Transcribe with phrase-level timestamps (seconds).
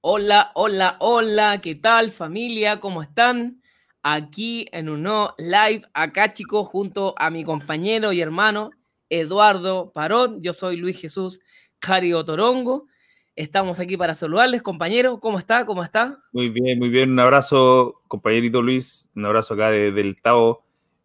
[0.00, 2.78] Hola, hola, hola, ¿qué tal familia?
[2.78, 3.60] ¿Cómo están?
[4.00, 8.70] Aquí en un nuevo live, acá chicos, junto a mi compañero y hermano
[9.10, 10.40] Eduardo Parón.
[10.40, 11.40] Yo soy Luis Jesús
[11.80, 12.86] Cario Torongo.
[13.34, 15.18] Estamos aquí para saludarles, compañero.
[15.18, 15.66] ¿Cómo está?
[15.66, 16.22] ¿Cómo está?
[16.32, 17.10] Muy bien, muy bien.
[17.10, 19.10] Un abrazo, compañerito Luis.
[19.16, 20.62] Un abrazo acá de, del Tao.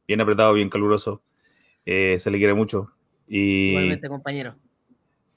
[0.07, 1.23] Bien apretado, bien caluroso.
[1.83, 2.91] Eh, se le quiere mucho.
[3.27, 4.55] Y Igualmente, compañero.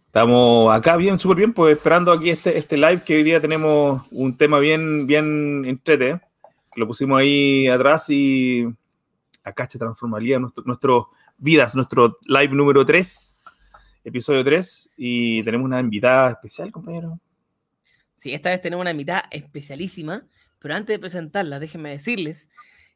[0.07, 4.03] Estamos acá bien, súper bien, pues esperando aquí este, este live que hoy día tenemos
[4.11, 6.09] un tema bien, bien entrete.
[6.11, 6.21] ¿eh?
[6.75, 8.67] Lo pusimos ahí atrás y
[9.45, 13.37] acá se transformaría nuestro, nuestro vidas, nuestro live número 3,
[14.05, 14.91] episodio 3.
[14.97, 17.21] Y tenemos una invitada especial, compañero.
[18.15, 20.27] Sí, esta vez tenemos una invitada especialísima,
[20.59, 22.49] pero antes de presentarla, déjenme decirles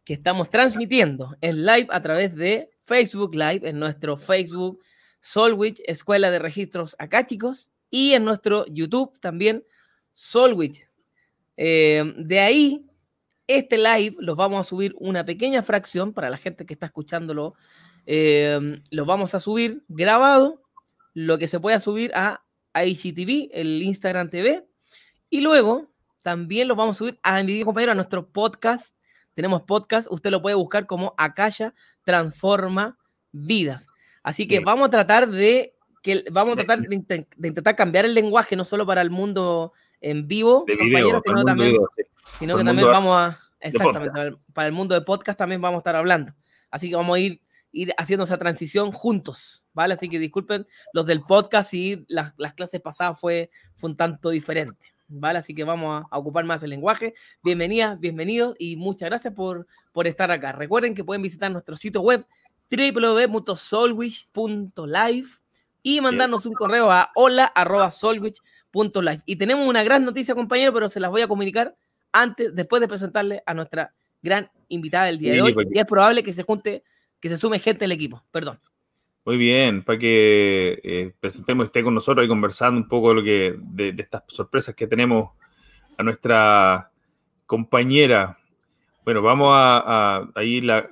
[0.04, 4.82] que estamos transmitiendo el live a través de Facebook Live en nuestro Facebook
[5.20, 9.65] Solwich, Escuela de Registros Acáticos, y en nuestro YouTube también,
[10.12, 10.87] Solwich.
[11.56, 12.87] Eh, de ahí,
[13.46, 17.54] este live los vamos a subir una pequeña fracción para la gente que está escuchándolo.
[18.07, 20.62] Eh, los vamos a subir grabado,
[21.15, 24.66] lo que se pueda subir a IGTV, el Instagram TV,
[25.29, 25.90] y luego
[26.23, 28.96] también los vamos a subir a mi compañero a nuestro podcast.
[29.34, 31.74] Tenemos podcast, usted lo puede buscar como Acaya
[32.05, 32.99] Transforma
[33.32, 33.87] Vidas.
[34.23, 38.04] Así que vamos a tratar de que vamos a tratar de, inten- de intentar cambiar
[38.04, 41.88] el lenguaje no solo para el mundo en vivo, De compañeros, video, sino también, video,
[41.96, 42.02] sí.
[42.38, 45.60] sino para que también vamos a exactamente para el, para el mundo de podcast también
[45.60, 46.32] vamos a estar hablando.
[46.71, 47.40] Así que vamos a ir
[47.73, 49.95] ir haciendo esa transición juntos, ¿vale?
[49.95, 54.30] Así que disculpen los del podcast y las, las clases pasadas fue, fue un tanto
[54.30, 55.38] diferente, ¿vale?
[55.38, 57.15] Así que vamos a, a ocupar más el lenguaje.
[57.45, 60.51] Bienvenidas, bienvenidos y muchas gracias por, por estar acá.
[60.51, 62.27] Recuerden que pueden visitar nuestro sitio web
[62.71, 65.28] www.solwish.live
[65.82, 69.22] y mandarnos un correo a hola.solwich.live.
[69.27, 71.75] Y tenemos una gran noticia, compañero, pero se las voy a comunicar
[72.12, 75.54] antes, después de presentarle a nuestra gran invitada del día de hoy.
[75.54, 76.82] porque- Y es probable que se junte,
[77.21, 78.22] que se sume gente del equipo.
[78.31, 78.61] Perdón.
[79.25, 83.23] Muy bien, para que eh, presentemos, esté con nosotros y conversando un poco de, lo
[83.23, 85.31] que, de, de estas sorpresas que tenemos
[85.99, 86.91] a nuestra
[87.47, 88.39] compañera.
[89.05, 90.89] Bueno, vamos a, a- ahí la,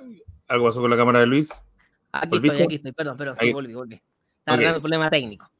[0.47, 1.63] algo pasó con la cámara de Luis.
[2.11, 2.91] Aquí estoy, aquí estoy.
[2.91, 3.35] Perdón, perdón.
[3.39, 3.95] Sí, volví, volví.
[3.95, 4.03] Estaba
[4.43, 4.47] Ok.
[4.53, 5.51] arreglando un problema técnico.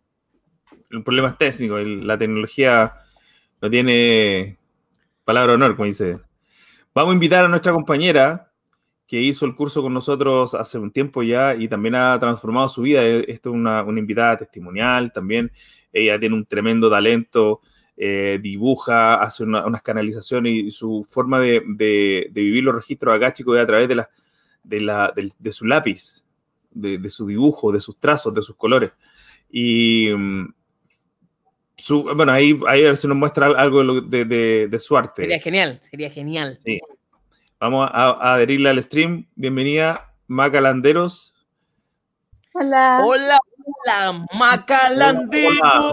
[0.92, 2.92] Un problema técnico, el- la tecnología
[3.62, 4.58] no tiene
[5.24, 6.20] palabra de honor, como dice.
[6.94, 8.52] Vamos a invitar a nuestra compañera
[9.08, 12.82] que hizo el curso con nosotros hace un tiempo ya y también ha transformado su
[12.84, 13.04] vida.
[13.04, 15.52] Eh, Esto es una, una invitada testimonial también.
[15.92, 17.62] Ella tiene un tremendo talento,
[17.98, 23.16] eh, dibuja, hace una- unas canalizaciones y su forma de, de- de vivir los registros
[23.16, 24.10] acá, chicos, es a través de, la,
[24.64, 26.26] de, la, del- de su lápiz,
[26.72, 28.92] de, de su dibujo, de sus trazos, de sus colores.
[29.50, 30.54] Y mm,
[31.78, 34.98] su, bueno, ahí, ahí a ver si nos muestra algo de, de- de- de su
[34.98, 35.24] arte.
[35.24, 36.60] Sería genial, sería genial.
[36.64, 36.80] Sí.
[37.60, 39.26] Vamos a, a adherirle al stream.
[39.36, 41.34] Bienvenida, Macalanderos.
[42.54, 43.00] Hola.
[43.04, 43.40] Hola,
[43.86, 45.92] hola, Macalandero.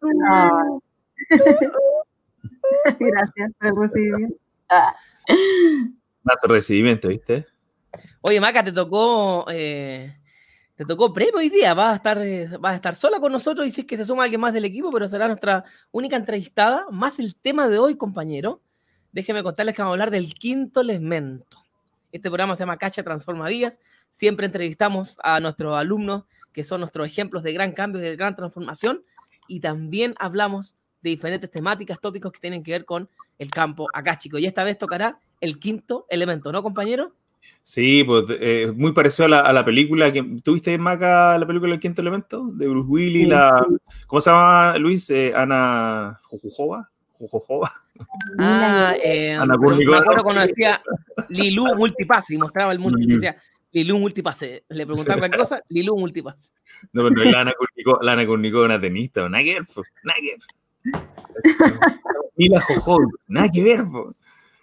[0.00, 0.80] Hola.
[2.98, 4.36] Gracias por el recibimiento.
[4.68, 4.94] Ah.
[6.22, 7.46] Más recibimiento, ¿viste?
[8.20, 10.16] Oye, Maca, te tocó, eh,
[10.74, 11.74] te tocó premio hoy día.
[11.74, 14.24] Vas a estar, vas a estar sola con nosotros y si es que se suma
[14.24, 18.60] alguien más del equipo, pero será nuestra única entrevistada, más el tema de hoy, compañero.
[19.12, 21.64] Déjenme contarles que vamos a hablar del quinto elemento.
[22.10, 23.80] Este programa se llama Cacha Transforma Vidas.
[24.10, 29.04] Siempre entrevistamos a nuestros alumnos que son nuestros ejemplos de gran cambio, de gran transformación,
[29.46, 34.18] y también hablamos de diferentes temáticas, tópicos que tienen que ver con el campo acá,
[34.18, 34.40] chicos.
[34.40, 37.14] Y esta vez tocará el quinto elemento, ¿no, compañero?
[37.62, 41.74] Sí, pues eh, muy parecido a la, a la película que tuviste Maca la película
[41.74, 43.66] El Quinto Elemento de Bruce Willis, Sí, la
[44.06, 45.10] ¿cómo se llama Luis?
[45.10, 47.70] Eh, Ana Jujujova, Jujujova.
[48.38, 49.98] Ah, eh, Ana pero me Kurnikova.
[49.98, 50.80] acuerdo cuando decía
[51.28, 53.08] Lilú Multipass y mostraba el multi, Mm.
[53.10, 53.36] decía
[53.72, 54.42] Lilú Multipass.
[54.44, 56.52] eh, Le preguntaban cualquier cosa, Lilú Multipass.
[56.92, 59.66] No, pero no es la Ana Kurnikova, la Ana Kurnikova una tenista, nada que ver,
[59.66, 61.02] po, nada que ver.
[62.36, 64.14] Mila Jojovic, nada que ver, po.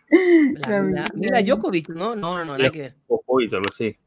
[0.68, 2.16] La, La la- Mila Djokovic, ¿no?
[2.16, 2.96] No, no, no, nada que ver.
[3.10, 3.98] Algo así.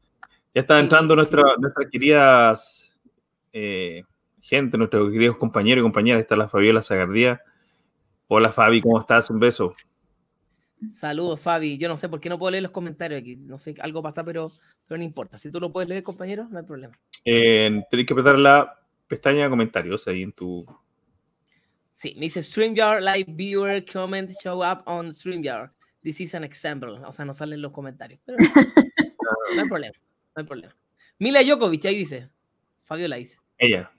[0.53, 1.15] Ya están Sí, entrando sí.
[1.17, 2.99] nuestra- nuestras queridas
[3.53, 4.03] eh,
[4.41, 6.21] gente, nuestros queridos compañeros y compañeras.
[6.21, 7.41] Está la Fabiola Zagardía.
[8.27, 9.29] Hola Fabi, ¿cómo estás?
[9.29, 9.75] Un beso.
[10.89, 11.77] Saludos, Fabi.
[11.77, 13.35] Yo no sé por qué no puedo leer los comentarios aquí.
[13.35, 14.51] No sé, algo pasa, pero,
[14.87, 15.37] pero no importa.
[15.37, 16.93] Si tú lo puedes leer, compañero, no hay problema.
[17.25, 20.65] Eh, tenés que apretar la pestaña de comentarios ahí en tu.
[21.91, 25.71] Sí, me dice StreamYard Live Viewer Comment Show Up on StreamYard.
[26.01, 26.91] This is an example.
[27.05, 28.19] O sea, no salen los comentarios.
[28.25, 28.37] Pero
[29.55, 29.95] no hay problema.
[30.35, 30.75] No hay problema.
[31.19, 32.29] Mila Djokovic, ahí dice.
[32.83, 33.39] Fabiola dice.
[33.57, 33.91] Ella.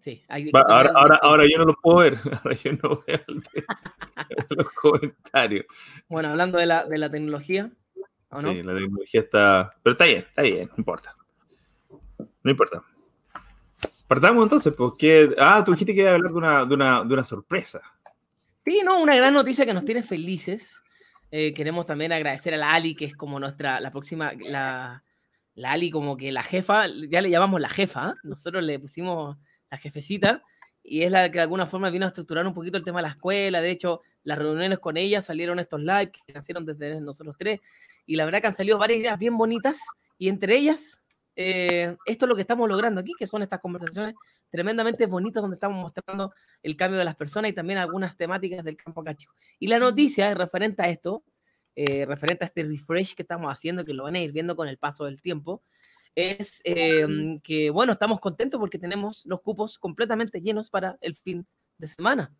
[0.00, 2.18] Sí, hay- Va, ahora, ahora, ahora yo no lo puedo ver.
[2.44, 3.20] Ahora yo no veo
[4.50, 5.64] los comentarios.
[6.08, 7.70] Bueno, hablando de la, de la tecnología,
[8.28, 8.52] ¿o no?
[8.52, 9.74] Sí, la tecnología está.
[9.82, 11.16] Pero está bien, está bien, no importa.
[12.42, 12.82] No importa.
[14.06, 15.34] Partamos entonces, porque.
[15.38, 17.80] Ah, tú dijiste que iba a hablar de una, de una, de una sorpresa.
[18.66, 20.82] Sí, no, una gran noticia que nos tiene felices.
[21.36, 25.02] Eh, queremos también agradecer a la Ali, que es como nuestra, la próxima, la,
[25.56, 28.14] la Ali como que la jefa, ya le llamamos la jefa, ¿ah?
[28.22, 29.36] nosotros le pusimos
[29.68, 30.44] la jefecita,
[30.80, 33.08] y es la que de alguna forma vino a estructurar un poquito el tema de
[33.08, 37.34] la escuela, de hecho, las reuniones con ella salieron estos live que nacieron desde nosotros
[37.36, 37.60] tres,
[38.06, 39.80] y la verdad que han salido varias ideas bien bonitas,
[40.16, 41.02] y entre ellas,
[41.36, 44.14] eh, esto es lo que estamos logrando aquí, que son estas conversaciones
[44.50, 46.32] tremendamente bonitas donde estamos mostrando
[46.62, 49.34] el cambio de las personas y también algunas temáticas del campo acá, chicos.
[49.58, 51.24] Y la noticia referente a esto,
[51.74, 54.68] eh, referente a este refresh que estamos haciendo, que lo van a ir viendo con
[54.68, 55.62] el paso del tiempo,
[56.14, 57.06] es eh,
[57.42, 61.46] que, bueno, estamos contentos porque tenemos los cupos completamente llenos para el fin
[61.78, 62.32] de semana.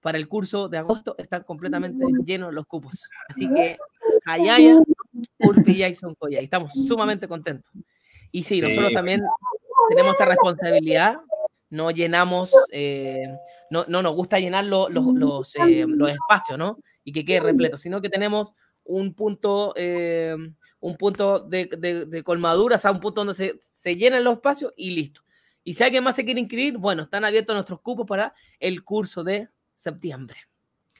[0.00, 3.02] Para el curso de agosto están completamente llenos los cupos.
[3.28, 3.76] Así que,
[4.24, 4.76] Hayaya,
[5.38, 5.72] Urpi.
[5.72, 7.70] Y estamos sumamente contentos.
[8.32, 9.22] Y sí, nosotros también
[9.88, 11.18] tenemos esa responsabilidad
[11.70, 13.24] no llenamos, eh,
[13.70, 16.78] no, no nos gusta llenar los, los, eh, los espacios, ¿no?
[17.02, 18.52] Y que quede repleto, sino que tenemos
[18.84, 20.36] un punto, eh,
[20.80, 24.34] un punto de, de, de colmadura, o sea, un punto donde se, se llenan los
[24.34, 25.22] espacios y listo.
[25.64, 29.24] Y si alguien más se quiere inscribir, bueno, están abiertos nuestros cupos para el curso
[29.24, 30.36] de septiembre.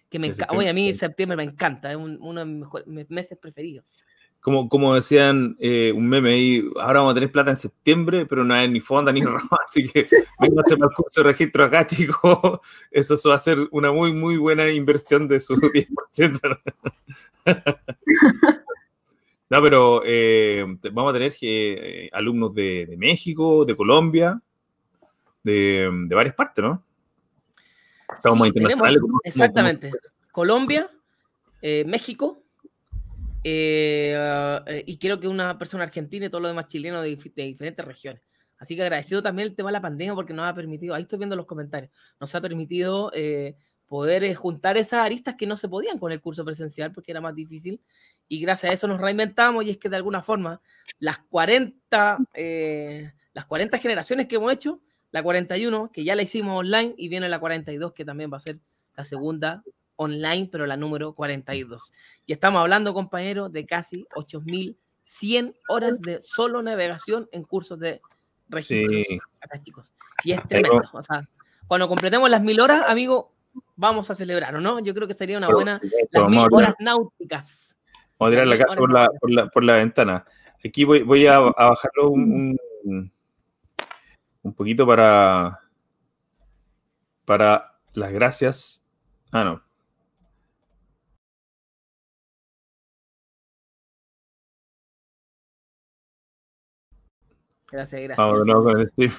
[0.09, 0.57] Que me encanta.
[0.57, 1.37] Oye, a mí septiembre.
[1.37, 4.07] me encanta, es un- uno de mis mejores- mis meses preferidos.
[4.43, 8.45] Como, como decían eh, un meme ahí, ahora vamos a tener plata en septiembre, pero
[8.45, 10.09] no hay ni fonda ni rama, así que
[10.39, 12.59] vénganse para el curso de registro acá, chicos.
[12.91, 16.61] Eso va a ser una muy, muy buena inversión de su 10%.
[19.49, 24.41] No, pero eh, vamos a tener eh, alumnos de, de México, de Colombia,
[25.43, 26.83] de, de varias partes, ¿no?
[28.17, 28.99] Estamos Sí, internacionales.
[29.25, 29.93] exactamente.
[30.31, 30.91] Colombia,
[31.61, 32.42] eh, México,
[33.45, 37.43] eh, eh, y creo que una persona argentina y todo lo demás chileno de, de
[37.45, 38.23] diferentes regiones.
[38.63, 41.19] Así que agradecido también el tema de la pandemia porque nos ha permitido, ahí estoy
[41.19, 41.91] viendo los comentarios,
[42.21, 43.57] nos ha permitido eh,
[43.93, 47.21] poder eh, juntar esas aristas que no se podían con el curso presencial porque era
[47.21, 47.81] más difícil.
[48.29, 50.63] Y gracias a eso nos reinventamos y es que de alguna forma
[51.01, 54.81] las 40, eh, las 40 generaciones que hemos hecho,
[55.11, 58.41] la 41 que ya la hicimos online y viene la 42 que también va a
[58.41, 58.61] ser
[58.97, 59.65] la segunda
[60.03, 61.93] online, pero la número 42.
[62.27, 68.01] Y estamos hablando, compañeros, de casi 8.100 horas de solo navegación en cursos de
[68.49, 69.07] registros.
[69.09, 69.19] Sí.
[69.41, 69.93] acá, chicos.
[70.25, 70.83] Y es tremendo.
[70.93, 71.23] O sea,
[71.67, 73.33] cuando completemos las mil horas, amigo,
[73.77, 74.79] vamos a celebrar, ¿o no?
[74.81, 75.81] Yo creo que sería una buena.
[76.11, 77.77] Las Vamos mil a tirar- horas náuticas.
[78.19, 80.25] vamos a tirar la casa por la, por la, por la ventana.
[80.65, 81.41] Aquí voy, voy a, a
[81.71, 83.13] bajarlo un, un,
[84.43, 85.59] un poquito para,
[87.25, 88.85] para las gracias.
[89.33, 89.63] Ah, no.
[97.73, 98.17] Gracias, gracias.
[98.19, 99.13] Vamos de nuevo con el stream.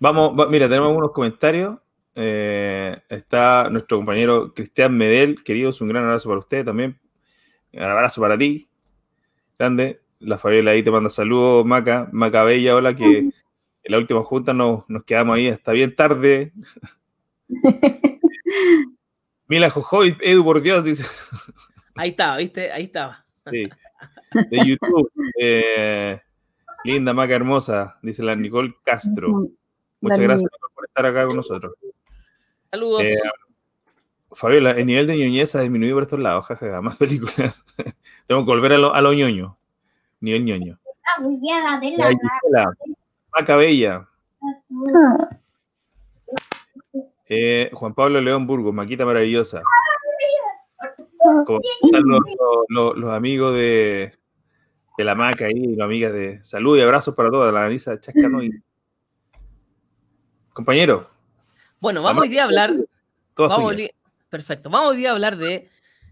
[0.00, 1.78] Vamos, va- mira, tenemos algunos comentarios.
[2.16, 6.98] Eh, está nuestro compañero Cristian Medel, queridos, un gran abrazo para usted también.
[7.72, 8.68] Un abrazo para ti.
[9.58, 10.00] Grande.
[10.20, 12.08] La Fabiola ahí te manda saludos, Maca.
[12.12, 13.32] Maca Bella, hola, que en
[13.84, 16.52] la última junta nos, nos quedamos ahí hasta bien tarde.
[19.48, 21.06] Mila Jojoy, Edu, por Dios, dice.
[21.94, 22.72] Ahí estaba, ¿viste?
[22.72, 23.24] Ahí estaba.
[23.50, 23.68] Sí.
[24.50, 25.10] De YouTube.
[25.40, 26.20] eh,
[26.84, 29.48] linda, Maca hermosa, dice la Nicole Castro.
[30.00, 31.74] Muchas La gracias por estar acá con nosotros.
[32.70, 33.02] Saludos.
[33.02, 33.16] Eh,
[34.32, 37.64] Fabiola, el nivel de ñoñez ha disminuido por estos lados, jajaja, más películas.
[38.26, 39.56] Tenemos que volver a lo, a lo ñoño.
[40.20, 40.78] Nivel ñoño.
[41.42, 42.72] Ya, Gisela,
[43.32, 44.08] Maca Bella,
[47.28, 49.62] eh, Juan Pablo León Burgos, Maquita Maravillosa.
[51.46, 54.14] ¿Cómo están los, los- los- los amigos de,
[54.96, 58.42] de la Maca ahí, las amigas de salud y abrazos para todas, la Anisa Chascano
[58.42, 58.50] y
[60.52, 61.10] compañero,
[61.80, 62.72] Bueno, vamos hoy día a hablar.
[63.36, 63.90] Vamos día-
[64.28, 64.70] perfecto.
[64.70, 65.68] Vamos hoy día a hablar de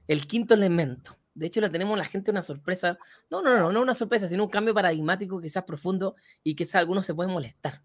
[0.09, 1.17] el quinto elemento.
[1.35, 2.99] De hecho, le tenemos a la gente una sorpresa.
[3.31, 7.07] No, no, no, no una sorpresa, sino un cambio paradigmático quizás profundo y quizás algunos
[7.07, 7.83] se pueden molestar.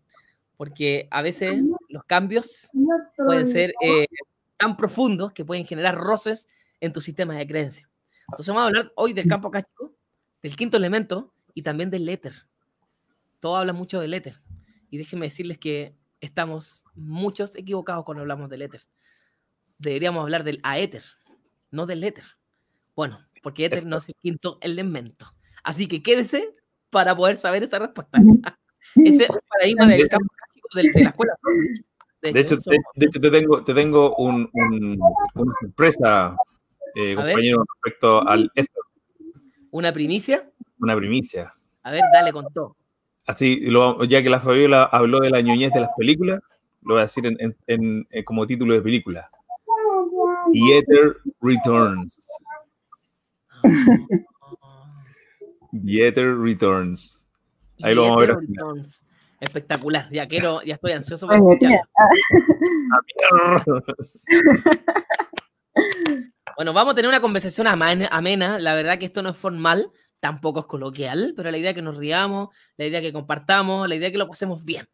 [0.57, 2.69] Porque a veces los cambios
[3.15, 4.07] pueden ser eh,
[4.57, 6.49] tan profundos que pueden generar roces
[6.81, 7.87] en tu sistema de creencias.
[8.31, 9.93] Entonces vamos a hablar hoy del campo cástico,
[10.47, 12.31] del quinto elemento y también del éter.
[13.41, 14.39] Todo habla mucho del éter.
[14.89, 18.87] Y déjenme decirles que estamos muchos equivocados cuando hablamos del éter.
[19.77, 21.03] Deberíamos hablar del aéter,
[21.69, 22.23] no del éter.
[22.95, 25.25] Bueno, porque éter no es el quinto elemento.
[25.63, 26.55] Así que quédese
[26.91, 28.17] para poder saber esa respuesta.
[28.95, 31.33] Ese es un paradigma del campo clásico de, de la escuela.
[32.21, 34.97] De hecho, eso- de, de hecho te tengo, te tengo un- un-
[35.35, 36.37] una sorpresa,
[36.95, 38.69] eh, compañero, respecto al Ether,
[39.71, 40.49] una primicia.
[40.79, 41.53] una primicia.
[41.83, 42.75] A ver, dale con todo.
[43.25, 46.39] Así, lo- ya que la Fabiola habló de la ñoñez de las películas,
[46.81, 49.29] lo voy a decir en, en- en- en- como título de película.
[50.53, 52.27] Theater Returns.
[55.85, 57.21] Theater Returns.
[57.83, 58.37] Ahí lo vamos a ver.
[59.39, 60.09] Espectacular.
[60.11, 61.41] Ya quiero, ya estoy ansioso bien.
[61.43, 61.81] escucharlo.
[66.57, 68.57] Bueno, vamos a tener una conversación amena.
[68.57, 71.83] La verdad que esto no es formal, tampoco es coloquial, pero la idea es que
[71.83, 74.89] nos riamos, la idea es que compartamos, la idea es que lo pasemos bien.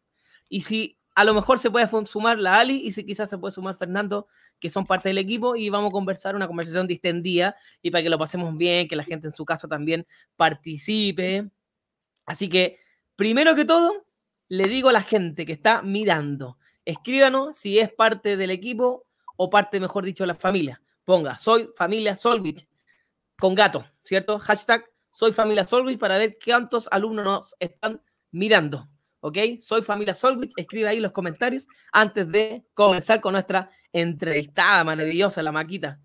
[0.50, 3.52] Y si a lo mejor se puede sumar la Ali y si quizás se puede
[3.52, 4.28] sumar Fernando,
[4.60, 8.10] que son parte del equipo, y vamos a conversar una conversación distendida y para que
[8.10, 10.06] lo pasemos bien, que la gente en su casa también
[10.36, 11.50] participe.
[12.26, 12.78] Así que,
[13.16, 14.04] primero que todo,
[14.48, 19.06] le digo a la gente que está mirando, escríbanos si es parte del equipo
[19.38, 20.82] o parte, mejor dicho, de la familia.
[21.04, 22.66] Ponga, soy familia Solvich
[23.38, 24.38] con gato, ¿cierto?
[24.38, 24.84] Hashtag
[25.14, 28.88] soy familia Solvich para ver cuántos alumnos nos están mirando.
[29.20, 29.38] ¿Ok?
[29.60, 30.52] Soy familia Solvich.
[30.56, 36.00] Escribe ahí los comentarios antes de comenzar con nuestra entrevistada maravillosa, la Maquita.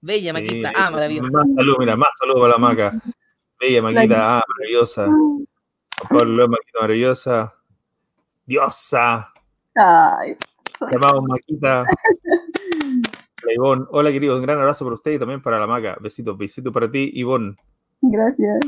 [0.00, 0.68] Bella Maquita.
[0.70, 1.30] Sí, Ah, maravillosa.
[1.30, 3.02] Más saludos, mira, más saludos para la maca.
[3.60, 5.06] Bella maquita, ah, maravillosa.
[6.08, 7.54] Pablo, maquita maravillosa.
[8.46, 9.32] Diosa.
[9.76, 10.36] Ay,
[10.90, 11.84] Llamamos maquita.
[13.50, 13.84] La Ivonne.
[13.90, 14.36] Hola, querido.
[14.36, 15.96] Un gran abrazo para usted y también para la maca.
[16.00, 17.56] Besitos, besitos para ti, Ivonne.
[18.00, 18.60] gracias.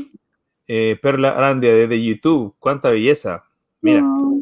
[0.67, 2.55] Eh, Perla Arandia desde YouTube.
[2.59, 3.45] Cuánta belleza.
[3.81, 4.41] Mira, No.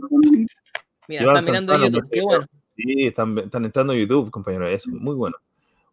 [1.08, 2.10] Mira, Iván están mirando Santana, YouTube.
[2.12, 2.46] Qué bueno.
[2.76, 4.68] sí, están, están entrando a YouTube, compañero.
[4.68, 5.36] Eso, muy bueno.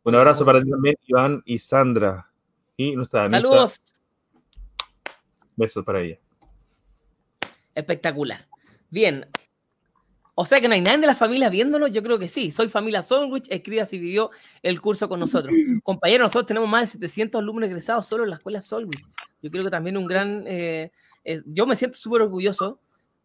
[0.05, 2.31] Un abrazo para ti también, Iván y Sandra.
[2.77, 3.29] Y nuestra.
[3.29, 3.79] Saludos.
[5.57, 6.19] Besos para ella.
[7.75, 8.47] Espectacular.
[8.91, 9.27] Bien.
[10.41, 12.53] O sea que no hay nadie de la familia viéndonos, yo creo que sí.
[12.53, 14.31] Soy familia Solwich, escriba si vivió
[14.63, 15.53] el curso con nosotros.
[15.83, 19.03] Compañeros, nosotros tenemos más de 700 alumnos egresados solo en la escuela Solwich.
[19.43, 20.45] Yo creo que también un gran...
[20.47, 20.93] eh,
[21.25, 22.79] eh, yo me siento súper orgulloso,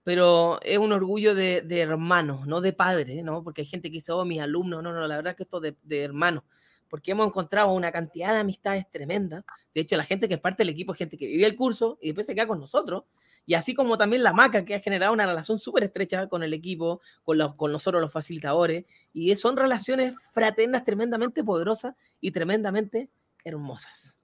[0.03, 3.43] pero es un orgullo de, de hermanos, no de padres, ¿no?
[3.43, 5.75] Porque hay gente que dice, oh, mis alumnos, no, no, la verdad que esto de,
[5.83, 6.41] de hermanos.
[6.89, 9.43] Porque hemos encontrado una cantidad de amistades tremendas.
[9.71, 11.99] De hecho, la gente que es parte del equipo es gente que vivía el curso
[12.01, 13.03] y después se queda con nosotros.
[13.45, 16.53] Y así como también la maca, que ha generado una relación súper estrecha con el
[16.53, 18.85] equipo, con, los, con nosotros los facilitadores.
[19.11, 23.09] Y son relaciones fraternas tremendamente poderosas y tremendamente
[23.43, 24.21] hermosas.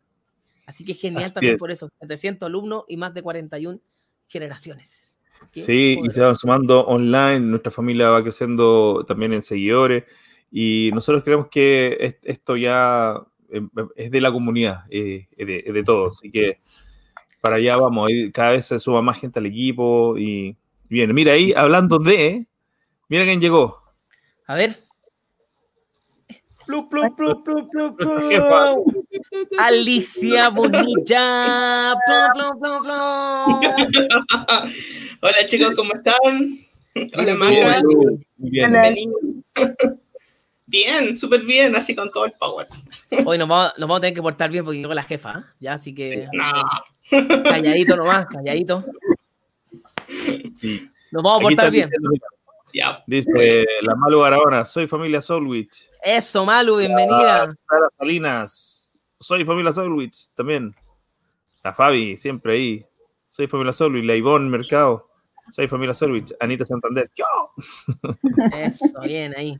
[0.66, 1.60] Así que genial Así también es.
[1.60, 1.90] por eso.
[2.00, 3.80] 700 alumnos y más de 41
[4.28, 5.18] generaciones.
[5.52, 10.04] Qué Sí, y se van sumando online, nuestra familia va creciendo también en seguidores
[10.52, 13.16] y nosotros creemos que es- esto ya
[13.52, 13.62] eh,
[13.96, 16.60] es de la comunidad, eh, es de, es de todos, así que
[17.41, 20.55] para allá vamos, cada vez se suma más gente al equipo y
[20.89, 22.46] bien, mira ahí hablando de,
[23.08, 23.81] mira quién llegó,
[24.48, 24.77] A ver.
[26.65, 28.29] Plu, plu, plu, plu, plu, nuestra plu.
[28.29, 28.75] jefa,
[29.58, 31.96] Alicia Bonilla.
[32.05, 32.93] Plu, plu, plu, plu.
[35.22, 36.60] Hola chicos, ¿cómo están?
[37.17, 37.36] Hola,
[38.38, 39.43] Bien, bien, bien.
[40.67, 42.67] Bien, súper bien, así con todo el power.
[43.25, 45.53] Hoy nos vamos, nos vamos a tener que portar bien porque llegó la jefa, ¿ah?
[45.60, 46.46] Ya, así que No,
[47.10, 48.86] calladito nomás, calladito.
[50.60, 50.89] sí.
[51.12, 51.89] Nos vamos a portar bien.
[52.74, 53.04] ya.
[53.08, 55.89] Dice la Malu Barahona, soy familia Solwich.
[56.04, 57.54] Eso, Malu, bienvenida.
[57.68, 58.96] Sara Salinas.
[59.20, 60.74] Soy familia Solwich también.
[61.63, 62.86] La Fabi, siempre ahí.
[63.28, 64.06] Soy familia Solwich.
[64.06, 65.10] La Ivonne Mercado.
[65.51, 66.32] Soy familia Solwich.
[66.39, 67.10] Anita Santander.
[67.16, 67.25] Yo.
[68.56, 69.58] Eso, bien ahí.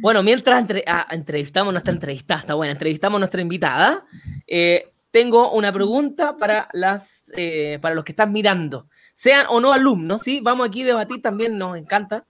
[0.00, 4.04] Bueno, mientras entre- ah, entrevistamos nuestra entrevistada, está buena, entrevistamos a nuestra invitada,
[4.46, 9.72] eh, tengo una pregunta para, las, eh, para los que están mirando, sean o no
[9.72, 10.40] alumnos, ¿sí?
[10.40, 12.26] Vamos aquí a debatir también, nos encanta.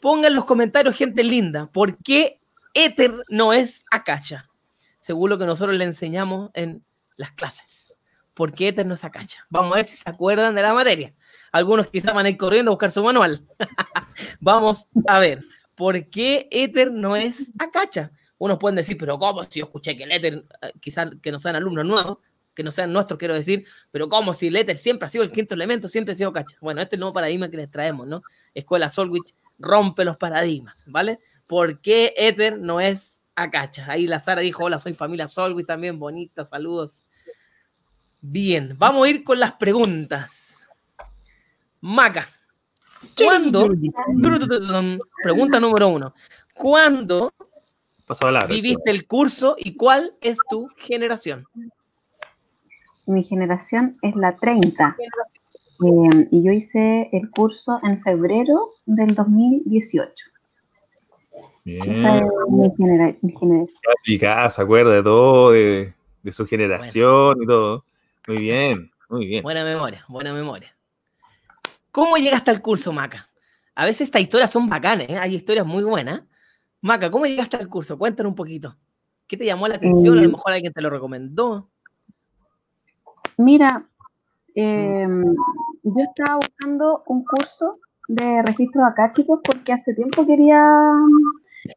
[0.00, 2.40] Pongan en los comentarios, gente linda, ¿por qué
[2.74, 4.48] Ether no es Akasha?
[5.00, 6.84] Según lo que nosotros le enseñamos en
[7.16, 7.96] las clases.
[8.34, 9.44] ¿Por qué Ether no es Akasha?
[9.50, 11.14] Vamos a ver si se acuerdan de la materia.
[11.52, 13.46] Algunos quizás van a ir corriendo a buscar su manual.
[14.40, 15.42] Vamos a ver.
[15.74, 18.12] ¿Por qué Ether no es Akacha?
[18.42, 19.44] Unos pueden decir, pero ¿cómo?
[19.44, 22.18] Si yo escuché que el Ether, eh, quizás que no sean alumnos nuevos,
[22.56, 24.34] que no sean nuestros, quiero decir, pero ¿cómo?
[24.34, 26.56] Si el Ether siempre ha sido el quinto elemento, siempre ha sido Akacha.
[26.60, 28.24] Bueno, este es el nuevo paradigma que les traemos, ¿no?
[28.52, 31.20] Escuela Solwich rompe los paradigmas, ¿vale?
[31.46, 33.86] ¿Por qué Ether no es Akacha?
[33.88, 37.04] Ahí la Sara dijo, hola, soy familia Solwich también, bonita, saludos.
[38.20, 40.66] Bien, vamos a ir con las preguntas.
[41.80, 42.28] Maca,
[43.16, 43.70] ¿cuándo?
[45.22, 46.12] Pregunta número uno.
[46.54, 47.32] ¿Cuándo
[48.12, 48.48] Paso a hablar.
[48.48, 51.46] viviste el curso y cuál es tu generación?
[53.06, 54.96] Mi generación es la 30.
[55.84, 60.12] Eh, y yo hice el curso en febrero del 2018.
[61.64, 61.90] Bien.
[61.90, 63.78] Esa es mi, genera- mi generación.
[64.00, 67.84] Aplicada, se acuerda de todo, de, de su generación y todo.
[68.28, 69.42] Muy bien, muy bien.
[69.42, 70.74] Buena memoria, buena memoria.
[71.90, 73.28] ¿Cómo llegaste al curso, Maca?
[73.74, 75.16] A veces estas historias son bacanas, ¿eh?
[75.18, 76.22] hay historias muy buenas.
[76.82, 77.96] Maca, ¿cómo llegaste al curso?
[77.96, 78.76] Cuéntanos un poquito.
[79.28, 80.18] ¿Qué te llamó la atención?
[80.18, 80.32] A lo Mm.
[80.32, 81.70] mejor alguien te lo recomendó.
[83.38, 83.86] Mira,
[84.56, 85.06] eh,
[85.84, 90.68] yo estaba buscando un curso de registros acáchicos porque hace tiempo quería,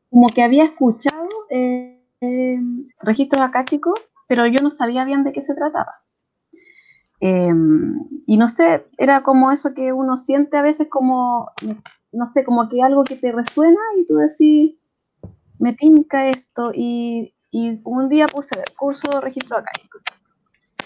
[0.09, 2.59] como que había escuchado eh, eh,
[3.01, 6.01] registros acáchicos, pero yo no sabía bien de qué se trataba.
[7.21, 7.53] Eh,
[8.25, 11.51] y no sé, era como eso que uno siente a veces como,
[12.11, 14.75] no sé, como que algo que te resuena y tú decís,
[15.59, 16.71] me tinca esto.
[16.73, 19.99] Y, y un día puse el curso de registro acáchico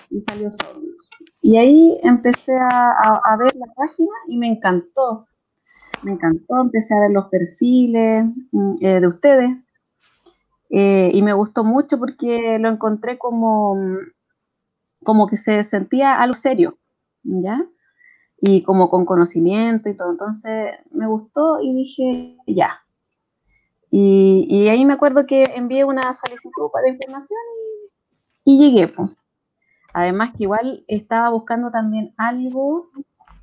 [0.09, 1.09] y salió Solvich.
[1.41, 5.27] Y ahí empecé a, a- a ver la página y me encantó.
[6.03, 9.49] Me encantó, empecé a ver los perfiles mm, eh, de ustedes
[10.69, 13.97] eh, y me gustó mucho porque lo encontré como, mm,
[15.03, 16.77] como que se sentía algo serio,
[17.23, 17.65] ¿ya?
[18.41, 20.11] Y como con conocimiento y todo.
[20.11, 22.79] Entonces me gustó y dije, ya.
[23.91, 27.39] Y, ahí me acuerdo que envié una solicitud para información
[28.46, 28.93] y, llegué.
[29.93, 32.89] Además que igual estaba buscando también algo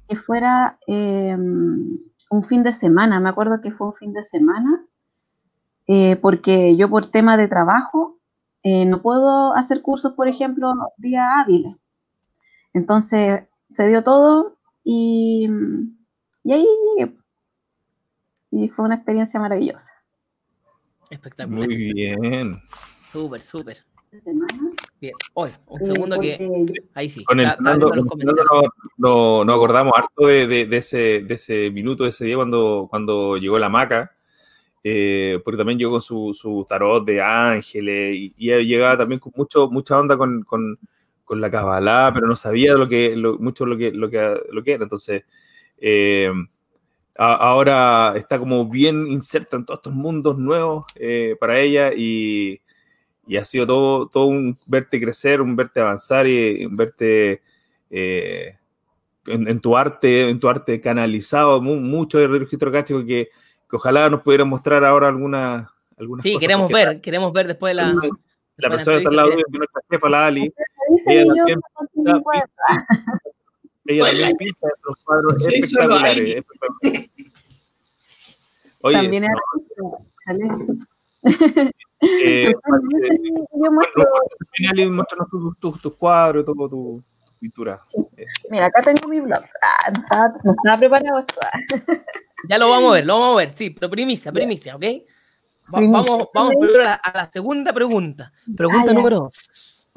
[0.08, 3.18] que fuera eh, un fin de semana.
[3.20, 4.84] Me acuerdo que fue un fin de semana,
[5.88, 8.18] eh, porque yo por tema de trabajo
[8.62, 11.76] eh, no puedo hacer cursos, por ejemplo, día hábiles.
[12.72, 15.48] Entonces se dio todo y,
[16.44, 17.16] y ahí llegué.
[18.52, 19.95] Y fue una experiencia maravillosa.
[21.10, 21.66] Espectacular.
[21.66, 22.60] Muy bien.
[23.10, 23.78] Súper, súper.
[24.18, 25.12] Semana, Bien.
[25.34, 26.64] Hoy, un eh, segundo que.
[26.94, 27.22] Ahí sí.
[27.24, 28.42] Con el está- está los con Fernando
[28.96, 29.44] comentarios.
[29.44, 33.36] nos, acordamos harto de, de- de ese, de ese minuto, de ese día cuando, cuando
[33.36, 34.16] llegó la maca,
[34.82, 39.32] eh, porque también llegó con su, su tarot de ángeles y, y llegaba también con
[39.36, 40.78] mucho, mucha onda con, con-
[41.24, 44.62] con la cabalá, pero no sabía lo que, lo- mucho lo que, lo, que, lo
[44.62, 44.84] que era.
[44.84, 45.24] Entonces,
[45.78, 46.30] eh,
[47.18, 52.60] a- ahora está como bien inserta en todos estos mundos nuevos eh, para ella y,
[53.26, 57.42] y ha sido todo, todo un verte crecer, un verte avanzar y un verte
[57.90, 58.56] eh,
[59.26, 63.28] en, en tu arte, en tu arte canalizado, mu- mucho de registro cáchico que,
[63.68, 67.70] que ojalá nos pudieran mostrar ahora algunas algunas Sí, cosas, queremos ver, queremos ver después
[67.70, 67.94] de la.
[68.58, 70.52] La, persona que está al lado de nuestra jefa, la Ali,
[71.06, 71.60] ella también.
[73.86, 74.10] Ella Hola.
[74.12, 76.36] también pinta estos cuadros Sí, espectaculares.
[76.36, 77.10] Espectaculares.
[78.82, 80.44] Oye, También no, Sale.
[82.22, 82.52] eh,
[83.52, 84.04] Yo muestro-
[84.58, 87.82] Bueno, tus tus- tus cuadros, todo tu, tu pintura.
[88.50, 89.42] Mira, acá tengo mi blog.
[89.62, 91.40] Ah, no estaba, no estaba preparado esto.
[92.48, 94.82] Ya lo vamos a ver, lo vamos a ver, sí, pero primicia, primicia, ¿ok?
[94.82, 96.02] Va- Primicia.
[96.12, 98.30] vamos, vamos primero a la, a la segunda pregunta.
[98.56, 99.88] Pregunta Ah, número dos.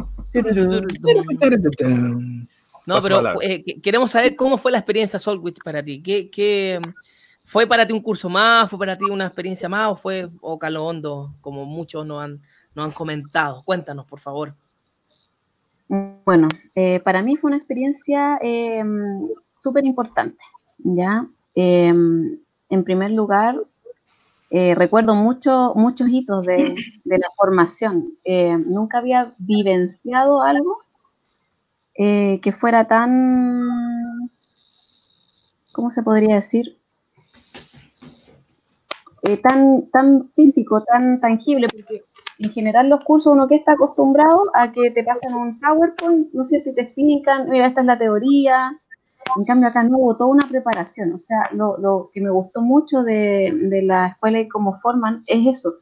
[2.90, 6.02] No, Paso pero eh, que- queremos saber cómo fue la experiencia Solwich para ti.
[6.02, 6.82] ¿Qué, qué,
[7.44, 8.68] ¿Fue para ti un curso más?
[8.68, 9.92] ¿Fue para ti una experiencia más?
[9.92, 12.42] ¿O fue o calo hondo, como muchos nos han,
[12.74, 13.62] nos han comentado?
[13.64, 14.56] Cuéntanos, por favor.
[16.26, 18.84] Bueno, eh, para mí fue una experiencia eh,
[19.56, 20.44] súper importante,
[20.80, 21.28] ¿ya?
[21.54, 23.56] Eh, en primer lugar,
[24.50, 28.18] eh, recuerdo mucho, muchos hitos de, de la formación.
[28.24, 30.80] Eh, nunca había vivenciado algo
[32.02, 34.32] eh, que fuera tan,
[35.74, 36.78] ¿cómo se podría decir?
[39.24, 42.06] Eh, tan, tan físico, tan tangible, porque
[42.38, 46.44] en general los cursos uno que está acostumbrado a que te pasen un PowerPoint, ¿no
[46.44, 46.70] es cierto?
[46.70, 48.80] Y te explican, mira, esta es la teoría.
[49.36, 51.12] En cambio acá no hubo toda una preparación.
[51.12, 55.58] O sea, lo, que me gustó mucho de, de la escuela y cómo forman es
[55.58, 55.74] eso.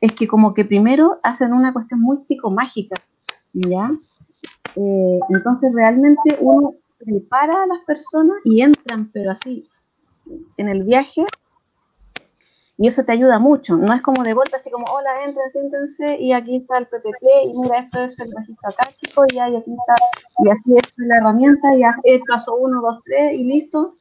[0.00, 2.94] Es que como que primero hacen una cuestión muy psicomágica,
[3.52, 3.90] ¿ya?
[4.76, 9.66] Eh, entonces realmente uno prepara a las personas y entran, pero así,
[10.56, 11.24] en el viaje
[12.78, 13.76] y eso te ayuda mucho.
[13.76, 17.24] No es como de golpe, así como, hola, entren, siéntense, y aquí está el PPT,
[17.44, 19.94] y mira, esto es el registro acástico, y ahí aquí está,
[20.44, 23.96] y así es la herramienta, y es paso uno, dos, tres, y listo.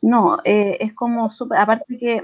[0.00, 2.22] No, eh, es como súper, aparte que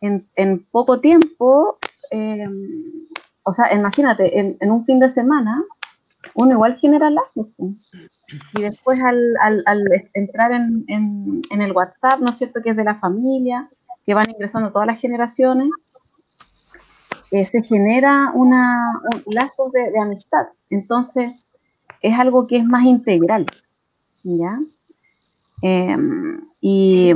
[0.00, 1.78] en, en poco tiempo,
[2.10, 2.48] eh,
[3.44, 5.62] o sea, imagínate, en un fin de semana,
[6.34, 7.48] uno igual genera lazos.
[8.54, 12.70] Y después al, al- al entrar en, en- en el WhatsApp, ¿no es cierto?, que
[12.70, 13.68] es de la familia,
[14.04, 15.68] que van ingresando todas las generaciones,
[17.30, 20.46] eh, se genera una, un lazo de, amistad.
[20.70, 21.32] Entonces,
[22.02, 23.46] es algo que es más integral,
[24.24, 24.60] ¿ya?
[25.62, 27.12] Em, y,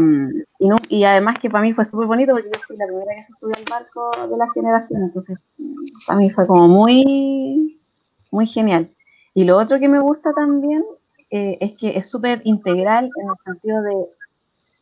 [0.89, 3.33] y además que para mí fue súper bonito porque yo fui la primera que se
[3.41, 5.39] subió al barco de la generación, entonces
[6.07, 7.81] para mí fue como muy,
[8.33, 8.96] muy genial.
[9.37, 10.83] Y lo otro que me gusta también
[11.31, 13.83] eh, es que es súper integral en el sentido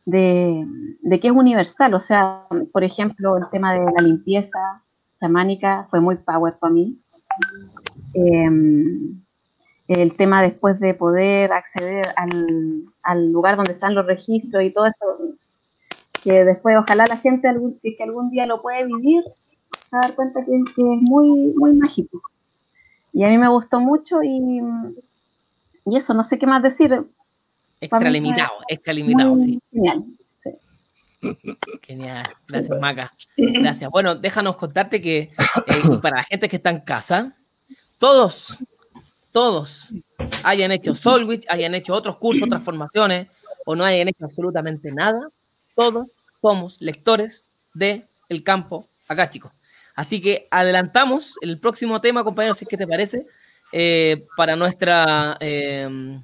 [0.05, 0.65] de,
[1.03, 4.81] de, que es universal, o sea, por ejemplo, el tema de la limpieza
[5.19, 6.97] chamánica fue muy power para mí.
[8.13, 9.21] Em,
[9.89, 14.85] el tema después de poder acceder al, al lugar donde están los registros y todo
[14.85, 15.35] eso,
[16.23, 19.21] que después ojalá la gente, algún, si es que algún día lo puede vivir,
[19.89, 22.21] se va a dar cuenta que, que es muy, muy mágico.
[23.15, 24.61] Y a mí me gustó mucho y,
[25.85, 27.01] y eso, no sé qué más decir.
[27.79, 29.57] Extralimitado, extralimitado, sí.
[29.71, 30.03] Genial.
[30.35, 30.51] sí.
[31.81, 32.25] Genial.
[32.49, 33.13] Gracias, Maca.
[33.37, 33.89] Gracias.
[33.89, 37.37] Bueno, déjanos contarte que eh, para la gente que está en casa,
[37.99, 38.57] todos,
[39.31, 39.93] todos
[40.43, 43.29] hayan hecho Solwich, hayan hecho otros cursos, otras formaciones,
[43.65, 45.29] o no hayan hecho absolutamente nada,
[45.73, 46.07] todos
[46.41, 49.53] somos lectores de el campo acá, chicos.
[49.95, 53.25] Así que adelantamos el próximo tema, compañeros, si es que te parece,
[53.71, 55.37] eh, para nuestra...
[55.39, 56.19] eh,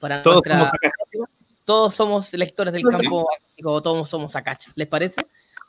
[0.00, 1.28] para Todos nuestra somos
[1.64, 3.26] todos somos lectores del campo
[3.64, 4.70] o todos somos acacha.
[4.74, 5.22] ¿Les parece?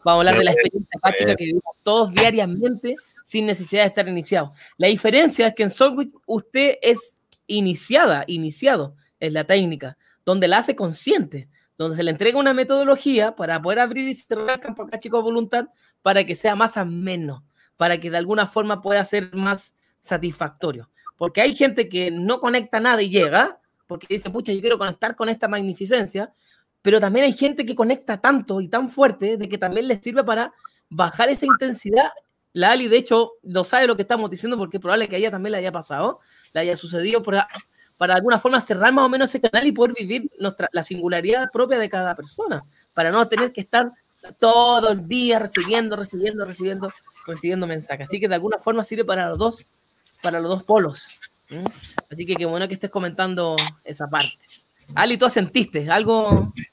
[0.03, 4.08] Vamos a hablar de la experiencia acáchica que vivimos todos diariamente sin necesidad de estar
[4.08, 4.51] iniciados.
[4.77, 10.60] La diferencia es que en Solwich usted es iniciada, iniciado en la técnica, donde la
[10.60, 14.83] hace consciente, donde se le entrega una metodología para poder abrir y cerrar el campo
[14.83, 15.67] acáchico a voluntad
[16.01, 17.43] para que sea más ameno,
[17.77, 20.89] para que de alguna forma pueda ser más satisfactorio.
[21.17, 25.15] Porque hay gente que no conecta nada y llega, porque dice, pucha, yo quiero conectar
[25.15, 26.33] con esta magnificencia,
[26.81, 30.23] pero también hay gente que conecta tanto y tan fuerte de que también les sirve
[30.23, 30.53] para
[30.89, 32.11] bajar esa intensidad.
[32.53, 35.19] La Ali, de hecho, lo sabe lo que estamos diciendo porque es probable que a
[35.19, 36.19] ella también le haya pasado,
[36.53, 37.47] le haya sucedido para,
[37.97, 40.84] para de alguna forma cerrar más o menos ese canal y poder vivir nuestra, la
[40.84, 43.91] singularidad propia de cada persona, para no tener que estar
[44.39, 46.91] todo el día recibiendo, recibiendo, recibiendo,
[47.25, 48.08] recibiendo mensajes.
[48.08, 49.65] Así que de alguna forma sirve para los dos,
[50.21, 51.08] para los dos polos.
[52.12, 54.45] Así que qué bueno que estés comentando esa parte.
[54.95, 56.53] Ali, tú sentiste algo.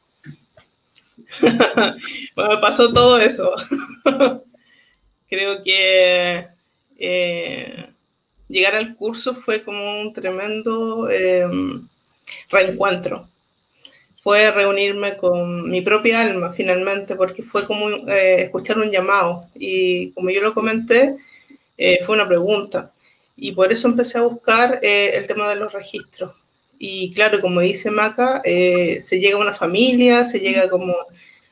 [2.34, 3.54] Bueno, pasó todo eso.
[5.28, 6.48] Creo que
[6.98, 7.91] eh,
[8.52, 11.46] llegar al curso fue como un tremendo eh,
[12.50, 13.28] reencuentro.
[14.22, 19.48] Fue reunirme con mi propia alma finalmente, porque fue como eh, escuchar un llamado.
[19.54, 21.16] Y como yo lo comenté,
[21.76, 22.92] eh, fue una pregunta.
[23.36, 26.36] Y por eso empecé a buscar eh, el tema de los registros.
[26.78, 30.94] Y claro, como dice Maca, se llega a una familia, se llega como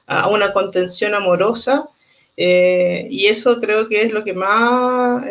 [0.07, 1.89] a una contención amorosa
[2.37, 5.25] y eso creo que es lo que más,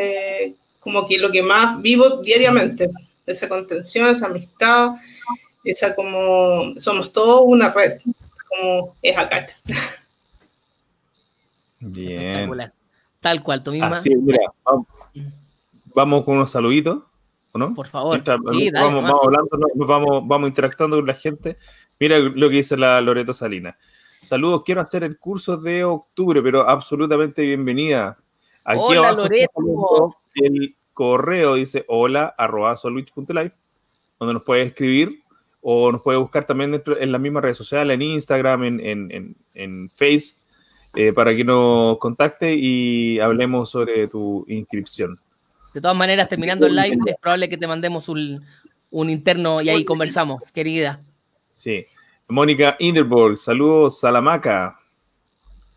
[0.80, 2.90] como que lo que más vivo diariamente,
[3.26, 4.96] esa contención, esa amistad,
[5.64, 8.00] esa como, somos todos una red,
[8.48, 9.48] como es acá.
[11.80, 12.22] Bien.
[12.22, 12.74] Espectacular.
[13.22, 13.88] Tal cual, tú misma.
[13.90, 14.88] Así es, mira, vamos,
[15.94, 17.04] vamos con unos saluditos,
[17.52, 17.74] ¿o no?
[17.74, 18.12] Por favor.
[18.14, 21.58] Mientras Sí, dale, vamos, hablando, nos- vamos, vamos interactuando con la gente.
[22.00, 23.76] Mira lo que dice la Loreto Salinas.
[24.22, 28.18] Saludos, quiero hacer el curso de octubre, pero absolutamente bienvenida.
[28.64, 30.16] Aquí Hola, abajo Loreto.
[30.36, 33.56] El correo dice hola arroba solwich.life,
[34.20, 35.22] donde nos puede escribir
[35.62, 39.12] o nos puede buscar también dentro- en las mismas redes sociales, en Instagram, en, en,
[39.12, 40.36] en, en Face,
[40.96, 45.20] eh, para que nos contacte y hablemos sobre tu inscripción.
[45.74, 48.44] De todas maneras, terminando el live, es probable que te mandemos un,
[48.90, 51.02] un interno y ahí conversamos, querida.
[51.54, 51.86] Sí.
[52.28, 54.80] Mónica Inderborg, saludos Salamaca.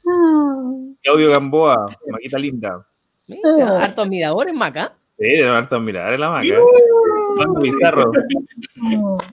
[0.06, 0.62] Ah,
[1.02, 2.86] Claudio Gamboa, Maquita linda.
[3.26, 4.94] Mira, hartos miradores, Maca.
[5.18, 6.46] Sí, de harto mirar en la maca.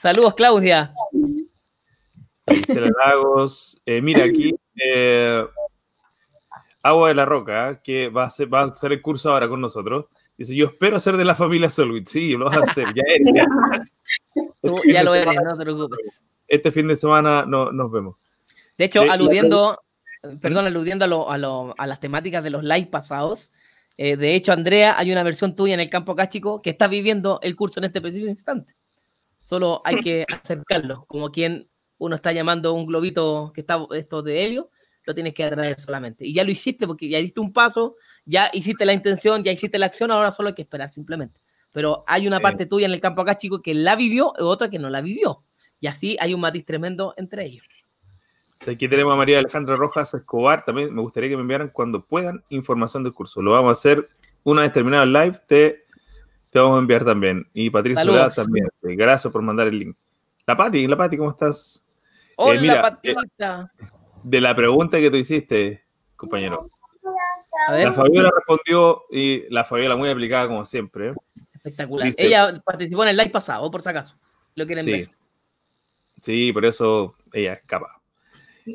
[0.00, 0.92] Saludos, Claudia.
[2.46, 3.80] Gisela Lagos.
[3.86, 4.54] Eh, mira, aquí
[4.84, 5.44] eh,
[6.82, 7.80] Agua de la Roca, ¿eh?
[7.82, 10.06] que va a, hacer, va a hacer el curso ahora con nosotros.
[10.36, 12.06] Dice, yo espero ser de la familia Solwit.
[12.06, 13.32] Sí, lo vas a hacer, ya eres.
[13.34, 13.46] ya.
[14.62, 16.22] Tú Este ya lo eres, semana- no te preocupes.
[16.46, 18.16] Este fin de semana no- nos vemos.
[18.76, 19.80] De hecho, De- aludiendo,
[20.40, 23.52] perdón, aludiendo a, lo- a, lo- a las temáticas de los live pasados,
[23.96, 27.38] eh, de hecho, Andrea, hay una versión tuya en el campo cáchico que está viviendo
[27.42, 28.74] el curso en este preciso instante.
[29.38, 34.44] Solo hay que acercarlo, como quien uno está llamando un globito que está esto de
[34.44, 34.70] helio,
[35.06, 36.26] lo tienes que atraer solamente.
[36.26, 39.78] Y ya lo hiciste porque ya diste un paso, ya hiciste la intención, ya hiciste
[39.78, 41.40] la acción, ahora solo hay que esperar simplemente.
[41.72, 44.78] Pero hay una parte tuya en el campo cáchico que la vivió y otra que
[44.78, 45.44] no la vivió.
[45.78, 47.64] Y así hay un matiz tremendo entre ellos.
[48.68, 50.64] Aquí tenemos a María Alejandra Rojas Escobar.
[50.64, 53.42] También me gustaría que me enviaran cuando puedan información del curso.
[53.42, 54.08] Lo vamos a hacer
[54.42, 55.38] una vez terminado el live.
[55.46, 55.84] Te,
[56.50, 57.48] te vamos a enviar también.
[57.52, 58.04] Y Patricia.
[58.04, 58.66] Soledad también.
[58.82, 59.96] Sí, gracias por mandar el link.
[60.46, 61.84] La Pati, la Pati, ¿cómo estás?
[62.36, 63.72] Hola, Eh, mira, Patita.
[64.22, 65.84] De la pregunta que tú hiciste,
[66.16, 66.70] compañero.
[67.68, 71.08] A ver, La Fabiola respondió y la Fabiola muy aplicada como siempre.
[71.10, 71.14] ¿eh?
[71.54, 72.06] espectacular.
[72.06, 74.16] dice- Ella participó en el live pasado, por si acaso.
[74.54, 74.90] Lo quieren Sí.
[74.92, 75.10] ver.
[76.20, 78.00] Sí, por eso ella escapa.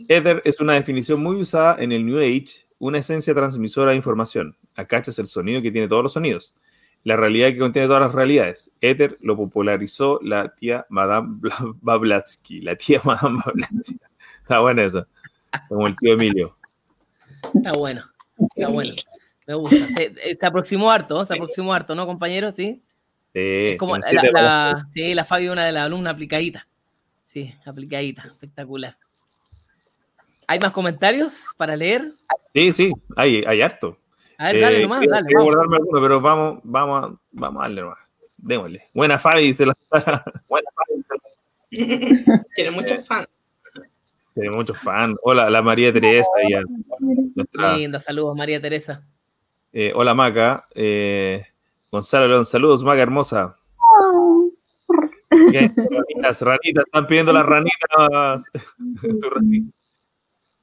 [0.08, 4.56] Ether es una definición muy usada en el New Age, una esencia transmisora de información.
[4.76, 6.56] Acá es el sonido que tiene todos los sonidos.
[7.04, 8.72] La realidad que contiene todas las realidades.
[8.82, 12.62] Ether lo popularizó la tía Madame Bla- Blavatsky.
[12.62, 14.00] La tía Madame Blavatsky.
[14.42, 15.08] Está buena eso.
[15.68, 16.58] Como el tío Emilio.
[17.56, 18.04] Está bueno.
[18.56, 18.94] Está bueno.
[19.48, 19.88] Me gusta.
[19.88, 22.54] Se, se aproximó harto, se aproximó harto, ¿no, compañeros?
[22.56, 22.82] Sí.
[23.34, 23.40] Sí,
[23.72, 26.68] Es como la, siete la- sí, la Fabi, una de las alumnas aplicadita.
[27.26, 28.24] Sí, aplicadita.
[28.24, 28.98] Espectacular.
[30.50, 32.12] ¿Hay más comentarios para leer?
[32.56, 33.96] Sí, sí, hay, hay harto.
[34.40, 35.28] A ver, dale Eh, nomás, quiero- dale.
[35.28, 37.98] quiero guardarme alguno, pero vamos, vamos, a- vamos a darle nomás.
[38.36, 38.84] Démosle.
[38.92, 39.76] Buena Fabi, se la
[40.50, 41.04] Buena Fabi.
[42.56, 43.28] Tiene muchos fans.
[44.34, 45.18] Tiene muchos fans.
[45.22, 46.64] Hola, la María Teresa y a
[47.36, 47.78] nuestra.
[47.78, 49.06] Linda, saludos, María Teresa.
[49.72, 50.68] eh, hola, Maca.
[50.74, 51.46] Eh,
[51.92, 53.56] Gonzalo León, saludos, Maca hermosa.
[55.52, 58.50] Bien, Ranitas, ranitas, están pidiendo las ranitas.
[59.22, 59.72] Tu ranita.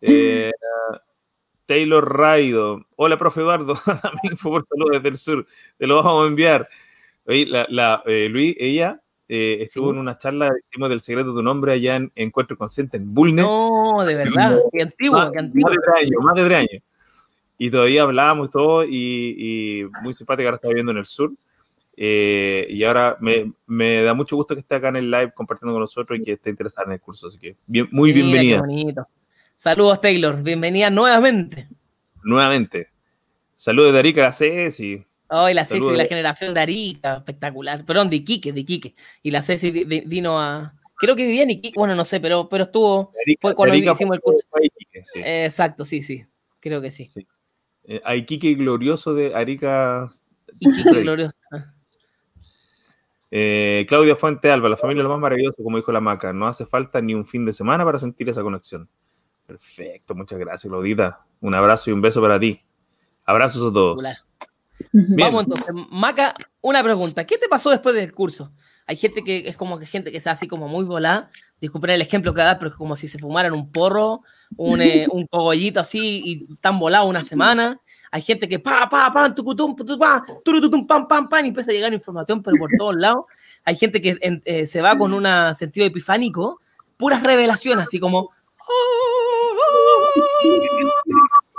[0.00, 0.52] Eh,
[1.66, 2.86] Taylor Raido.
[2.96, 3.74] Hola, profe Eduardo.
[4.02, 5.46] Dame info por saludos desde el sur.
[5.78, 6.68] Te lo vamos a enviar.
[7.26, 9.94] Oye, la, la, eh, Luis, ella eh, estuvo Sí.
[9.94, 13.44] en una charla hicimos del secreto de tu nombre allá en Encuentro Consciente en Bulnes.
[13.44, 14.60] No, de verdad.
[14.72, 15.68] Qué antiguo, más, qué antiguo.
[15.68, 16.82] más de tres años, más de tres años.
[17.58, 21.32] Y todavía hablábamos y todo, y, y muy simpática, ahora está viviendo en el sur.
[21.96, 25.72] Eh, y ahora me, me da mucho gusto que esté acá en el live compartiendo
[25.72, 27.26] con nosotros y que esté interesada en el curso.
[27.26, 29.08] Así que bien, muy Mira, bienvenida qué bonito.
[29.56, 30.42] Saludos, Taylor.
[30.42, 31.68] Bienvenida nuevamente.
[32.22, 32.90] nuevamente.
[33.54, 35.04] Saludos de Arica, la Ceci.
[35.28, 35.92] Hoy la Ceci Saludos.
[35.92, 37.84] de la generación de Arica, espectacular.
[37.84, 38.94] Perdón, de Iquique, de Iquique.
[39.22, 40.74] Y la Ceci vi- vi- vino a.
[40.98, 43.12] Creo que vivía en Iquique, bueno, no sé, pero, pero estuvo.
[43.24, 44.46] Arica- Fue cuando Arica hicimos el curso.
[44.60, 45.20] Iquique, sí.
[45.20, 46.24] Eh, exacto, sí, sí.
[46.60, 47.10] Creo que sí.
[47.84, 50.08] Eh, a Iquique glorioso de Arica.
[50.58, 51.00] Iquique Sí.
[51.02, 51.34] glorioso.
[53.30, 56.32] Eh, Claudia Fuente Alba, la familia es lo más maravilloso, como dijo la Maca.
[56.32, 58.88] No hace falta ni un fin de semana para sentir esa conexión.
[59.46, 61.20] Perfecto, muchas gracias, Claudita.
[61.40, 62.60] Un abrazo y un beso para ti.
[63.24, 64.02] Abrazos a todos.
[64.92, 65.16] Bien.
[65.18, 65.74] Vamos entonces.
[65.90, 67.24] Maca, una pregunta.
[67.24, 68.52] ¿Qué te pasó después del curso?
[68.86, 71.30] Hay gente que es como que gente que está así como muy volada.
[71.60, 74.22] Disculpen el ejemplo que da, pero es como si se fumaran un porro,
[74.56, 77.80] un, eh, un cogollito así y están volados una semana.
[78.12, 81.74] Hay gente que pa, pa, pa, tucutum, pa, turututum, pam, pam, pam, y empieza a
[81.74, 83.24] llegar información, pero por todos lados.
[83.64, 86.60] Hay gente que eh, se va con un sentido epifánico,
[86.96, 88.30] puras revelaciones, así como.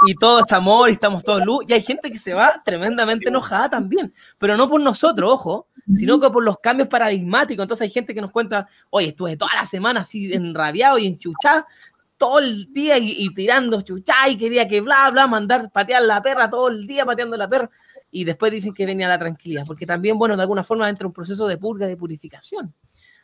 [0.05, 1.65] Y todo es amor y estamos todos luz.
[1.67, 6.19] Y hay gente que se va tremendamente enojada también, pero no por nosotros, ojo, sino
[6.19, 7.63] que por los cambios paradigmáticos.
[7.63, 11.65] Entonces hay gente que nos cuenta, oye, estuve toda la semana así enrabiado y enchuchado
[12.17, 16.49] todo el día y, tirando chuchá y quería que bla, bla, mandar patear la perra
[16.49, 17.69] todo el día pateando la perra.
[18.09, 21.13] Y después dicen que venía la tranquilidad, porque también, bueno, de alguna forma entra un
[21.13, 22.73] proceso de purga, de purificación.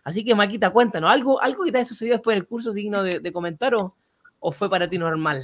[0.04, 3.19] Así que, Maquita, cuéntanos, ¿algo, algo que te haya sucedido después del curso digno de,
[3.19, 3.96] de comentar o,
[4.43, 5.41] o fue para ti normal?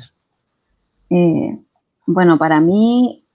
[1.10, 1.58] Eh,
[2.06, 3.26] bueno, para mí,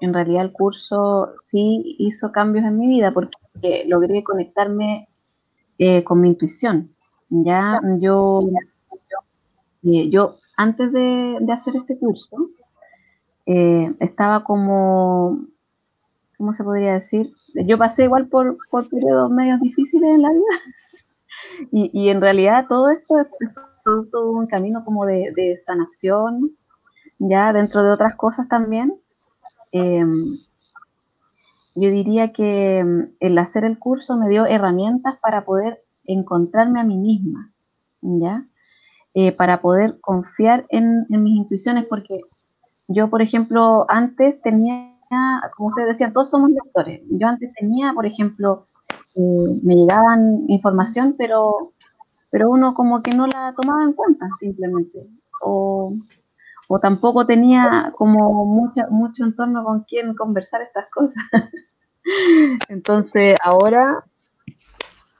[0.00, 5.08] en realidad el curso sí hizo cambios en mi vida porque logré conectarme
[5.78, 6.94] eh, con mi intuición.
[7.28, 8.40] Ya yo,
[9.84, 12.36] eh, yo antes de, hacer este curso,
[13.44, 15.44] estaba como,
[16.38, 17.32] ¿cómo se podría decir?
[17.66, 20.54] Yo pasé igual por, por periodos medios difíciles en la vida
[21.72, 23.26] y, y en realidad todo esto es
[23.84, 26.56] de un camino como de, de sanación,
[27.18, 28.94] ya dentro de otras cosas también.
[29.72, 30.04] eh,
[31.74, 36.84] yo diría que mm, el hacer el curso me dio herramientas para poder encontrarme a
[36.84, 37.52] mí misma,
[38.02, 38.46] ¿ya?
[39.14, 42.20] Eh, para poder confiar en, en mis intuiciones, porque
[42.88, 44.96] yo, por ejemplo, antes tenía,
[45.56, 47.02] como ustedes decían, todos somos lectores.
[47.10, 48.66] Yo antes tenía, por ejemplo,
[49.14, 51.72] eh, me llegaban información, pero,
[52.30, 55.06] pero uno como que no la tomaba en cuenta simplemente.
[55.42, 55.94] O,
[56.68, 61.22] o tampoco tenía como mucha, mucho entorno con quien conversar estas cosas.
[62.68, 64.04] Entonces, ahora,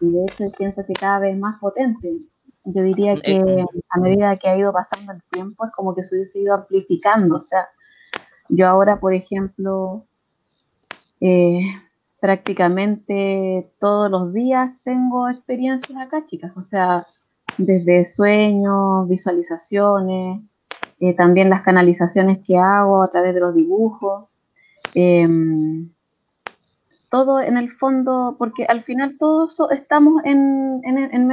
[0.00, 2.18] y de hecho pienso que cada vez más potente.
[2.64, 6.14] Yo diría que a medida que ha ido pasando el tiempo es como que se
[6.14, 7.36] hubiese ido amplificando.
[7.36, 7.68] O sea,
[8.48, 10.06] yo ahora, por ejemplo,
[11.20, 11.62] eh,
[12.20, 16.52] prácticamente todos los días tengo experiencias acá, chicas.
[16.56, 17.06] O sea,
[17.58, 20.42] desde sueños, visualizaciones,
[21.00, 24.26] eh, también las canalizaciones que hago a través de los dibujos.
[24.94, 25.26] Eh,
[27.10, 30.80] todo en el fondo, porque al final todos estamos en,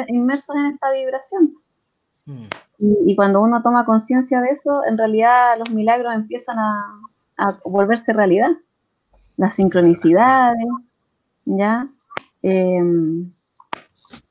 [0.08, 1.54] inmersos en esta vibración.
[2.26, 2.48] Mm.
[2.80, 7.00] Y, cuando uno toma conciencia de eso, en realidad los milagros empiezan a,
[7.64, 8.50] volverse realidad.
[9.38, 10.68] Las sincronicidades,
[11.46, 11.88] ¿ya?
[12.42, 13.32] Em,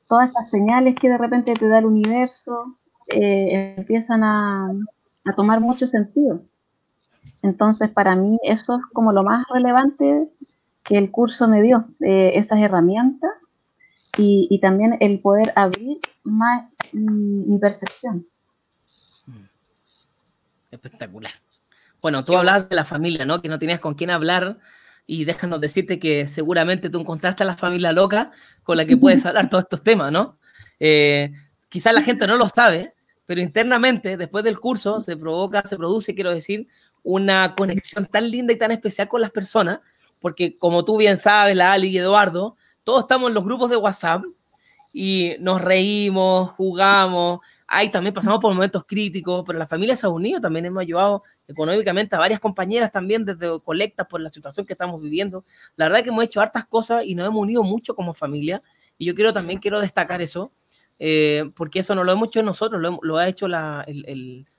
[0.07, 4.69] todas estas señales que de repente te da el universo eh, empiezan a,
[5.25, 6.43] a tomar mucho sentido.
[7.41, 10.29] Entonces, para mí eso es como lo más relevante
[10.87, 13.31] que el curso me dio, eh, esas herramientas
[14.17, 18.25] y, también el poder abrir más mi, percepción.
[20.71, 21.33] Espectacular.
[22.01, 23.41] Bueno, tú hablabas de la familia, ¿no?
[23.41, 24.57] Que no tenías con quién hablar
[25.07, 28.31] y déjanos decirte que seguramente tú encontraste a la familia loca
[28.63, 30.37] con la que puedes hablar todos estos temas, ¿no?
[30.79, 31.31] Eh,
[31.69, 32.93] quizás la gente no lo sabe,
[33.25, 36.67] pero internamente, después del curso, se provoca, se produce, quiero decir,
[37.03, 39.79] una conexión tan linda y tan especial con las personas,
[40.19, 43.77] porque como tú bien sabes, la Ali y Eduardo, todos estamos en los grupos de
[43.77, 44.23] WhatsApp
[44.91, 50.09] y nos reímos, jugamos, ahí también pasamos por momentos críticos, pero la familia se ha
[50.09, 54.73] unido, también hemos ayudado económicamente a varias compañeras también desde colectas por la situación que
[54.73, 55.43] estamos viviendo.
[55.75, 58.63] La verdad es que hemos hecho hartas cosas y nos hemos unido mucho como familia
[58.97, 60.51] y yo quiero también quiero destacar eso,
[60.97, 63.85] eh, porque eso no lo hemos hecho nosotros, lo, ha hecho la,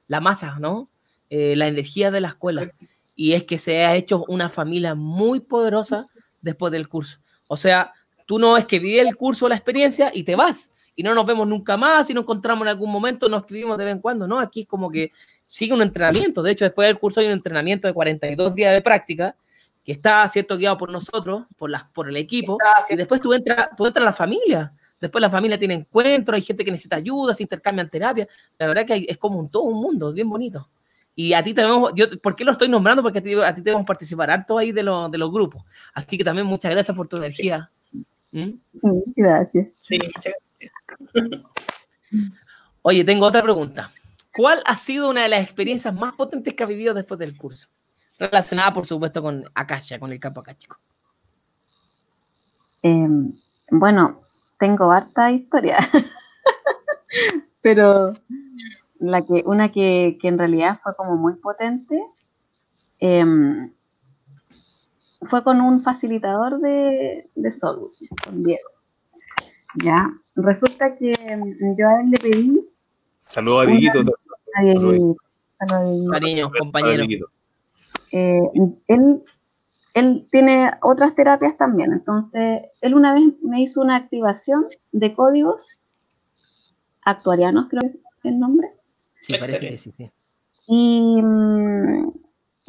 [0.06, 0.86] la masa, ¿no?
[1.30, 2.72] Eh, la energía de la escuela.
[3.14, 6.06] Y es que se ha hecho una familia muy poderosa
[6.40, 7.18] después del curso.
[7.48, 7.92] O sea,
[8.26, 10.72] tú no es que vives el curso, la experiencia y te vas.
[10.98, 13.84] Y no nos vemos nunca más, y nos encontramos en algún momento, nos escribimos de
[13.84, 14.40] vez en cuando, ¿no?
[14.40, 15.12] Aquí es como que
[15.46, 16.42] sigue un entrenamiento.
[16.42, 19.36] De hecho, después del curso hay un entrenamiento de 42 días de práctica
[19.84, 22.58] que está, ¿cierto?, guiado por nosotros, por, las, por el equipo.
[22.90, 24.72] Y después tú entras, tú entras a la familia.
[25.00, 28.26] Después la familia tiene encuentros, hay gente que necesita ayuda, se intercambian terapia.
[28.58, 30.68] La verdad que es como un todo un mundo, bien bonito.
[31.14, 33.04] Y a ti también, yo, ¿por qué lo estoy nombrando?
[33.04, 35.62] Porque a ti, a ti te vamos a participar harto ahí de, de los grupos.
[35.94, 37.70] Así que también muchas gracias por tu energía.
[38.32, 38.50] ¿Mm?
[39.14, 39.68] Gracias.
[39.78, 39.96] Sí,
[42.82, 43.92] Oye, tengo otra pregunta.
[44.32, 47.68] ¿Cuál ha sido una de las experiencias más potentes que has vivido después del curso?
[48.18, 50.78] Relacionada, por supuesto, con Akasha, con el campo acáchico.
[52.82, 53.32] Em,
[53.70, 54.22] bueno,
[54.58, 55.78] tengo harta historia.
[57.62, 58.12] Pero
[58.98, 62.00] la que, una que, en realidad fue como muy potente,
[63.00, 63.72] em,
[65.22, 68.77] fue con un facilitador de, de Solwich, con Diego.
[69.84, 72.60] Ya, resulta que em, yo a él le pedí.
[73.26, 74.04] Saludos a Dieguito.
[76.10, 77.04] Cariño, compañero.
[78.10, 78.40] Eh,
[78.88, 79.22] él,
[79.94, 85.76] él tiene otras terapias también, entonces él una vez me hizo una activación de códigos
[87.02, 88.72] actuarianos, creo que es el nombre,
[89.28, 89.92] Sí, parece que sí,
[90.66, 92.12] Y, mm,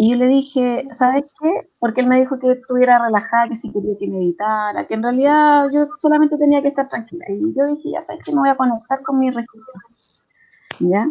[0.02, 1.70] y, yo le dije, ¿sabes qué?
[1.78, 5.68] Porque él me dijo que estuviera relajada, que si quería que meditara, que en realidad
[5.74, 7.26] yo solamente tenía que estar tranquila.
[7.30, 9.74] Y yo dije, ya sabes que me voy a conectar con mi registro.
[10.80, 11.10] ¿Ya?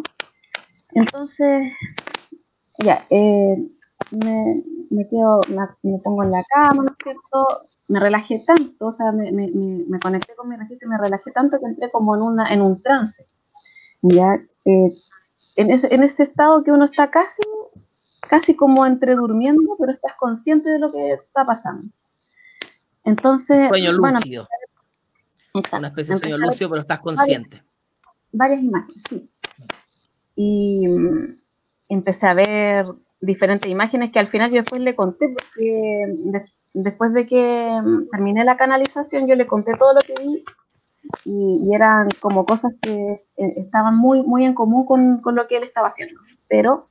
[0.93, 1.71] Entonces,
[2.83, 3.69] ya, eh,
[4.11, 5.41] me, me, quedo,
[5.83, 7.69] me, pongo en la cama, ¿no es cierto?
[7.87, 11.31] Me relajé tanto, o sea, me, me, me conecté con mi registro y me relajé
[11.31, 13.25] tanto que entré como en, una, en un trance.
[14.01, 14.93] Ya, eh,
[15.55, 17.43] en ese, en ese estado que uno está casi,
[18.29, 21.91] casi como entre durmiendo, pero estás consciente de lo que está pasando.
[23.03, 24.47] Entonces, sueño lúcido.
[25.53, 27.63] Una especie de sueño lúcido, pero estás consciente.
[28.31, 29.29] Varias, imágenes, sí.
[30.35, 31.39] Y mm,
[31.89, 32.85] empecé a ver
[33.19, 38.45] diferentes imágenes que al final yo después le conté, porque después de que mm, terminé
[38.45, 40.45] la canalización, yo le conté todo lo que vi
[41.25, 45.57] y, eran como cosas que eh, estaban muy, muy en común con, con, lo que
[45.57, 46.21] él estaba haciendo.
[46.47, 46.85] Pero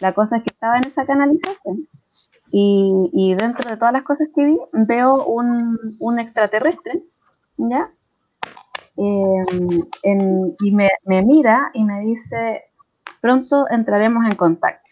[0.00, 1.88] la cosa es que estaba en esa canalización
[2.50, 7.02] y, y dentro de todas las cosas que vi veo un, extraterrestre,
[7.56, 7.90] ¿ya?
[8.96, 12.64] En, y me, mira y me dice,
[13.20, 14.88] pronto entraremos en contacto.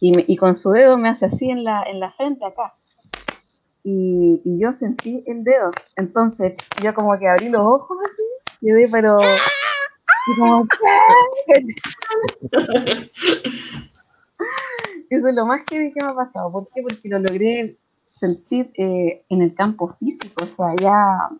[0.00, 2.74] Y, y, con su dedo me hace así en la, en la frente acá
[3.82, 5.70] y, yo sentí el dedo.
[5.96, 8.22] Entonces yo como que abrí los ojos así,
[8.62, 9.16] y pero...
[15.10, 16.52] Eso es lo más que que me ha pasado.
[16.52, 16.82] ¿Por qué?
[16.82, 17.76] Porque lo logré
[18.18, 21.30] sentir eh, en el campo físico, o sea, ya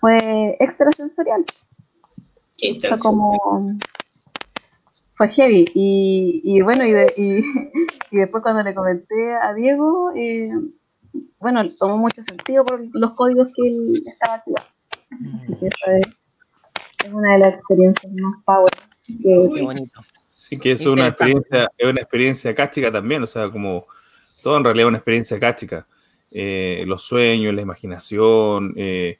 [0.00, 1.44] fue extrasensorial.
[2.88, 3.78] Fue como
[5.16, 5.64] fue heavy.
[5.74, 7.40] Y, y bueno, y, y,
[8.10, 10.50] y, después cuando le comenté a Diego, eh,
[11.38, 14.70] bueno, tomó mucho sentido por los códigos que él estaba activando.
[15.36, 16.06] Así que eso es,
[17.04, 18.70] es, una de las experiencias más power.
[19.06, 20.00] Que, Qué bonito.
[20.48, 23.88] Sí, que es una experiencia, es una experiencia cáchica también, o sea, como
[24.44, 25.88] todo en realidad es una experiencia cáchica.
[26.30, 29.18] eh, los sueños, la imaginación, eh,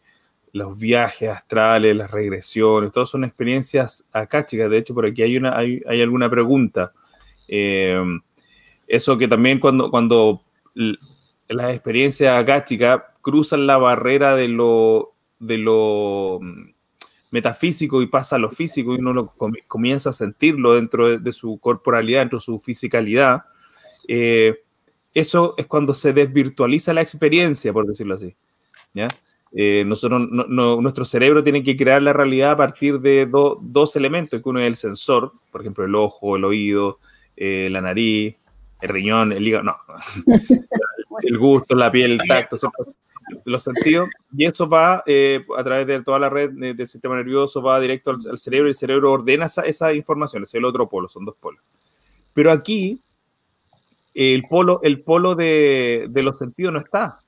[0.52, 4.70] los viajes astrales, las regresiones, todas son experiencias acá, chicas.
[4.70, 6.92] De hecho, por aquí hay, una, hay, alguna pregunta.
[7.48, 8.00] Eh,
[8.86, 10.42] eso que también cuando, cuando
[11.48, 16.38] las experiencias acá, chicas, cruzan la barrera de lo, de lo
[17.30, 19.34] metafísico y pasa a lo físico y uno lo
[19.66, 23.44] comienza a sentirlo dentro de, su corporalidad, dentro de su fisicalidad,
[24.08, 24.62] eh,
[25.14, 28.34] eso es cuando se desvirtualiza la experiencia, por decirlo así.
[28.92, 29.08] ¿ya?
[29.52, 34.48] Eh, nosotros, nuestro cerebro tiene que crear la realidad a partir de dos elementos, que
[34.48, 36.98] uno es el sensor, por ejemplo, el ojo, el oído,
[37.36, 38.36] eh, la nariz,
[38.82, 39.76] el riñón, el hígado, no,
[41.22, 42.56] el gusto, la piel, el tacto,
[43.44, 47.62] los sentidos, y eso va eh, a través de toda la red del sistema nervioso,
[47.62, 51.08] va directo al, cerebro y el cerebro ordena esa, esa, información, es el otro polo,
[51.08, 51.62] son dos polos.
[52.32, 53.00] Pero aquí,
[54.14, 57.18] el polo, el polo de, los sentidos no está.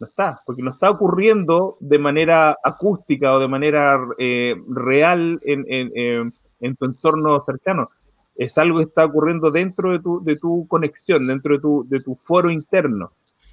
[0.00, 6.32] No está, porque no está ocurriendo de manera acústica o de manera eh, real en,
[6.76, 7.90] tu entorno cercano.
[8.34, 13.12] Es algo que está ocurriendo dentro de tu, conexión, dentro de tu foro interno.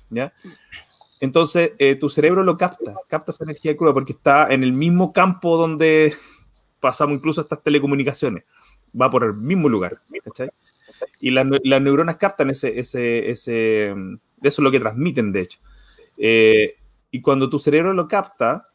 [0.09, 0.33] ¿Ya?
[1.19, 5.11] Entonces, eh, tu cerebro lo capta, capta esa energía cruda porque está en el mismo
[5.11, 6.13] campo donde
[6.79, 8.43] pasamos incluso estas telecomunicaciones.
[8.99, 10.49] Va por el mismo lugar, ¿cachai?
[11.19, 15.59] Y las, neuronas captan ese, ese, ese, eso es lo que transmiten, de hecho.
[16.17, 16.75] Eh,
[17.11, 18.69] y cuando tu cerebro lo capta,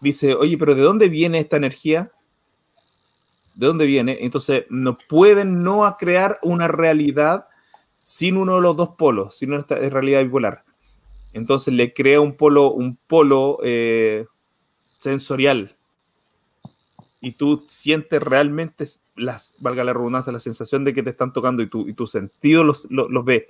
[0.00, 2.12] dice, oye, pero ¿de dónde viene esta energía?
[3.54, 4.18] ¿De dónde viene?
[4.20, 7.46] Entonces, no pueden no crear una realidad
[8.00, 10.64] sin uno de los dos polos, sin una realidad bipolar.
[11.32, 14.26] Entonces le crea un polo, un polo eh,
[14.98, 15.76] sensorial.
[17.20, 18.84] Y tú sientes realmente,
[19.16, 22.06] las, valga la redundancia, la sensación de que te están tocando y tu, y tu
[22.06, 23.48] sentido los, los, ve.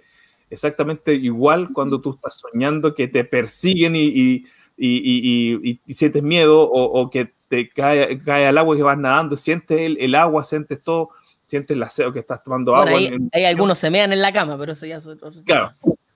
[0.50, 4.44] Exactamente igual cuando tú estás soñando que te persiguen y,
[4.78, 8.98] y, y sientes miedo o, o, que te cae, cae al agua y que vas
[8.98, 11.10] nadando, sientes el, el agua, sientes todo,
[11.48, 13.00] sientes el aseo que estás tomando agua.
[13.32, 15.30] hay algunos se mean en la cama, pero eso ya es otro.
[15.46, 15.72] Claro,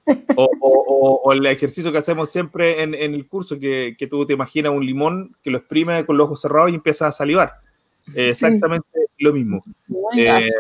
[0.36, 5.34] o, el ejercicio que hacemos siempre en, el curso, que, tú te imaginas un limón
[5.42, 7.54] que lo exprime con los ojos cerrados y empiezas a salivar.
[8.14, 8.86] exactamente
[9.18, 9.64] lo mismo.
[10.18, 10.50] Eh,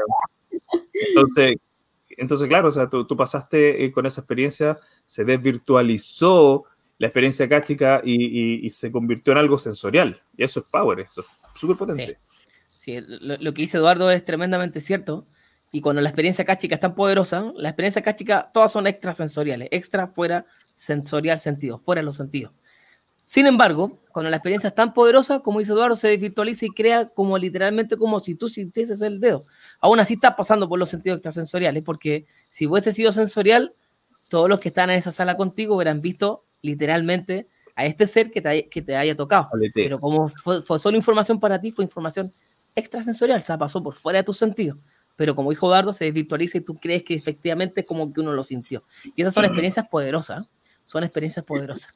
[1.08, 1.56] entonces,
[2.08, 6.64] entonces, claro, o sea, tú, pasaste eh, con esa experiencia, se desvirtualizó
[6.96, 10.22] la experiencia cáchica y, y, se convirtió en algo sensorial.
[10.36, 12.18] Y eso es power, eso es súper potente.
[12.26, 12.41] Sí,
[12.86, 15.26] lo, lo, que dice Eduardo es tremendamente cierto.
[15.70, 20.08] Y cuando la experiencia cáchica es tan poderosa, la experiencia cáchica todas son extrasensoriales, extra,
[20.08, 22.52] fuera, sensorial, sentido, fuera de los sentidos.
[23.24, 27.08] Sin embargo, cuando la experiencia es tan poderosa, como dice Eduardo, se desvirtualiza y crea
[27.08, 29.46] como literalmente como si tú sintieses el dedo.
[29.80, 33.74] Aún así está pasando por los sentidos extrasensoriales, porque si hubiese sido sensorial,
[34.28, 38.40] todos los que están en esa sala contigo hubieran visto literalmente a este ser que
[38.40, 39.48] te, que te haya tocado.
[39.72, 42.34] Pero como fue, fue, solo información para ti, fue información
[42.74, 44.78] extrasensorial, o sea, pasó por fuera de tus sentidos
[45.16, 48.32] pero como dijo Dardo, se desvirtualiza y tú crees que efectivamente es como que uno
[48.32, 48.84] lo sintió.
[49.14, 50.48] Y esas son experiencias poderosas,
[50.84, 51.92] son experiencias poderosas.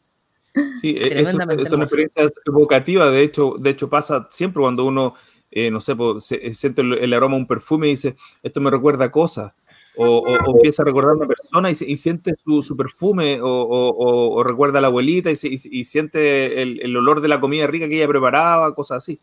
[0.81, 5.15] Sí, e-, eso, son experiencias evocativas, de hecho, de hecho pasa siempre cuando uno,
[5.51, 9.07] eh, no sé, se, siente el, aroma de un perfume y dice, esto me recuerda
[9.07, 9.53] a cosas,
[9.99, 10.25] o,
[10.55, 14.89] empieza a recordar a una persona y, siente su, su perfume, o, recuerda a la
[14.89, 15.37] abuelita y,
[15.85, 19.21] siente el, el, olor de la comida rica que ella preparaba, cosas así.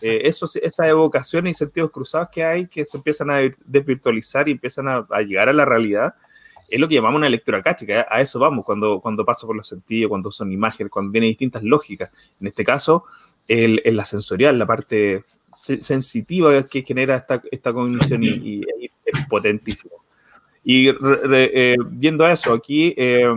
[0.00, 4.52] Eh, esos, esas evocaciones y sentidos cruzados que hay que se empiezan a desvirtualizar y
[4.52, 6.14] empiezan a, llegar a la realidad,
[6.68, 8.06] es lo que llamamos una lectura cáchica.
[8.08, 11.62] A eso vamos cuando, cuando pasa por los sentidos, cuando son imágenes, cuando vienen distintas
[11.62, 12.10] lógicas.
[12.40, 13.04] En este caso,
[13.48, 18.60] el, la sensorial, la parte sensitiva que genera esta, esta cognición y,
[19.04, 19.94] es potentísimo.
[20.62, 23.28] Y eh, viendo eso, aquí eh,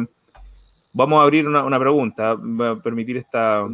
[0.91, 3.67] vamos a abrir una, una pregunta, va a permitir esta,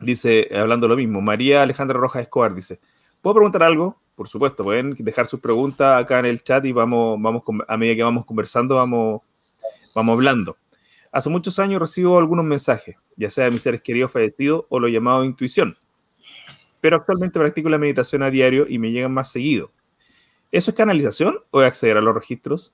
[0.00, 2.80] Dice, hablando lo mismo, María Alejandra Rojas Escobar dice,
[3.20, 4.00] ¿puedo preguntar algo?
[4.14, 7.96] Por supuesto, pueden dejar sus preguntas acá en el chat y vamos, vamos a medida
[7.96, 9.20] que vamos conversando, vamos,
[9.94, 10.56] vamos hablando.
[11.12, 14.88] Hace muchos años recibo algunos mensajes, ya sea de mis seres queridos fallecidos o lo
[14.88, 15.76] llamado intuición,
[16.80, 19.70] pero actualmente practico la meditación a diario y me llegan más seguido.
[20.50, 22.72] ¿Eso es canalización o es acceder a los registros?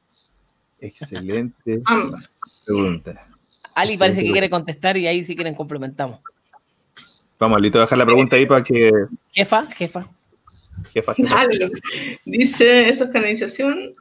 [0.80, 1.82] Excelente
[2.64, 3.28] pregunta.
[3.74, 6.20] Ali parece que quiere contestar y ahí si quieren complementamos.
[7.38, 8.90] Vamos, Lito, dejar la pregunta ahí para que.
[9.32, 10.08] Jefa, jefa.
[10.92, 11.14] Jefa,
[12.24, 13.92] Dice, ¿eso es canalización?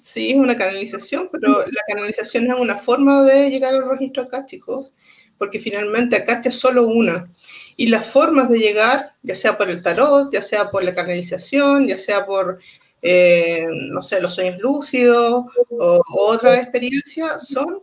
[0.00, 4.46] Sí, es una canalización, pero la canalización es una forma de llegar al registro acá,
[4.46, 4.92] chicos,
[5.36, 7.30] porque finalmente acá es solo una.
[7.76, 11.88] Y las formas de llegar, ya sea por el tarot, ya sea por la canalización,
[11.88, 12.60] ya sea por,
[13.02, 17.82] eh, no sé, los sueños lúcidos o, o otra experiencia, son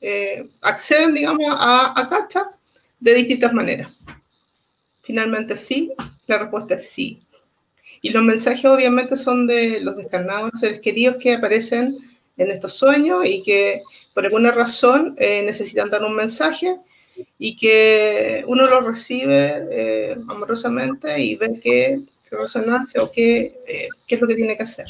[0.00, 2.50] eh, acceden, digamos, a, a Cacha
[3.02, 3.90] de distintas maneras.
[5.02, 5.92] Finalmente sí,
[6.28, 7.20] la respuesta es sí.
[8.00, 11.96] Y los mensajes obviamente son de los descarnados, seres queridos que aparecen
[12.36, 13.82] en estos sueños y que
[14.14, 16.76] por alguna razón eh, necesitan dar un mensaje
[17.38, 22.00] y que uno lo recibe eh, amorosamente y ve qué,
[22.30, 24.86] resonancia o qué, eh, qué, es lo que tiene que hacer.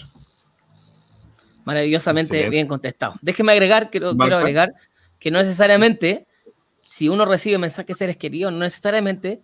[1.65, 3.15] Maravillosamente bien contestado.
[3.21, 4.75] Déjeme agregar, quiero, quiero agregar
[5.19, 6.27] que no necesariamente,
[6.93, 9.41] si uno recibe mensajes seres queridos, no necesariamente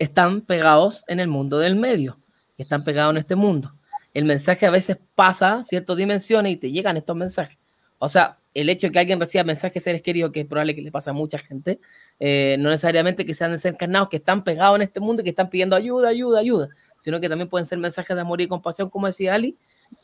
[0.00, 2.18] están pegados en el mundo del medio,
[2.58, 3.72] están pegados en este mundo.
[4.12, 7.56] El mensaje a veces pasa ciertas dimensiones y te llegan estos mensajes.
[7.98, 10.82] O sea, el hecho de que alguien reciba mensajes seres queridos, que es probable que
[10.82, 11.78] le pase a mucha gente,
[12.18, 15.48] eh, no necesariamente que sean desencarnados, que están pegados en este mundo y que están
[15.48, 19.06] pidiendo ayuda, ayuda, ayuda, sino que también pueden ser mensajes de amor y compasión, como
[19.06, 19.56] decía Ali,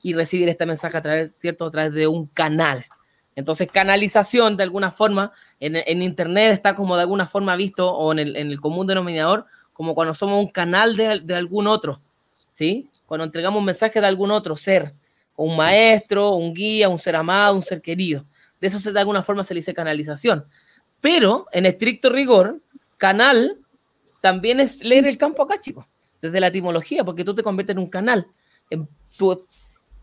[0.04, 1.64] y recibir este mensaje a través, ¿cierto?
[1.64, 2.86] a través de un canal.
[3.36, 5.30] Entonces, canalización, de alguna forma,
[5.60, 9.94] en, Internet está como de alguna forma visto, o en el, en común denominador, como
[9.94, 12.00] cuando somos un canal de, algún otro,
[12.50, 12.88] ¿sí?
[13.04, 14.94] Cuando entregamos un mensaje de algún otro ser,
[15.36, 18.24] un maestro, un guía, un ser amado, un ser querido.
[18.58, 20.46] De eso se, de alguna forma se le dice canalización.
[21.02, 22.62] Pero, en estricto rigor,
[22.96, 23.58] canal
[24.22, 25.84] también es leer el campo acá, chicos,
[26.22, 28.26] desde la etimología, porque tú te conviertes en un canal.
[29.18, 29.46] Tú,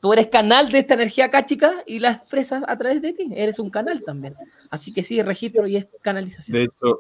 [0.04, 3.32] tú eres canal de esta energía acá, chica, y la expresas a través de ti.
[3.34, 4.36] Eres un canal también.
[4.70, 6.58] Así que sí, registro y es canalización.
[6.58, 7.00] De hecho,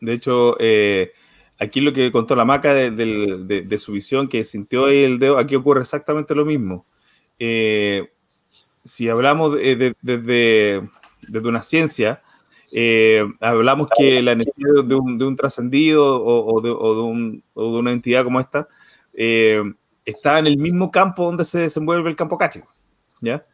[0.00, 1.12] de hecho eh,
[1.58, 5.56] aquí lo que contó la maca de, su visión, que sintió ahí el dedo, aquí
[5.56, 6.86] ocurre exactamente lo mismo.
[7.40, 8.12] Eh,
[8.84, 10.88] si hablamos desde
[11.42, 12.22] una ciencia,
[12.70, 16.70] eh, hablamos que la energía de un, trascendido o, de,
[17.52, 18.68] una entidad como esta
[20.04, 22.68] está en el mismo campo donde se desenvuelve el campo cáchico,
[23.20, 23.46] ¿ya?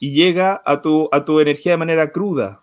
[0.00, 2.62] Y llega a tu, a tu energía de manera cruda,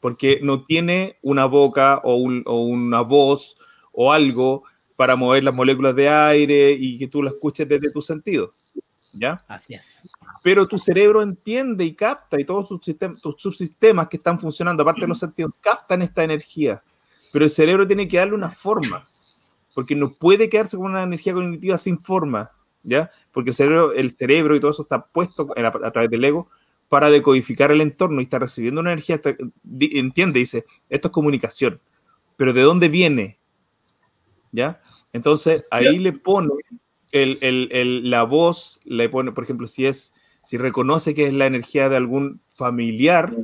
[0.00, 3.56] porque no tiene una boca o, o una voz
[3.92, 4.64] o algo
[4.96, 8.54] para mover las moléculas de aire y que tú la escuches desde tu sentido.
[9.12, 9.38] ¿Ya?
[9.46, 10.02] Así es.
[10.42, 12.80] Pero tu cerebro entiende y capta y todos tus,
[13.22, 16.82] tus subsistemas que están funcionando, aparte de los sentidos, captan esta energía.
[17.32, 19.06] Pero el cerebro tiene que darle una forma,
[19.72, 22.50] porque no puede quedarse con una energía cognitiva sin forma,
[22.84, 23.10] ¿ya?
[23.32, 26.48] Porque el cerebro, el cerebro y todo eso está puesto a, través del ego
[26.88, 29.20] para decodificar el entorno y está recibiendo una energía,
[29.80, 31.80] entiende, dice, esto es comunicación,
[32.36, 33.38] pero ¿de dónde viene?
[34.54, 34.80] ¿ya?
[35.12, 36.50] Entonces ahí le pone
[37.10, 41.88] el, la voz, le pone, por ejemplo, si es, si reconoce que es la energía
[41.88, 43.34] de algún familiar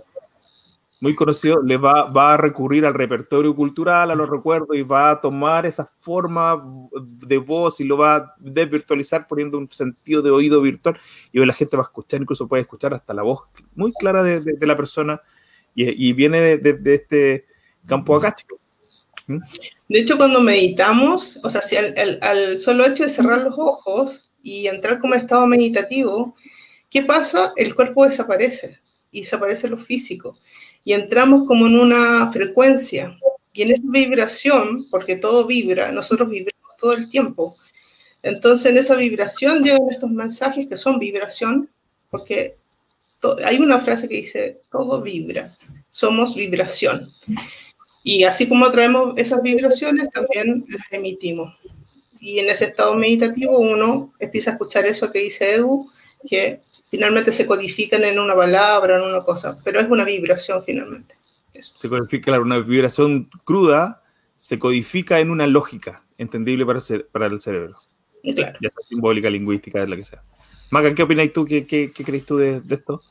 [1.00, 5.10] muy conocido, le va, va a recurrir al repertorio cultural, a los recuerdos y va
[5.10, 10.30] a tomar esa forma de voz y lo va a desvirtualizar poniendo un sentido de
[10.30, 10.98] oído virtual
[11.32, 13.44] y la gente va a escuchar, incluso puede escuchar hasta la voz
[13.74, 15.22] muy clara de, la persona
[15.74, 17.46] y, viene de, este
[17.86, 18.58] campo acástico.
[19.88, 24.66] De hecho, cuando meditamos, o sea, si al, solo hecho de cerrar los ojos y
[24.66, 26.34] entrar como en estado meditativo,
[26.90, 27.52] ¿qué pasa?
[27.56, 28.80] El cuerpo desaparece
[29.10, 30.36] y desaparece lo físico.
[30.84, 33.16] Y entramos como en una frecuencia.
[33.52, 37.56] Y en esa vibración, porque todo vibra, nosotros vibramos todo el tiempo.
[38.22, 41.68] Entonces, en esa vibración llegan estos mensajes que son vibración,
[42.10, 42.56] porque
[43.44, 45.56] hay una frase que dice, todo vibra,
[45.90, 47.10] somos vibración.
[48.02, 51.54] Y así como traemos esas vibraciones, también las emitimos.
[52.20, 55.90] Y en ese estado meditativo uno empieza a escuchar eso que dice Edu,
[56.28, 56.60] que
[56.90, 61.14] finalmente se codifican en una palabra, en una cosa, pero es una vibración finalmente.
[61.52, 64.02] Se codifica, claro, una vibración cruda
[64.36, 66.80] se codifica en una lógica entendible para,
[67.12, 67.76] para el cerebro.
[68.22, 68.58] Claro.
[68.60, 70.22] Ya sea simbólica, lingüística, es la que sea.
[70.70, 71.44] Maga, ¿qué opinas tú?
[71.44, 73.02] ¿Qué, qué, crees tú de, de esto?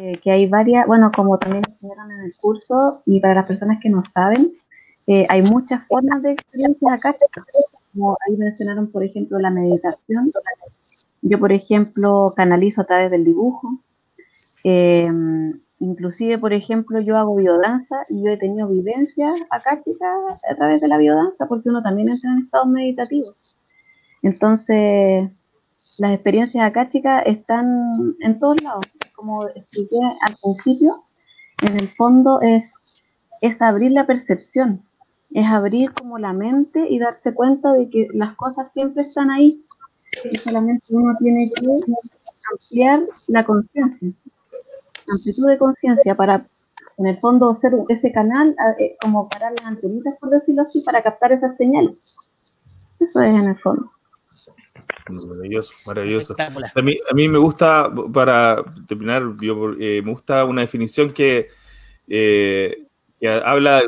[0.00, 3.78] Eh, que hay varias, bueno, como también enseñaron en el curso, y para las personas
[3.82, 4.52] que no saben,
[5.06, 7.16] eh, hay muchas formas de experiencia acá,
[7.94, 10.30] como ahí mencionaron, por ejemplo, la meditación.
[11.28, 13.80] Yo, por ejemplo, canalizo a través del dibujo.
[14.64, 15.10] Eh,
[15.78, 20.10] inclusive, por ejemplo, yo hago biodanza y yo he tenido vivencias acásticas
[20.50, 23.36] a través de la biodanza porque uno también entra en estados meditativos.
[24.22, 25.30] Entonces,
[25.98, 28.84] las experiencias acásticas están en todos lados
[29.18, 31.04] como expliqué al principio,
[31.60, 32.86] en el fondo es,
[33.40, 34.84] es abrir la percepción,
[35.32, 39.64] es abrir como la mente y darse cuenta de que las cosas siempre están ahí.
[40.30, 41.66] Y solamente uno tiene que
[42.52, 44.10] ampliar la conciencia,
[45.08, 46.46] amplitud de conciencia para,
[46.96, 51.02] en el fondo, ser ese canal, eh, como parar las antenitas, por decirlo así, para
[51.02, 51.96] captar esas señales.
[53.00, 53.90] Eso es en el fondo.
[55.08, 56.36] Maravilloso, maravilloso.
[56.38, 61.48] A mí, a mí, me gusta, para terminar, yo, eh, me gusta una definición que,
[62.06, 62.86] eh,
[63.20, 63.82] que habla,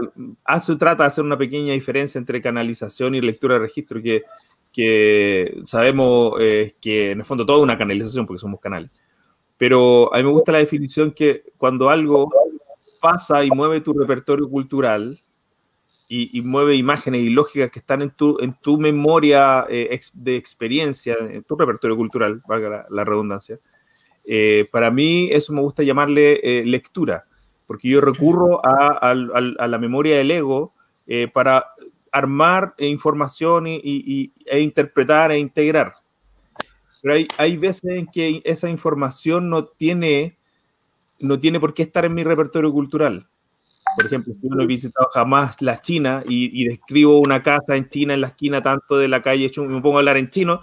[0.44, 4.22] hace, trata de hacer una pequeña diferencia entre canalización y lectura de registro, que,
[4.72, 8.90] que sabemos eh, que en el fondo todo es una canalización porque somos canales.
[9.56, 12.30] Pero a mí me gusta la definición que cuando algo
[13.00, 15.20] pasa y mueve tu repertorio cultural
[16.08, 21.16] y, mueve imágenes y lógicas que están en tu, en tu memoria eh, de experiencia,
[21.20, 23.60] en tu repertorio cultural, valga la, redundancia,
[24.24, 27.26] eh, para mí eso me gusta llamarle lectura
[27.70, 30.74] porque yo recurro a, la memoria del ego
[31.06, 31.66] eh, para
[32.12, 35.94] armar información y, e interpretar e integrar.
[37.02, 40.38] Pero hay, hay, veces en que esa información no tiene,
[41.18, 43.28] no tiene por qué estar en mi repertorio cultural.
[43.96, 48.14] Por ejemplo, yo no he visitado jamás la China y, describo una casa en China,
[48.14, 50.60] en la esquina tanto de la calle y me pongo a hablar en chino,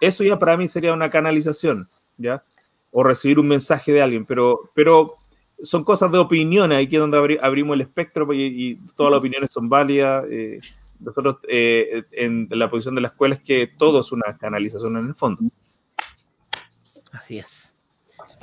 [0.00, 2.44] eso ya para mí sería una canalización, ¿ya?
[2.90, 5.16] O recibir un mensaje de alguien, pero, pero
[5.62, 9.52] son cosas de opiniones, aquí es donde abrimos el espectro pues, y, todas las opiniones
[9.52, 10.24] son válidas.
[10.30, 10.60] Eh,
[10.98, 15.08] nosotros eh, en la posición de la escuela es que todo es una canalización en
[15.08, 15.42] el fondo.
[17.12, 17.74] Así es.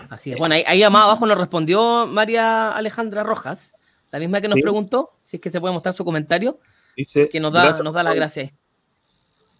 [0.09, 0.39] Así es.
[0.39, 3.75] Bueno, ahí, más abajo nos respondió María Alejandra Rojas,
[4.11, 6.59] la misma que nos preguntó, si es que se puede mostrar su comentario,
[6.95, 8.51] Dice, que nos da, nos da las gracias.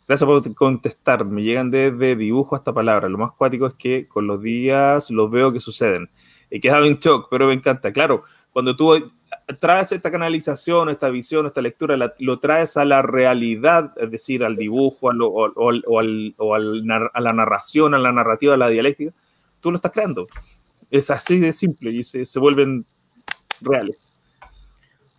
[0.08, 1.24] Gracias por contestar.
[1.24, 3.08] Me llegan desde dibujo hasta palabra.
[3.10, 6.10] Lo más cuático es que con los días los veo que suceden
[6.50, 7.92] he quedado en shock, pero me encanta.
[7.92, 9.12] Claro, cuando tú
[9.60, 14.56] traes esta canalización, esta visión, esta lectura, lo traes a la realidad, es decir, al
[14.56, 15.70] dibujo o,
[17.16, 19.14] a la narración, a la narrativa, a la dialéctica,
[19.60, 20.28] tú lo estás creando.
[20.92, 22.86] Es así de simple y se, se vuelven
[23.62, 24.14] reales.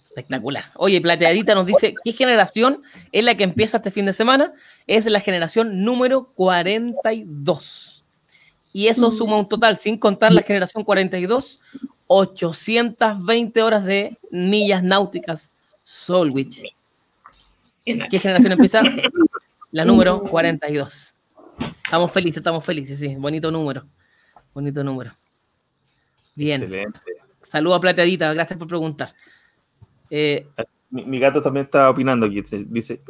[0.09, 0.65] Espectacular.
[0.75, 4.53] Oye, Plateadita nos dice, ¿qué generación es la que empieza este fin de semana?
[4.89, 8.00] Es la generación número 42.
[8.73, 11.61] Y eso suma un total, sin contar la generación 42,
[12.07, 15.53] 820 horas de millas náuticas
[15.83, 16.63] Solwich.
[17.85, 18.81] ¿Qué generación empieza?
[19.73, 21.15] La número 42.
[21.85, 23.15] Estamos felices, estamos felices, sí.
[23.17, 23.87] Bonito número.
[24.53, 25.13] Bonito número.
[26.35, 26.63] Bien.
[26.63, 27.01] Excelente.
[27.49, 29.15] Saludos a Plateadita, gracias por preguntar.
[30.09, 30.47] Eh,
[30.91, 32.43] mi, gato también está opinando aquí.
[32.67, 33.01] Dice.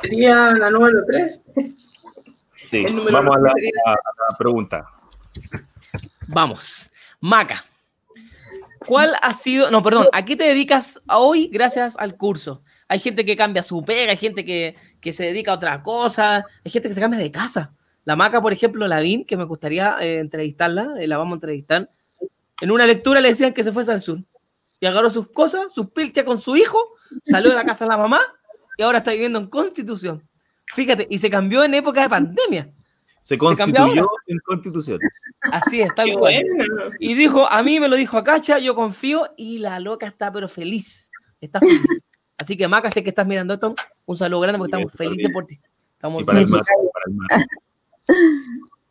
[0.00, 1.40] Sería la número 3.
[2.68, 3.54] Sí, vamos a la,
[4.38, 4.86] pregunta.
[6.26, 6.90] Vamos.
[7.18, 7.64] Maca,
[8.86, 12.62] ¿cuál ha sido, no, perdón, ¿a qué te dedicas hoy gracias al curso?
[12.86, 14.76] Hay gente que cambia su pega, hay gente que,
[15.12, 17.72] se dedica a otra cosa, hay gente que se cambia de casa.
[18.04, 21.36] La Maca, por ejemplo, la VIN, que me gustaría eh, entrevistarla, eh, la vamos a
[21.36, 21.90] entrevistar.
[22.60, 24.18] En una lectura le decían que se fuese al sur
[24.78, 26.78] y agarró sus cosas, sus pilchas con su hijo,
[27.22, 28.20] salió de la casa de la mamá
[28.76, 30.28] y ahora está viviendo en Constitución.
[30.74, 32.70] Fíjate, y se cambió en época de pandemia.
[33.20, 34.98] Se constituyó en constitución.
[35.40, 36.34] Así es, tal cual.
[36.98, 40.32] Y dijo, a mí me lo dijo a Cacha, yo confío, y la loca está
[40.32, 41.10] pero feliz.
[41.40, 41.82] Está feliz.
[42.38, 43.74] Así que Maca, sé que estás mirando esto,
[44.06, 45.60] un saludo grande porque estamos felices por ti.
[45.94, 46.62] Estamos y para el, para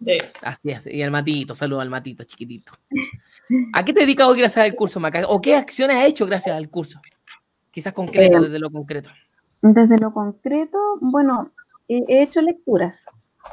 [0.06, 2.74] el Así es, y el Matito, saludo al Matito, chiquitito.
[3.74, 5.26] ¿A qué te dedicas hoy gracias al curso, Maca?
[5.28, 7.00] ¿O qué acciones has hecho gracias al curso?
[7.72, 9.10] Quizás concreto, eh, desde lo concreto.
[9.62, 11.52] Desde lo concreto, bueno,
[11.88, 13.06] he, hecho lecturas,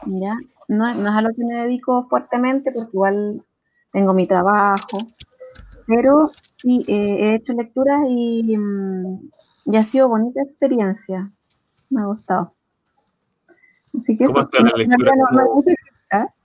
[0.07, 0.37] ¿ya?
[0.68, 3.43] No, es a lo que me dedico fuertemente porque igual
[3.93, 4.99] tengo mi trabajo,
[5.87, 9.30] pero sí, he hecho lecturas y, mm,
[9.66, 11.30] y, ha sido bonita experiencia.
[11.91, 12.55] Me ha gustado.
[14.01, 15.12] Así que ¿Cómo eso, la lectura?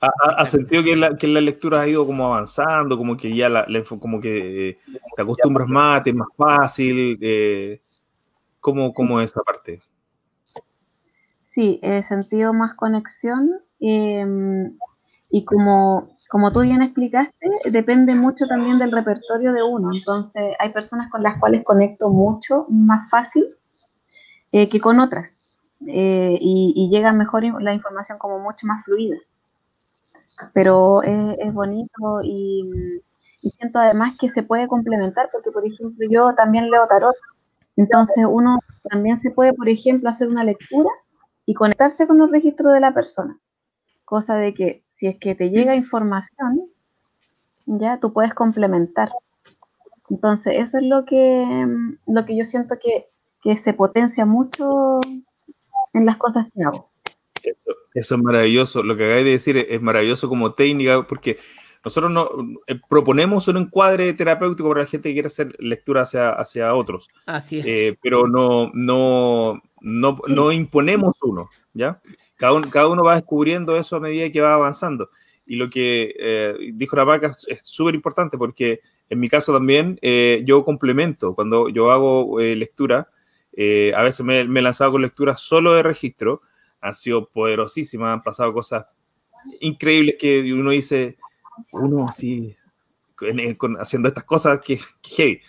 [0.01, 3.67] ¿Ha, sentido que la, que la lectura ha ido como avanzando, como que ya la,
[3.99, 4.79] como que eh,
[5.15, 7.17] te acostumbras más, es más fácil?
[7.21, 7.81] Eh,
[8.59, 9.81] ¿Cómo, ¿Cómo es esa parte?
[11.51, 14.77] Sí, he sentido más conexión em,
[15.31, 19.89] y como, como tú bien explicaste, depende mucho también del repertorio de uno.
[19.91, 23.45] Entonces, hay personas con las cuales conecto mucho más fácil
[24.51, 25.39] eh, que con otras
[25.87, 29.17] eh, y, llega mejor la información como mucho más fluida.
[30.53, 33.01] Pero es, bonito y,
[33.41, 37.15] y siento además que se puede complementar porque, por ejemplo, yo también leo tarot.
[37.75, 40.89] Entonces, uno también se puede, por ejemplo, hacer una lectura
[41.45, 43.39] y conectarse con los registros de la persona.
[44.05, 46.69] Cosa de que si es que te llega información,
[47.65, 49.11] ya tú puedes complementar.
[50.09, 51.67] Entonces, eso es lo que,
[52.07, 53.07] lo que yo siento que,
[53.57, 54.99] se potencia mucho
[55.93, 56.89] en las cosas que hago.
[57.93, 58.83] Eso, es maravilloso.
[58.83, 61.37] Lo que acabas de decir es, maravilloso como técnica, porque
[61.83, 62.29] nosotros no,
[62.67, 67.07] eh, proponemos un encuadre terapéutico para la gente que quiere hacer lectura hacia, hacia otros.
[67.25, 67.65] Así es.
[67.67, 72.01] Eh, pero no, no, no, imponemos uno, ¿ya?
[72.35, 75.09] Cada uno, cada uno va descubriendo eso a medida que va avanzando.
[75.45, 79.97] Y lo que eh, dijo la vaca es súper importante porque en mi caso también
[80.45, 81.33] yo complemento.
[81.33, 83.09] Cuando yo hago lectura,
[83.57, 86.41] a veces me, me, he lanzado con lectura solo de registro.
[86.81, 88.85] Han sido poderosísimas, han pasado cosas
[89.59, 91.17] increíbles que uno dice,
[91.71, 92.55] uno así,
[93.79, 95.41] haciendo estas cosas que, que heavy.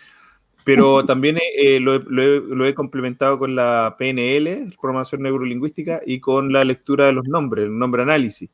[0.63, 1.37] Pero también
[1.81, 7.27] lo, lo, he, complementado con la PNL, programación neurolingüística, y con la lectura de los
[7.27, 8.49] nombres, el nombre análisis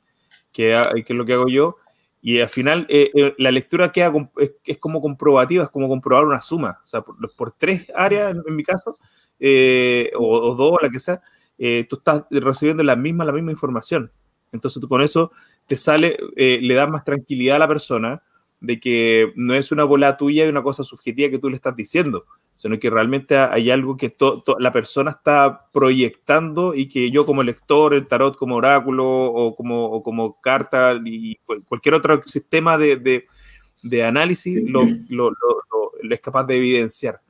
[0.58, 1.78] que, es lo que hago yo.
[2.22, 6.41] Y al final eh, eh, la lectura queda es, como comprobativa, es como comprobar una
[6.41, 6.80] suma.
[6.84, 8.97] O sea, por, tres áreas, en, mi caso,
[9.39, 11.22] eh, o, dos, la que sea,
[11.88, 14.12] tú estás recibiendo la misma, la misma información.
[14.51, 15.32] Entonces tú con eso
[15.68, 18.24] te sale, le das más tranquilidad a la persona
[18.59, 21.76] de que no es una bola tuya y una cosa subjetiva que tú le estás
[21.76, 24.15] diciendo, sino que realmente hay algo que
[24.57, 30.01] la persona está proyectando y que yo como lector, el tarot como oráculo o como,
[30.01, 31.36] como carta y
[31.68, 33.28] cualquier otro sistema de,
[34.03, 34.88] análisis lo,
[36.09, 37.22] es capaz de evidenciar.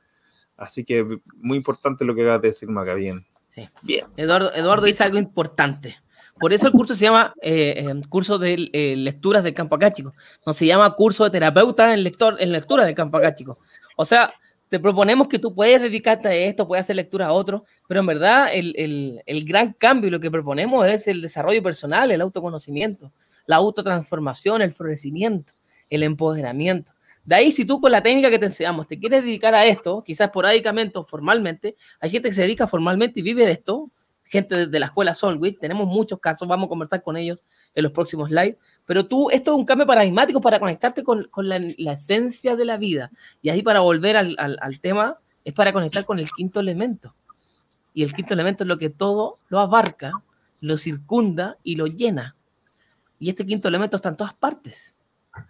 [0.56, 3.24] Así que muy importante lo que acabas de decir, Maca, bien.
[3.46, 3.68] Sí.
[3.82, 4.06] Bien.
[4.16, 5.96] Eduardo, Eduardo dice algo importante.
[6.40, 10.14] Por eso el curso se llama eh, eh, curso de eh, lecturas del campo acáchico.
[10.46, 13.58] No se llama curso de terapeuta en, lector, en lectura del campo acáchico.
[13.96, 14.32] O sea,
[14.68, 18.06] te proponemos que tú puedes dedicarte a esto, puedes hacer lectura a otro, pero en
[18.06, 23.12] verdad el, gran cambio lo que proponemos es el desarrollo personal, el autoconocimiento,
[23.46, 25.54] la autotransformación, el florecimiento,
[25.88, 26.92] el empoderamiento.
[27.24, 30.02] De ahí, si tú con la técnica que te enseñamos te quieres dedicar a esto,
[30.02, 33.90] quizás esporádicamente o formalmente, hay gente que se dedica formalmente y vive de esto,
[34.28, 37.92] gente de la escuela Solwit, tenemos muchos casos, vamos a conversar con ellos en los
[37.92, 42.54] próximos live, pero tú, esto es un cambio paradigmático para conectarte con, con la, esencia
[42.54, 43.10] de la vida.
[43.42, 47.14] Y ahí para volver al, al, tema, es para conectar con el quinto elemento.
[47.94, 50.12] Y el quinto elemento es lo que todo lo abarca,
[50.60, 52.36] lo circunda y lo llena.
[53.18, 54.96] Y este quinto elemento está en todas partes.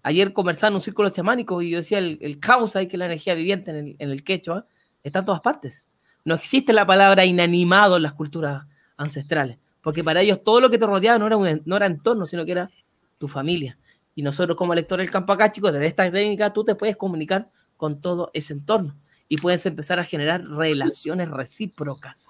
[0.02, 3.06] Ayer conversaba en un círculo chamánico y yo decía, el, el caos ahí que la
[3.06, 4.66] energía viviente en el, en el quechua
[5.02, 5.88] está en todas partes
[6.28, 8.64] no existe la palabra inanimado en las culturas
[8.98, 12.26] ancestrales, porque para ellos todo lo que te rodeaba no era, un, no era entorno,
[12.26, 12.70] sino que era
[13.16, 13.78] tu familia.
[14.14, 17.48] Y nosotros como lectores del campo acá, chicos, desde esta técnica tú te puedes comunicar
[17.78, 18.94] con todo ese entorno
[19.26, 22.28] y puedes empezar a generar relaciones recíprocas.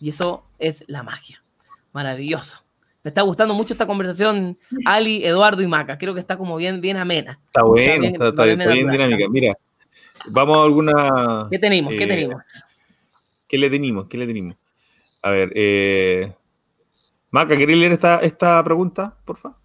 [0.00, 1.42] Y eso es la magia.
[1.92, 2.64] Maravilloso.
[3.04, 5.96] Me está gustando mucho esta conversación, Ali, Eduardo y Maca.
[5.96, 7.38] Creo que está como bien, bien amena.
[7.46, 9.28] Está bueno, está, bien, dinámica.
[9.30, 9.56] Mira,
[10.26, 11.46] vamos a alguna.
[11.50, 11.92] ¿Qué tenemos?
[11.94, 12.42] ¿Qué eh, tenemos?
[13.48, 14.06] ¿Qué le tenemos?
[14.08, 14.56] ¿Qué le tenemos?
[15.22, 16.34] A ver, eh,
[17.30, 19.58] Maca, ¿querés leer esta, esta pregunta, por favor?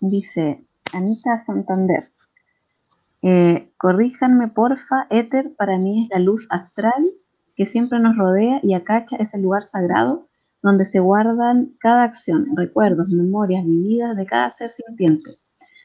[0.00, 2.10] Dice Anita Santander.
[3.22, 7.04] Eh, corríjanme, porfa, éter para mí es la luz astral
[7.54, 10.26] que siempre nos rodea y Acacha es el lugar sagrado
[10.62, 15.32] donde se guardan cada acción, recuerdos, memorias, vividas de cada ser sintiente.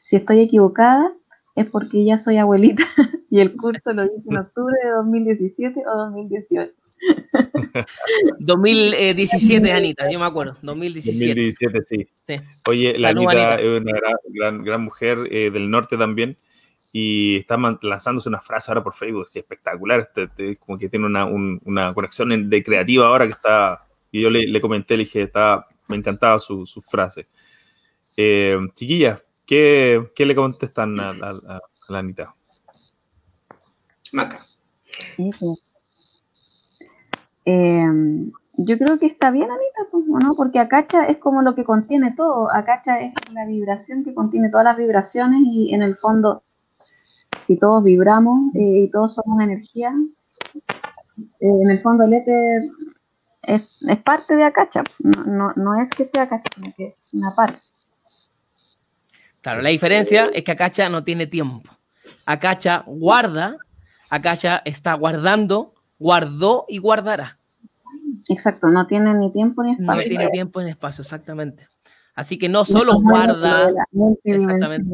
[0.04, 1.12] Si estoy equivocada,
[1.54, 2.84] es porque ya soy abuelita
[3.30, 6.87] y el curso lo hice en octubre de 2017 o 2018.
[8.38, 11.26] 2017, Anita, yo me acuerdo, 2017.
[11.26, 12.08] 2017, sí.
[12.68, 13.92] Oye, la Anita, es una
[14.32, 16.36] gran, gran, mujer eh, del norte también
[16.92, 21.06] y está lanzándose una frase ahora por Facebook, es espectacular, este, este, como que tiene
[21.06, 25.66] una, una, conexión de creativa ahora que está, y yo le, comenté, le dije, está,
[25.86, 27.26] me encantaba su, su frase.
[28.16, 32.34] Eh, chiquillas, ¿qué, ¿qué, le contestan a, a la Anita?
[34.12, 34.44] Maca.
[37.50, 40.34] Em, yo creo que está bien, Anita, pues, ¿no?
[40.34, 42.54] Porque Acacha es como lo que contiene todo.
[42.54, 46.42] Acacha es la vibración que contiene todas las vibraciones y en el fondo,
[47.40, 49.94] si todos vibramos eh, y todos somos energía,
[51.16, 52.68] eh, en el fondo el éter
[53.44, 53.62] es,
[54.04, 54.84] parte de Acacha.
[54.98, 57.60] No, no, es que sea Acacha, sino que es una parte.
[59.40, 61.70] Claro, la diferencia es que Acacha no tiene tiempo.
[62.26, 63.56] Acacha guarda,
[64.10, 67.37] Acacha está guardando, guardó y guardará.
[68.28, 69.94] Exacto, no tiene ni tiempo ni espacio.
[69.94, 71.66] No tiene tiempo ni espacio, exactamente.
[72.14, 73.70] Así que no solo guarda
[74.24, 74.90] exactamente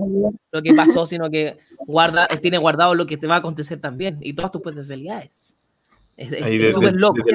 [0.53, 4.19] lo que pasó, sino que guarda, tiene guardado lo que te va a acontecer también
[4.21, 5.57] y todas tus potencialidades.
[6.19, 7.17] Es súper loco.
[7.25, 7.35] Desde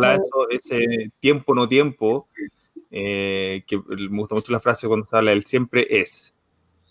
[0.00, 2.26] la, eso, ese tiempo no tiempo,
[2.90, 6.34] eh, que me gusta mucho la frase cuando se habla del siempre es.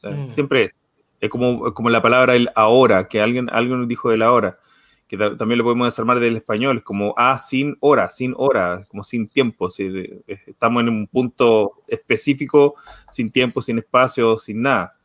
[0.04, 0.28] Mm.
[0.28, 0.80] Siempre es.
[1.20, 4.60] Es como, como la palabra el ahora, que alguien, alguien dijo del ahora
[5.08, 9.28] que también lo podemos desarmar del español, como a sin hora, sin hora, como sin
[9.28, 9.70] tiempo.
[9.70, 9.90] Si
[10.28, 12.76] estamos en un punto específico,
[13.10, 14.96] sin tiempo, sin espacio, sin nada.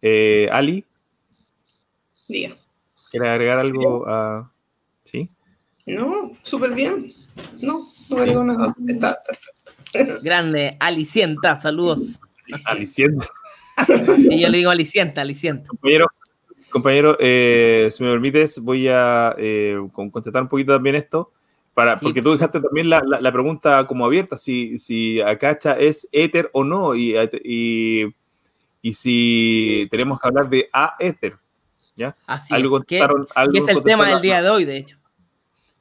[0.00, 0.84] Eh, Ali.
[2.28, 2.54] Diga.
[3.10, 4.52] ¿Quieres agregar algo a.?
[5.02, 5.28] ¿Sí?
[5.86, 7.12] No, súper bien.
[7.60, 8.74] No, no agrego nada.
[8.86, 9.72] Está perfecto.
[10.22, 12.20] Grande, Ali, sienta, saludos.
[12.64, 13.26] Aliciente.
[14.30, 15.20] Y yo le digo aliciente.
[15.66, 16.10] Compañero,
[16.76, 21.32] compañero eh, si me permites, voy a eh, con- contestar un poquito también esto.
[21.74, 22.04] Para, Sí.
[22.04, 26.48] porque tú dejaste también la, la- la pregunta como abierta, si, si Acacha es éter
[26.54, 27.14] o no, y,
[27.44, 28.06] y,
[28.80, 31.36] y si tenemos que hablar de aéter.
[32.26, 33.00] Así Algo es.
[33.34, 34.96] Algo es el tema del día de hoy, de hecho.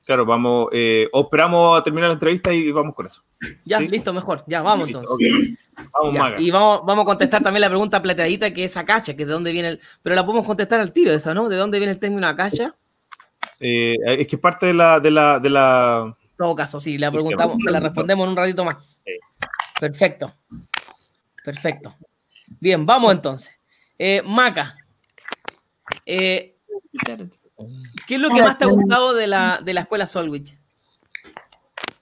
[0.06, 3.24] Claro, vamos, eh, o esperamos a terminar la entrevista y vamos con eso.
[3.66, 3.88] Ya, Sí.
[3.88, 4.44] listo, mejor.
[4.48, 5.34] Ya, vamos Listo, entonces.
[5.34, 5.90] ok.
[5.92, 6.36] Vamos, Ya, Maga.
[6.42, 9.34] Y vamos, vamos a contestar también la pregunta plateadita que es Acacha, que es de
[9.34, 9.80] dónde viene el.
[10.04, 11.50] Pero la podemos contestar al tiro, esa, ¿no?
[11.50, 12.76] ¿De dónde viene el término Acacha?
[13.60, 16.98] Eh, es que es parte de la, de la, de la, En todo caso, sí,
[17.00, 19.02] la preguntamos, se la respondemos en un ratito más.
[19.80, 20.34] Perfecto.
[21.44, 21.96] Perfecto.
[22.60, 23.52] Bien, vamos entonces.
[23.98, 24.76] Eh, Maca,
[26.06, 26.58] eh,
[28.08, 30.58] ¿qué es lo que más te ha gustado de la, de la escuela Solwich?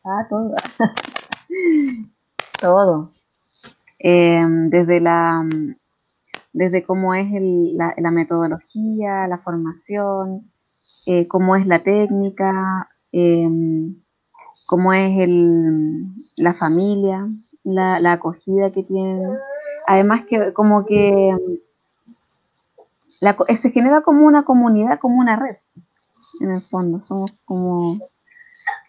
[0.03, 0.53] Ah, todo.
[2.59, 3.11] todo.
[3.99, 5.43] Eh, desde la
[6.51, 10.51] desde cómo es el- la, la metodología, la formación,
[11.07, 13.49] eh, cómo es la técnica, eh,
[14.67, 16.05] cómo es el,
[16.37, 17.27] la familia,
[17.63, 19.35] la, la acogida que tienen.
[19.87, 21.35] Además que como que
[23.35, 25.57] co- se genera como una comunidad, como una red,
[26.41, 26.99] en el fondo.
[26.99, 27.99] Somos como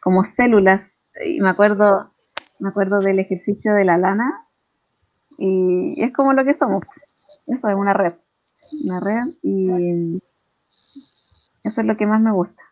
[0.01, 1.05] como células.
[1.25, 2.11] Y me acuerdo,
[2.59, 4.47] me acuerdo del ejercicio de la lana.
[5.39, 6.83] Y es como lo que somos.
[7.47, 8.15] Eso es una red.
[8.85, 10.21] Una red y
[11.63, 12.63] eso es lo que más me gusta.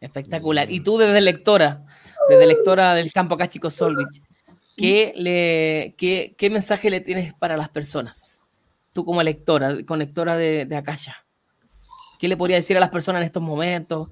[0.00, 0.70] Espectacular.
[0.70, 1.84] Y tú desde lectora,
[2.28, 4.22] desde lectora del campo acá, chicos Solwich,
[4.76, 8.40] ¿qué, le, qué, qué mensaje le tienes para las personas?
[8.94, 11.16] Tú como lectora, conectora de, de Akasha.
[12.18, 14.08] ¿Qué le podría decir a las personas en estos momentos,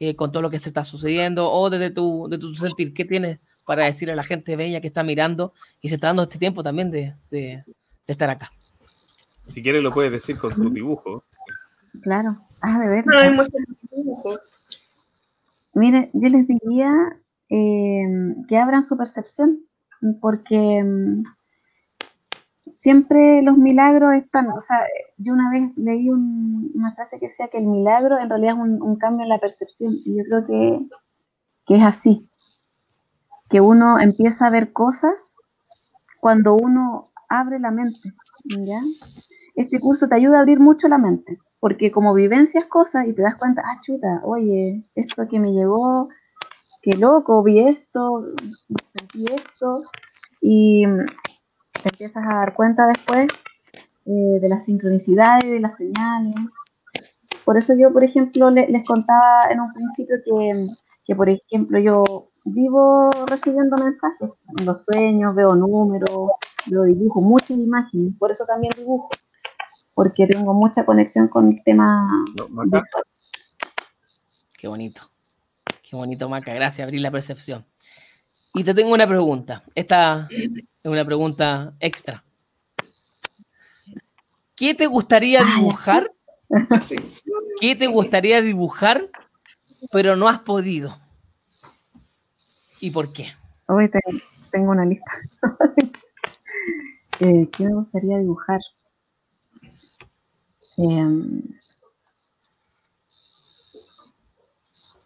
[0.00, 3.04] eh, con todo lo que se está sucediendo, o desde tu, de tu sentir, qué
[3.04, 6.38] tienes para decir a la gente bella que está mirando y se está dando este
[6.38, 8.50] tiempo también de, de- de estar acá?
[9.46, 11.22] si quieres lo puedes decir con tu dibujo.
[12.02, 12.36] Claro.
[12.60, 13.32] Ah, de No hay verdad.
[13.44, 13.52] muchos
[13.92, 14.40] dibujos.
[15.74, 16.92] Mire, yo les diría
[17.48, 18.06] eh,
[18.48, 19.60] que abran su percepción,
[20.20, 21.22] porque mm,
[22.76, 24.80] siempre los milagros están, o sea,
[25.18, 28.60] yo una vez leí un- una frase que decía que el milagro en realidad es
[28.60, 30.86] un, cambio en la percepción, y yo creo que,
[31.66, 32.28] que es así,
[33.48, 35.36] que uno empieza a ver cosas
[36.20, 38.12] cuando uno abre la mente,
[38.44, 38.80] ¿ya?
[39.54, 43.22] Este curso te ayuda a abrir mucho la mente, porque como vivencias cosas y te
[43.22, 46.08] das cuenta, ah, chuta, oye, esto que me llegó,
[46.82, 48.26] qué loco, vi esto,
[48.88, 49.82] sentí esto,
[50.40, 50.84] y
[51.86, 53.28] te empiezas a dar cuenta después
[54.06, 56.34] eh, de las sincronicidades, de las señales.
[57.44, 60.66] Por eso yo, por ejemplo, le- les contaba en un principio que,
[61.04, 66.10] que, por ejemplo, yo vivo recibiendo mensajes en los sueños, veo números,
[66.66, 69.08] veo dibujos, muchas imágenes, por eso también dibujo,
[69.94, 72.80] porque tengo mucha conexión con el tema ¿no, Maca?
[72.82, 73.04] visual.
[74.58, 75.02] Qué bonito.
[75.88, 76.52] Qué bonito, Maca.
[76.52, 77.64] Gracias, abrir la percepción.
[78.58, 79.62] Y te tengo una pregunta.
[79.74, 80.48] Esta es
[80.82, 82.24] una pregunta extra.
[84.54, 86.10] ¿Qué te gustaría dibujar?
[86.86, 86.94] Sí.
[87.60, 89.10] ¿Qué te gustaría dibujar,
[89.90, 90.96] pero no has podido?
[92.80, 93.26] ¿Y por qué?
[93.66, 93.98] Hoy te-
[94.52, 95.10] tengo una lista.
[97.18, 98.60] Eh, ¿Qué me gustaría dibujar?
[100.76, 101.40] Em,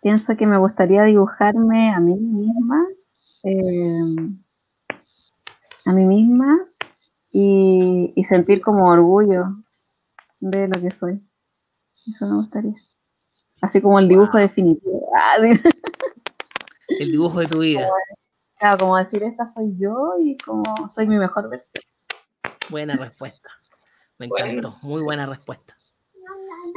[0.03, 2.84] pienso que me gustaría dibujarme a mí misma,
[3.43, 4.38] em,
[5.86, 6.59] a mí misma
[7.32, 9.45] y, y sentir como orgullo
[10.41, 11.20] de lo que soy.
[12.14, 12.74] Eso me gustaría.
[13.62, 14.41] Así como el dibujo Wow.
[14.43, 15.11] definitivo.
[15.16, 15.36] Ah.
[16.99, 17.88] El dibujo de tu vida.
[18.59, 21.82] Claro, como decir, esta soy yo y como soy mi mejor versión.
[22.68, 23.49] Buena respuesta.
[24.18, 24.47] Me Bueno.
[24.47, 24.76] encantó.
[24.82, 25.76] Muy buena respuesta.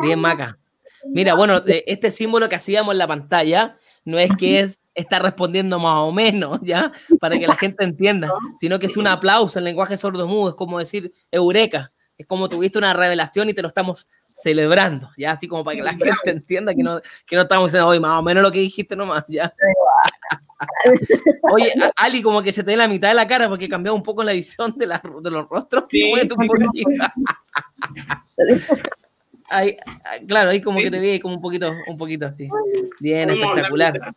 [0.02, 0.58] Bien, Maca.
[1.06, 5.80] Mira, bueno, este símbolo que hacíamos en la pantalla no es que es está respondiendo
[5.80, 6.92] más o menos, ¿ya?
[7.20, 10.78] Para que la gente entienda, sino que es un aplauso en lenguaje sordo-mudo, es como
[10.78, 15.32] decir eureka, es como tuviste una revelación y te lo estamos celebrando, ¿ya?
[15.32, 18.20] Así como para que la gente entienda que no, que no estamos diciendo, hoy más
[18.20, 19.52] o menos lo que dijiste nomás, ¿ya?
[21.52, 24.04] Oye, Ali, como que se te ve la mitad de la cara porque cambió un
[24.04, 25.86] poco la visión de, la- de los rostros.
[25.90, 26.12] Sí,
[29.54, 32.50] Ahí, ah, claro, ahí como que te vi como un poquito, un poquito así.
[33.00, 34.16] Bien, espectacular.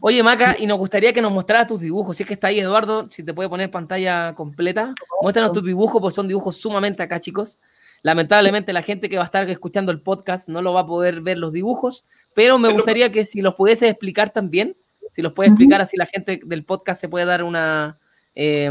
[0.00, 2.16] Oye, Maca, y nos gustaría que nos mostraras tus dibujos.
[2.16, 4.94] Si es que está ahí, Eduardo, si te puede poner pantalla completa.
[5.20, 7.60] Muéstranos tus dibujos, porque son dibujos sumamente acá, chicos.
[8.02, 11.20] Lamentablemente, la gente que va a estar escuchando el podcast no lo va a poder
[11.20, 14.76] ver los dibujos, pero me gustaría que si los pudieses explicar también,
[15.10, 17.98] si los puedes explicar, así la gente del podcast se puede dar una,
[18.34, 18.70] eh,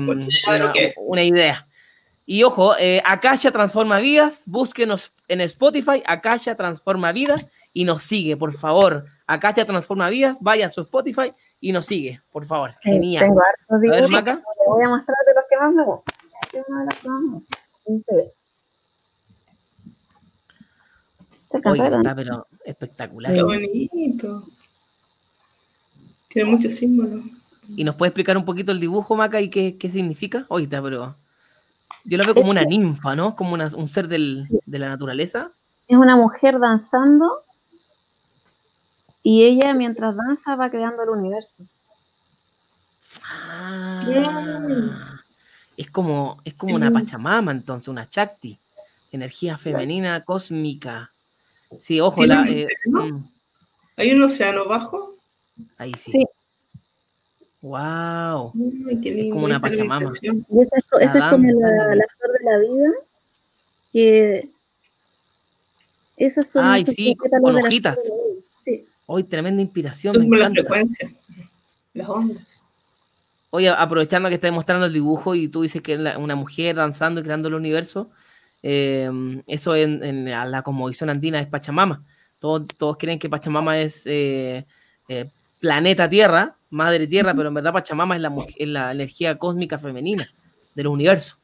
[0.75, 0.95] es.
[0.97, 1.67] una idea.
[2.27, 8.35] Y ojo, eh, Akasha Transforma Vidas, búsquenos en Spotify, Akasha Transforma Vidas y nos sigue,
[8.35, 9.05] por favor.
[9.27, 12.71] Akasha Transforma Vidas, vaya a su Spotify y nos sigue, por favor.
[12.81, 13.25] Sí, Genial.
[13.25, 14.09] Tengo hartos A ver, dibujos.
[14.11, 14.35] Maca.
[14.37, 16.15] Te voy a mostrar de los que más me gustan.
[17.85, 18.35] Este
[21.51, 23.33] está pero espectacular.
[23.33, 24.41] Qué bonito.
[26.29, 27.23] Tiene muchos símbolos.
[27.75, 30.45] ¿Y nos puede explicar un poquito el dibujo, Maca, y qué, qué significa?
[30.49, 31.15] Oye, está, pero
[32.03, 33.35] yo lo veo como una ninfa, ¿no?
[33.35, 35.51] Como una- un ser del- de la naturaleza.
[35.87, 37.43] Es una mujer danzando
[39.23, 41.63] y ella mientras danza va creando el universo.
[43.23, 45.21] Ah,
[45.77, 48.59] es como, es como una Pachamama, entonces, una Chakti.
[49.11, 51.11] Energía femenina cósmica.
[51.79, 53.17] Sí, ojo, ¿Tiene la, un eh, océano?
[53.17, 53.29] mm,
[53.97, 55.15] ¿Hay un océano bajo?
[55.77, 56.11] ahí sí.
[56.11, 56.25] Sí,
[57.65, 58.53] Wow.
[58.87, 60.11] Ay, qué lindo, como una Pachamama.
[60.21, 62.91] y esa es, esa es como la, el- la flor de la vida.
[63.91, 64.49] Que
[66.17, 67.97] esas son Ay, sí, con hojitas.
[68.61, 68.85] Sí.
[69.07, 70.69] Hoy tremenda inspiración, Son me como las encanta.
[70.73, 71.11] frecuencias,
[71.95, 72.37] las ondas.
[73.49, 77.21] Oye, aprovechando que estás mostrando el dibujo y tú dices que es una mujer danzando
[77.21, 78.11] y creando el universo,
[78.61, 79.09] eh,
[79.47, 82.03] eso en, en la, la cosmovisión andina es Pachamama.
[82.37, 84.65] Todos, todos creen que Pachamama es eh,
[85.07, 89.77] eh, planeta Tierra, madre Tierra, pero en verdad Pachamama es la, es la energía cósmica
[89.77, 90.27] femenina
[90.75, 91.37] del universo,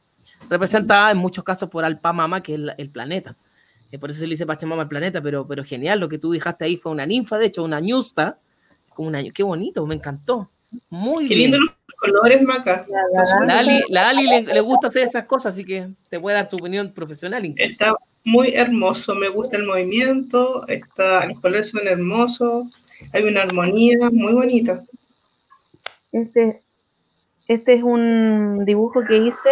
[0.48, 3.36] representada en muchos casos por Alpamama, que es la- el planeta.
[3.90, 6.32] Eh, por eso se le dice Pachamama al planeta, pero, pero genial, lo que tú
[6.32, 8.38] dejaste ahí fue una ninfa, de hecho, una ñusta,
[8.94, 10.50] como una, qué bonito, me encantó.
[10.88, 11.50] Muy Qué bien.
[11.52, 12.86] lindo los colores, Maca.
[12.88, 16.18] La- la- La Ali, la Ali le, le gusta hacer esas cosas, así que te
[16.18, 17.44] puede dar tu opinión profesional.
[17.44, 17.70] incluso.
[17.70, 22.66] Está muy hermoso, me gusta el movimiento, está, los colores son hermosos,
[23.12, 24.82] hay una armonía muy bonita.
[26.12, 26.62] Este,
[27.48, 29.50] este es un dibujo que hice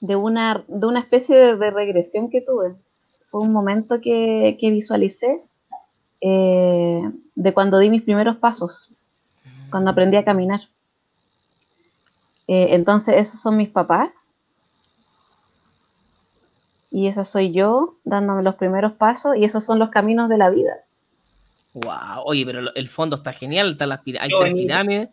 [0.00, 2.74] de una, de una especie de, regresión que tuve.
[3.30, 5.40] Fue un momento que, que visualicé
[6.20, 8.90] eh, de cuando di mis primeros pasos,
[9.70, 10.60] cuando aprendí a caminar.
[12.46, 14.30] Eh, entonces, esos son mis papás.
[16.90, 20.50] Y esa soy yo dándome los primeros pasos y esos son los caminos de la
[20.50, 20.83] vida.
[21.74, 25.08] Wow, oye, pero el fondo está genial, están las hay tres pirámides,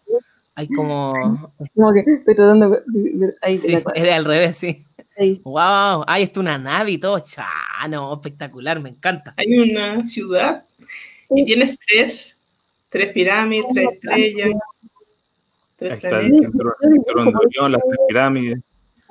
[0.55, 1.51] hay como...
[1.74, 4.86] Como que estoy tratando de- ahí Sí, la- al revés, sí.
[5.18, 5.41] ahí.
[5.43, 9.34] Wow, ahí está una nave y todo, chano, espectacular, me encanta.
[9.38, 10.64] Hay una ciudad
[11.32, 12.39] y tienes tres,
[12.89, 14.53] tres pirámides, tres estrellas, Ahí
[15.78, 17.26] tres está el cinturón, el cinturón
[17.66, 18.59] de las tres pirámides.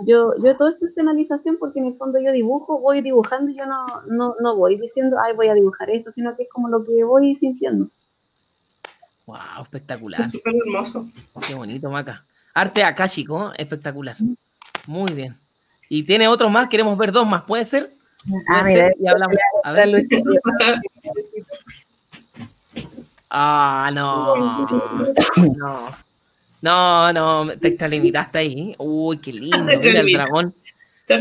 [0.07, 3.57] Yo, yo todo esto es canalización porque en el fondo yo dibujo, voy dibujando y
[3.57, 6.69] yo no, no, no voy diciendo, ay, voy a dibujar esto, sino que es como
[6.69, 7.89] lo que voy sintiendo.
[9.27, 11.09] Wow, espectacular, Es súper hermoso.
[11.47, 12.25] qué bonito, Maca.
[12.55, 14.17] Arte akashico, espectacular.
[14.87, 15.37] Muy bien.
[15.89, 17.93] Y tiene otros más, queremos ver dos más, ¿puede ser?
[18.49, 18.97] Ah, ¿Puede mira, ser?
[19.01, 19.37] Y hablamos.
[19.65, 20.07] A ver.
[23.31, 24.35] Ah, no.
[25.57, 26.10] No.
[26.63, 28.75] No, no, te extralimitaste ahí.
[28.79, 29.65] Uy, qué lindo.
[29.81, 30.55] Mira el dragón.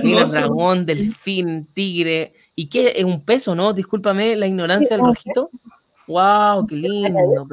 [0.03, 2.33] Mira el dragón, delfín, tigre.
[2.55, 2.93] ¿Y qué?
[2.95, 3.73] ¿Es un peso, no?
[3.73, 5.49] Discúlpame la ignorancia del rojito.
[6.07, 7.47] Wow, qué lindo.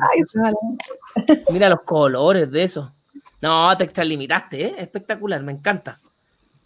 [1.52, 2.92] Mira los colores de eso.
[3.40, 4.74] No, te extralimitaste, ¿eh?
[4.78, 5.98] Espectacular, me encanta.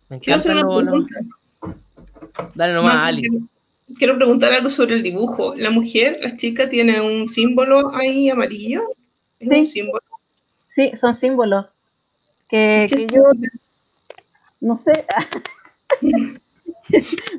[0.09, 0.83] Me encanta lo.
[2.55, 3.23] Dale nomás, Maca, Ali.
[3.23, 3.45] quiero-
[3.99, 5.55] Quiero preguntar algo sobre el dibujo.
[5.57, 8.83] La mujer, la chica, tiene un símbolo ahí amarillo.
[9.41, 9.59] Es Sí.
[9.59, 10.03] un símbolo.
[10.81, 11.67] Sí, son símbolos
[12.49, 13.25] que, ¿Qué que yo
[14.63, 14.93] no sé,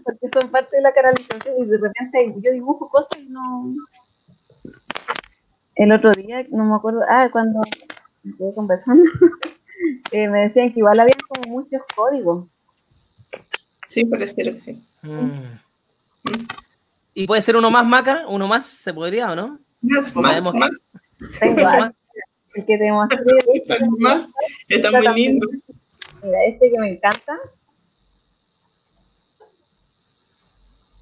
[0.04, 3.74] porque son parte de la canalización y de repente yo dibujo cosas y no.
[5.74, 7.62] El otro día, no me acuerdo, ah, cuando
[8.24, 9.10] estuve conversando,
[10.12, 12.46] eh, me decían que igual había como muchos códigos.
[13.88, 14.88] Sí, pareciera que sí.
[15.02, 15.58] Mm.
[17.16, 18.28] ¿Y puede ser uno más, Maca?
[18.28, 18.68] ¿Uno más?
[18.68, 19.60] ¿Se podría o no?
[19.82, 20.72] Más, más, más.
[21.40, 22.01] Tengo más.
[22.54, 23.18] El que te mostré,
[23.56, 24.30] Está más.
[24.68, 25.48] Está muy lindo.
[26.22, 27.38] mira, este que me encanta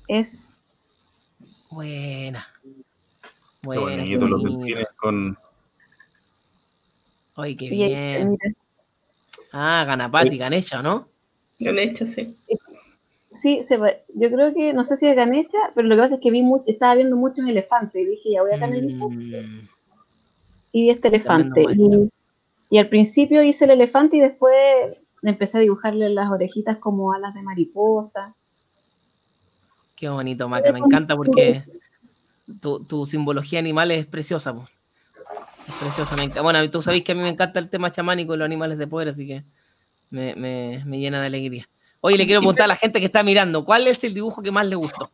[0.07, 0.43] es
[1.71, 2.47] Buena.
[2.63, 2.79] Qué
[3.63, 5.37] Buena, qué bonito, delfines con.
[7.35, 8.29] Ay, qué bien.
[8.31, 8.55] mira,
[9.51, 11.07] Ah, Ganapati, Ganesha, ¿no?
[11.59, 12.33] Hecho, sí.
[13.41, 16.21] Sí, se yo creo que, no sé si es Ganesha, pero lo que pasa es
[16.21, 19.07] que vi mu- estaba viendo muchos elefantes y dije, ya voy a canalizar.
[19.07, 19.67] Mm,
[20.71, 21.63] Y vi este elefante.
[21.75, 22.09] Y,
[22.69, 24.53] y al principio hice el elefante y después
[25.23, 28.35] empecé a dibujarle las orejitas como alas de mariposa.
[29.95, 30.71] qué bonito, Maca.
[30.71, 31.63] Me encanta porque
[32.61, 34.53] tu, tu simbología animal es preciosa.
[34.53, 34.63] po.
[35.67, 36.41] Es preciosa, me encanta.
[36.41, 38.87] Bueno, tú sabéis que a mí me encanta el tema chamánico y los animales de
[38.87, 39.43] poder, así que
[40.09, 41.67] me, me- me llena de alegría.
[42.01, 44.51] Oye, le quiero preguntar a la gente que está mirando, ¿cuál es el dibujo que
[44.51, 45.11] más le gustó?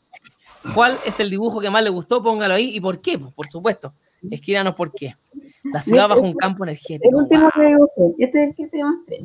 [0.76, 2.22] ¿Cuál es el dibujo que más le gustó?
[2.22, 2.76] Póngalo ahí.
[2.76, 3.18] ¿Y por qué?
[3.18, 3.94] Por supuesto.
[4.30, 5.16] Escríbanos por qué.
[5.64, 7.18] La ciudad bajo un campo El energético.
[7.18, 7.52] último Wow.
[7.56, 8.16] que dibujé.
[8.24, 9.20] Este es el que te mostré.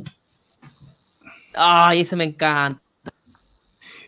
[1.54, 2.80] Ay, ese me encanta.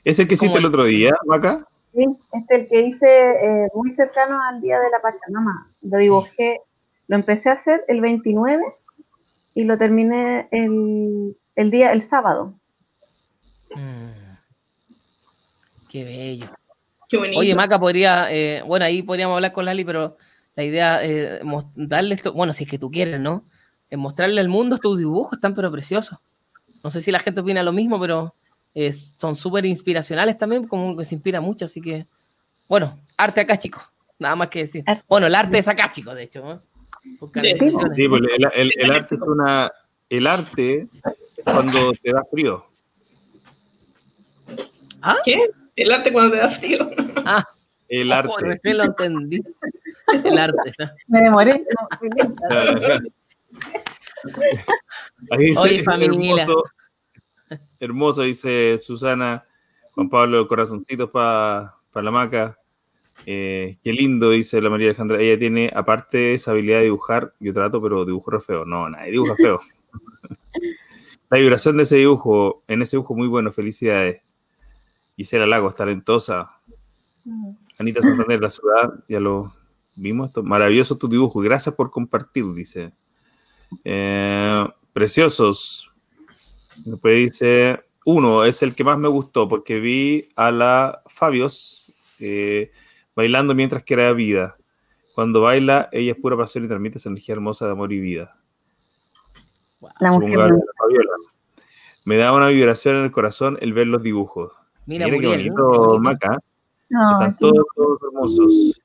[0.04, 1.66] ¿Ese que hiciste ¿Cómo el el- otro día, Maca?
[1.94, 5.70] Sí, este es el que hice eh, muy cercano al día de la Pachamama.
[5.82, 6.60] Lo dibujé,
[7.08, 8.62] lo empecé a hacer el 29
[9.54, 12.54] y lo terminé el, el día, el sábado.
[13.74, 14.08] Mm.
[15.90, 16.46] Qué bello.
[17.08, 17.38] Qué bonito.
[17.38, 20.16] Oye, Maca podría, eh, bueno, ahí podríamos hablar con Lali, pero
[20.56, 21.40] la idea es
[21.74, 23.44] darle esto, bueno, si es que tú quieres, ¿no?
[23.90, 26.18] Es mostrarle al mundo estos dibujos están pero preciosos.
[26.82, 28.34] No sé si la gente opina lo mismo, pero
[28.74, 32.06] eh, son súper inspiracionales también, como que se inspira mucho, así que,
[32.68, 33.82] bueno, arte acá, chicos,
[34.18, 34.84] nada más que decir.
[35.08, 36.60] Bueno, el arte es acá, chicos, de hecho, ¿no?
[37.02, 37.18] Sí.
[38.08, 39.70] pues el, el- el arte es una.
[40.08, 40.82] El arte
[41.36, 42.64] es cuando te da frío.
[45.00, 45.16] ¿Ah?
[45.24, 45.50] ¿Qué?
[45.74, 46.90] El arte cuando te da frío.
[47.24, 47.44] Ah,
[47.88, 48.32] El oh, arte.
[48.40, 49.40] recién lo entendí.
[50.24, 50.90] El arte, ¿no?
[51.08, 51.64] Me demoré.
[55.30, 56.42] Ahí dice, Oye, familia.
[56.42, 56.64] hermoso,
[57.80, 59.44] hermoso, dice Susana,
[59.92, 62.56] Juan Pablo, corazoncitos para la maca.
[63.26, 65.20] Eh, qué lindo, dice la María Alejandra.
[65.20, 67.34] Ella tiene, aparte, esa habilidad de dibujar.
[67.40, 68.64] Yo trato, pero dibujo re feo.
[68.64, 69.60] No, nadie dibuja feo.
[71.30, 74.22] la vibración de ese dibujo, en ese dibujo muy bueno, felicidades.
[75.16, 76.58] Gisela Lagos, talentosa.
[77.78, 79.52] Anita Santander, la ciudad, ya lo
[79.94, 80.28] vimos.
[80.28, 81.40] Esto, maravilloso tu dibujo.
[81.40, 82.92] Gracias por compartir, dice.
[83.84, 85.90] Eh, preciosos.
[86.84, 92.72] Después dice, uno es el que más me gustó porque vi a la Fabios eh,
[93.14, 94.56] bailando mientras que era vida.
[95.14, 98.36] Cuando baila, ella es pura pasión y transmite esa energía hermosa de amor y vida.
[100.00, 100.52] La mujer.
[102.04, 104.52] Me da una vibración en el corazón el ver los dibujos.
[104.86, 106.00] Mira, Mira, qué Muriel, bonito, qué bonito.
[106.00, 106.38] Maca.
[106.88, 107.64] No, Están todos
[108.02, 108.80] hermosos.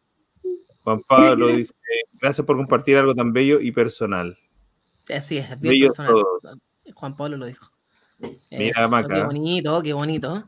[0.87, 1.73] Juan Pablo dice,
[2.13, 4.37] gracias por compartir algo tan bello y personal.
[5.13, 6.13] Así es, es bien Bellos personal.
[6.13, 6.57] todos.
[6.95, 7.69] Juan Pablo lo dijo.
[8.49, 9.13] Mira, Eso, Maca.
[9.13, 10.45] Qué bonito, qué bonito.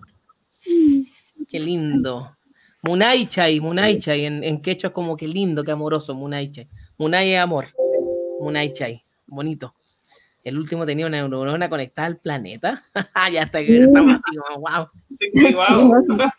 [1.49, 2.37] Qué lindo.
[2.83, 6.69] Munaichai, Munaichai, en, en quechua es como que lindo, que amoroso, Munaichai.
[6.97, 7.65] Munai es amor.
[8.39, 9.75] Munaichai, bonito.
[10.41, 12.81] El último tenía una neurona conectada al planeta.
[13.33, 14.87] ya está, que estamos así, como, wow.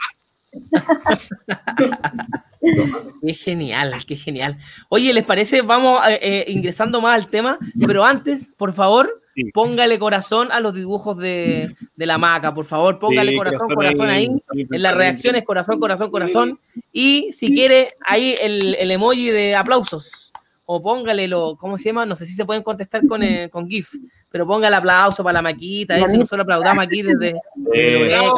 [3.25, 4.59] Qué genial, qué genial.
[4.89, 5.63] Oye, ¿les parece?
[5.63, 9.45] Vamos eh, eh, ingresando más al tema, pero antes, por favor, Sí.
[9.53, 14.09] póngale corazón a los dibujos de, de la maca, por favor, póngale Sí, corazón, corazón
[14.11, 14.29] ahí.
[14.55, 16.59] En las reacciones, corazón, corazón, corazón.
[16.93, 20.33] Y si quiere, ahí el, el emoji de aplausos.
[20.67, 22.07] O póngale lo, ¿cómo se llama?
[22.07, 23.95] No sé si se pueden contestar con, eh, con GIF,
[24.31, 25.97] pero ponga el aplauso para la maquita.
[25.97, 28.31] Eso nosotros aplaudamos aquí desde, desde Eh.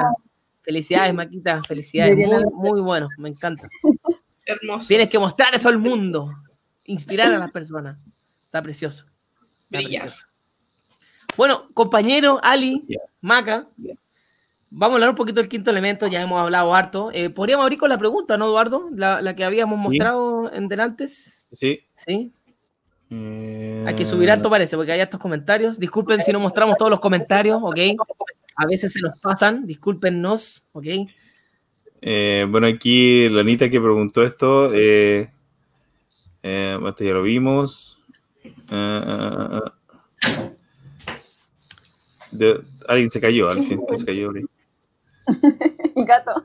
[0.62, 2.16] Felicidades, Maquita, felicidades.
[2.16, 3.68] Muy, muy bueno, me encanta.
[4.44, 4.88] Hermoso.
[4.88, 6.30] Tienes que mostrar eso al mundo.
[6.84, 7.98] Inspirar a las personas.
[8.44, 9.06] Está precioso.
[9.70, 10.26] Está precioso.
[11.36, 12.84] Bueno, compañero Ali.
[13.20, 13.68] Maca,
[14.68, 17.10] vamos a hablar un poquito del quinto elemento, ya hemos hablado harto.
[17.12, 18.88] Eh, Podríamos abrir con la pregunta, ¿no, Eduardo?
[18.94, 21.46] La, la que habíamos mostrado en delantes.
[21.52, 21.80] sí.
[21.94, 22.32] Sí,
[23.10, 25.78] Eh, hay que subir harto parece, porque hay hartos comentarios.
[25.78, 27.78] Disculpen si no mostramos todos los comentarios, ¿ok?
[28.56, 30.86] A veces se nos pasan, discúlpennos, ¿ok?
[32.02, 35.30] Eh, bueno, aquí la Anita que preguntó esto, eh,
[36.42, 37.98] eh, esto ya lo vimos.
[38.70, 39.02] Eh,
[40.30, 40.50] eh,
[42.32, 44.32] de- alguien se cayó, alguien se cayó.
[45.96, 46.44] Gato.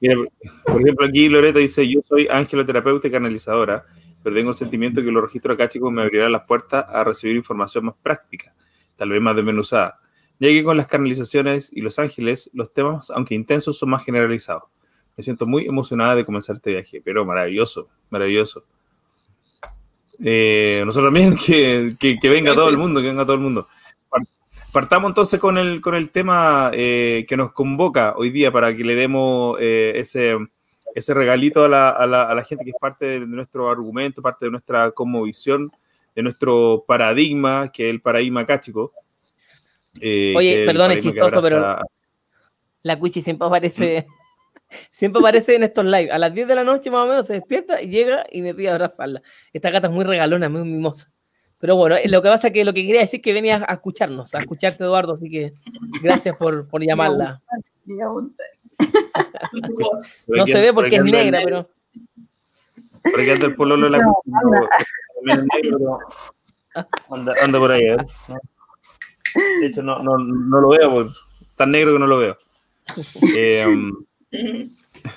[0.00, 0.16] Mira,
[0.64, 3.84] por ejemplo, aquí Loreta dice, yo soy angeloterapeuta y canalizadora,
[4.22, 7.36] pero tengo el sentimiento que los registros acá, chicos, me abrirán las puertas a recibir
[7.36, 8.54] información más práctica,
[8.96, 10.00] tal vez más desmenuzada,
[10.40, 14.64] ya que con las canalizaciones y los ángeles, los temas, aunque intensos, son más generalizados.
[15.16, 18.64] Me siento muy emocionada de comenzar este viaje, pero maravilloso, maravilloso.
[20.22, 21.36] Eh, nosotros también,
[22.00, 23.66] que, venga todo el mundo, que venga todo el mundo.
[24.08, 24.22] Par-
[24.72, 28.84] Partamos entonces con el, con el tema eh, que nos convoca hoy día para que
[28.84, 30.36] le demos eh, ese,
[30.94, 34.20] ese regalito a la, a, la, a la gente que es parte de nuestro argumento,
[34.22, 35.72] parte de nuestra cosmovisión,
[36.14, 38.92] de nuestro paradigma, que es el paradigma cáchico.
[40.00, 41.78] Eh, Oye, perdón, es chistoso, pero-
[42.82, 44.06] La Cuichi siempre aparece,
[44.90, 46.10] siempre aparece en estos live.
[46.12, 48.54] A las 10 de la noche más o menos se despierta y llega y me
[48.54, 49.22] pide abrazarla.
[49.52, 51.10] Esta gata es muy regalona, muy mimosa.
[51.60, 53.64] Pero bueno, eh, lo que pasa es que lo que quería decir es que venía
[53.66, 55.54] a escucharnos, a escucharte, Eduardo, así que
[56.02, 57.42] gracias por, por llamarla.
[60.28, 61.68] No se ve por porque es negra, pero
[63.02, 64.12] Por aquí anda el pololo de la
[67.10, 67.86] anda, anda por ahí.
[67.86, 67.96] ¿eh?
[69.60, 71.12] De hecho, no, no, no lo veo, por,
[71.56, 72.36] tan negro que no lo veo.
[73.36, 73.64] Eh,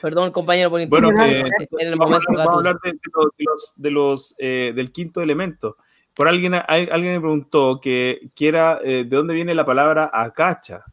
[0.02, 1.44] Perdón, compañero, por bueno, eh,
[1.80, 3.00] En el vamos, momento vamos a hablar de, de
[3.44, 5.78] los, de los- eh, del quinto elemento.
[6.14, 10.10] Por alguien, hay- alguien me preguntó que, que era, eh, de dónde viene la palabra
[10.14, 10.84] acacha.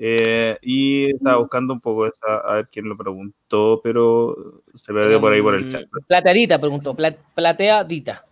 [0.00, 5.32] Y estaba buscando un poco esa, a ver quién lo preguntó, pero se perdió por
[5.32, 5.82] ahí por el chat.
[5.90, 6.94] Mm, Plateadita, preguntó.
[6.94, 8.24] pla- plateadita.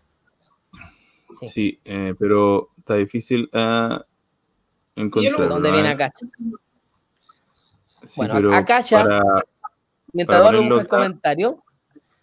[1.40, 1.46] Sí.
[1.46, 1.80] Sí,
[2.18, 4.04] pero está difícil ah,
[4.96, 5.48] encontrar.
[5.48, 5.88] ¿Dónde viene?
[8.04, 9.22] Sí, Bueno, acacha- para-
[10.12, 11.62] Mientras ponerlo busca el comentario,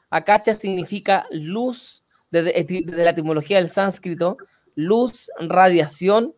[0.09, 4.37] acacha significa luz, desde, desde la etimología del sánscrito,
[4.75, 6.33] luz, radiación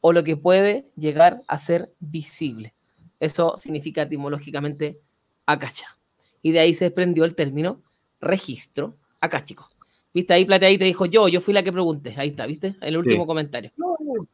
[0.00, 2.74] o lo que puede llegar a ser visible.
[3.18, 5.00] Eso significa etimológicamente
[5.46, 5.96] acacha.
[6.42, 7.82] Y de ahí se desprendió el término
[8.20, 9.68] registro acáchico.
[10.14, 10.32] ¿Viste?
[10.32, 12.14] Ahí Plateadita te dijo yo, yo fui la que pregunté.
[12.16, 12.76] Ahí está, ¿viste?
[12.80, 13.72] El último comentario.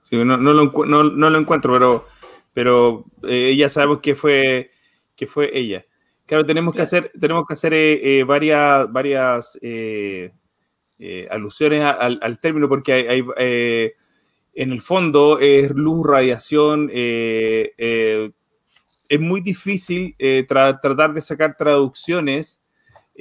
[0.03, 2.05] Sí, no, no lo, encu- no- no lo encuentro, pero,
[2.53, 4.71] pero eh, ya sabemos que fue,
[5.17, 5.87] que fue ella.
[6.27, 10.31] Claro, tenemos que hacer, tenemos que hacer eh, eh, varias, varias eh,
[11.31, 13.91] alusiones a- al, al término, porque hay, hay,
[14.53, 16.91] en el fondo es luz, radiación.
[16.93, 18.31] es
[19.19, 22.61] muy difícil tra- tratar de sacar traducciones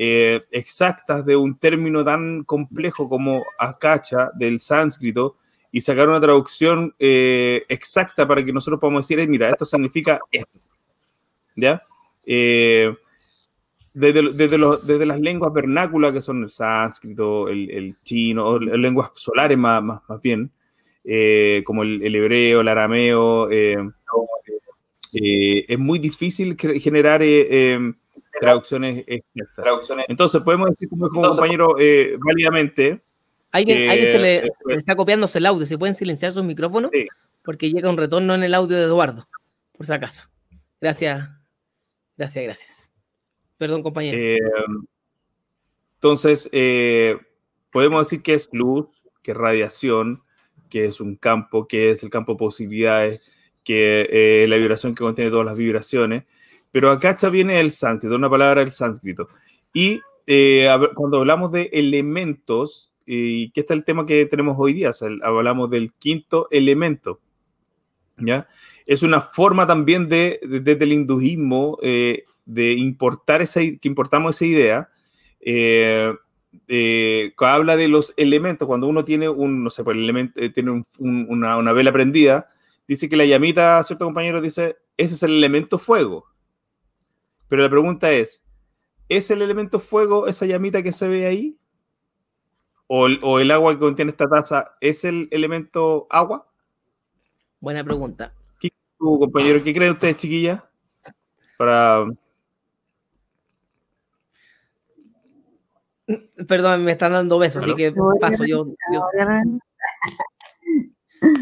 [0.01, 5.35] eh, exactas de un término tan complejo como akacha del sánscrito
[5.73, 10.21] y sacar una traducción eh, exacta para que nosotros podamos decir, "Eh, mira, esto significa
[10.31, 10.57] esto.
[11.53, 11.83] ¿Ya?
[12.25, 12.95] Eh,
[13.93, 19.11] desde, desde, desde las lenguas vernáculas, que son el sánscrito, el, el chino, o lenguas
[19.15, 20.49] solares más, más, bien,
[21.03, 23.79] eh, como el, hebreo, el arameo, es
[25.77, 27.21] muy difícil generar
[28.39, 29.65] traducciones exactas.
[30.07, 33.01] Entonces, podemos decir, como compañero, eh, válidamente,
[33.51, 35.65] ¿Alguien, alguien se le, eh, le está copiándose el audio.
[35.65, 36.91] ¿Se pueden silenciar sus micrófonos?
[36.93, 37.07] Sí.
[37.43, 39.27] Porque llega un retorno en el audio de Eduardo,
[39.75, 40.29] por si acaso.
[40.79, 41.29] Gracias.
[42.15, 42.91] Gracias, gracias.
[43.57, 44.17] Perdón, compañero.
[44.17, 44.39] Eh,
[45.95, 47.17] entonces, eh,
[47.71, 48.89] podemos decir que es luz,
[49.21, 50.23] que es radiación,
[50.69, 53.33] que es un campo, que es el campo de posibilidades,
[53.63, 56.23] que eh, la vibración que contiene todas las vibraciones.
[56.71, 59.27] Pero ya viene el sánscrito, una palabra del sánscrito.
[59.73, 64.91] Y eh, cuando hablamos de elementos, y que está el tema que tenemos hoy día,
[64.91, 67.19] o sea, hablamos del quinto elemento.
[68.17, 68.47] ¿ya?
[68.85, 74.35] Es una forma también de, de- desde el hinduismo, eh, de importar esa, que importamos
[74.35, 74.89] esa idea,
[75.41, 76.13] eh,
[76.67, 80.49] eh, habla de los elementos, cuando uno tiene un, no sé, pues el elemento, eh,
[80.49, 82.49] tiene un- un- una, una vela prendida,
[82.87, 86.25] dice que la llamita, cierto compañero, dice, ese es el elemento fuego.
[87.49, 88.45] Pero la pregunta es,
[89.09, 91.57] ¿es el elemento fuego esa llamita que se ve ahí?
[92.87, 96.47] ¿O el, o el agua que contiene esta taza es el elemento agua?
[97.59, 98.33] Buena pregunta.
[98.99, 100.61] ¿Tu compañero, qué creen ustedes, chiquillas?
[101.57, 102.05] Para...
[106.47, 108.67] Perdón, me están dando besos, así que paso yo.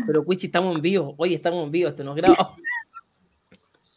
[0.06, 1.16] pero Cuichi, estamos en vivo.
[1.18, 2.56] Oye, estamos en vivo, esto no es grabado.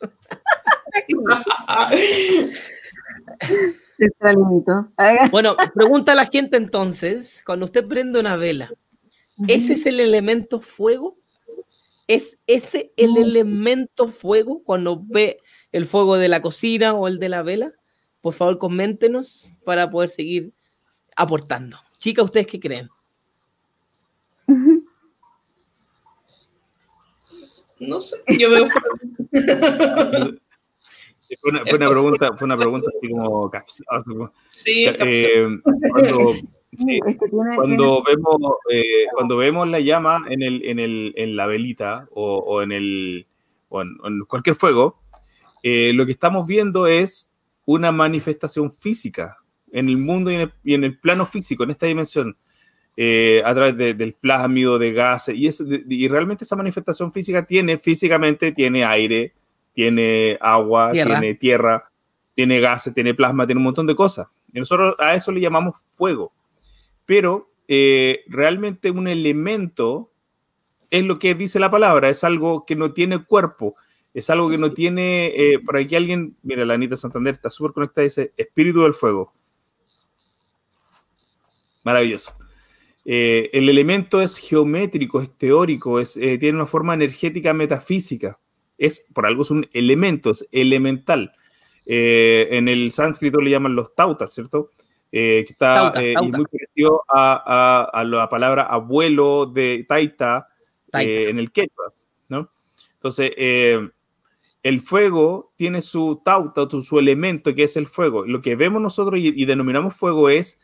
[0.01, 0.19] se extralimitó.
[0.41, 0.71] Haga.
[5.31, 8.71] Bueno, pregunta a la gente entonces, cuando usted prende una vela,
[9.47, 11.19] ¿ese es el elemento fuego?
[12.07, 15.39] ¿Es ese el elemento fuego cuando ve
[15.71, 17.73] el fuego de la cocina o el de la vela?
[18.21, 20.53] Por favor, coméntenos para poder seguir
[21.15, 21.79] aportando.
[21.99, 22.89] Chicas, ¿ustedes qué creen?
[27.79, 28.69] No sé, yo veo.
[31.41, 33.93] Fue una, fue una pregunta, fue una pregunta así como capciosa,
[34.55, 35.59] Sí, eh,
[35.91, 36.33] cuando,
[36.77, 37.01] sí,
[37.57, 38.37] cuando vemos
[38.71, 42.73] eh, cuando vemos la llama en el en el en la velita o, o en
[42.73, 43.27] el
[43.69, 45.01] o en, en cualquier fuego
[45.63, 47.33] eh, lo que estamos viendo es
[47.67, 49.37] una manifestación física
[49.73, 52.37] en el mundo y en el, y en el plano físico en esta dimensión
[52.97, 57.13] eh, a través de- del plásmido de gases y eso de- y realmente esa manifestación
[57.13, 59.33] física tiene físicamente tiene aire
[59.73, 61.21] tiene agua Tierra.
[61.21, 61.91] tiene tierra
[62.35, 65.77] tiene gases tiene plasma tiene un montón de cosas y nosotros a eso le llamamos
[65.91, 66.33] fuego
[67.07, 70.11] pero eh, realmente un elemento
[70.91, 73.77] es lo que dice la palabra, es algo que no tiene cuerpo,
[74.13, 77.73] es algo que no tiene, eh, por aquí alguien, mira, la Anita Santander está súper
[77.73, 79.33] conectada, dice, espíritu del fuego.
[81.85, 82.35] Maravilloso.
[83.05, 88.39] Eh, el elemento es geométrico, es teórico, es, eh, tiene una forma energética metafísica.
[88.81, 91.33] Es, por algo es un elemento, es elemental.
[91.87, 94.71] Eh, en el sánscrito le llaman los tautas, ¿cierto?
[95.13, 100.49] eh, que está eh, muy parecido a, la palabra abuelo de Taita,
[100.93, 101.93] en el quechua,
[102.29, 102.49] ¿no?
[102.95, 103.33] Entonces,
[104.63, 108.25] el fuego tiene su tauta, su elemento que es el fuego.
[108.25, 110.61] Lo que vemos nosotros y, denominamos fuego es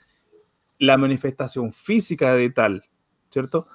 [0.79, 2.85] la manifestación física de tal,
[3.31, 3.67] ¿cierto?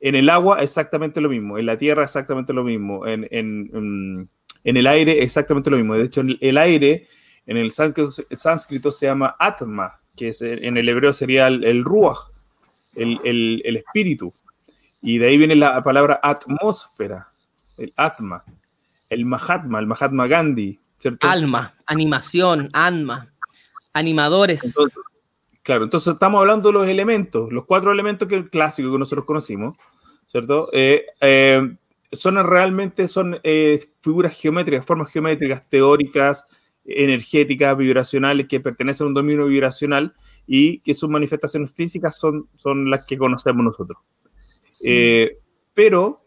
[0.00, 3.26] En el agua exactamente lo mismo, en la tierra exactamente lo mismo, en,
[4.64, 5.94] el aire exactamente lo mismo.
[5.96, 7.06] De hecho, el, aire
[7.46, 12.30] en el sánscrito, se llama atma, que en el hebreo sería el, ruach,
[12.94, 14.34] el, espíritu.
[15.00, 17.28] Y de ahí viene la palabra atmósfera,
[17.78, 18.42] el atma
[19.08, 21.26] el Mahatma, el Mahatma Gandhi, ¿cierto?
[21.28, 23.32] Alma, animación, alma,
[23.92, 24.74] animadores.
[25.66, 29.76] Claro, entonces estamos hablando de los elementos, los cuatro elementos que, clásicos que nosotros conocimos,
[30.24, 30.68] ¿cierto?
[30.72, 31.76] Eh, eh,
[32.12, 36.46] son realmente son eh, figuras geométricas, formas geométricas, teóricas,
[36.84, 40.14] energéticas, vibracionales, que pertenecen a un dominio vibracional
[40.46, 43.98] y que sus manifestaciones físicas son, son las que conocemos nosotros.
[44.80, 45.34] Mm.
[45.74, 46.22] pero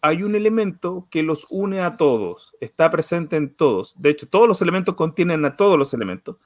[0.00, 4.00] hay un elemento que los une a todos, está presente en todos.
[4.00, 6.36] De hecho, todos los elementos contienen a todos los elementos,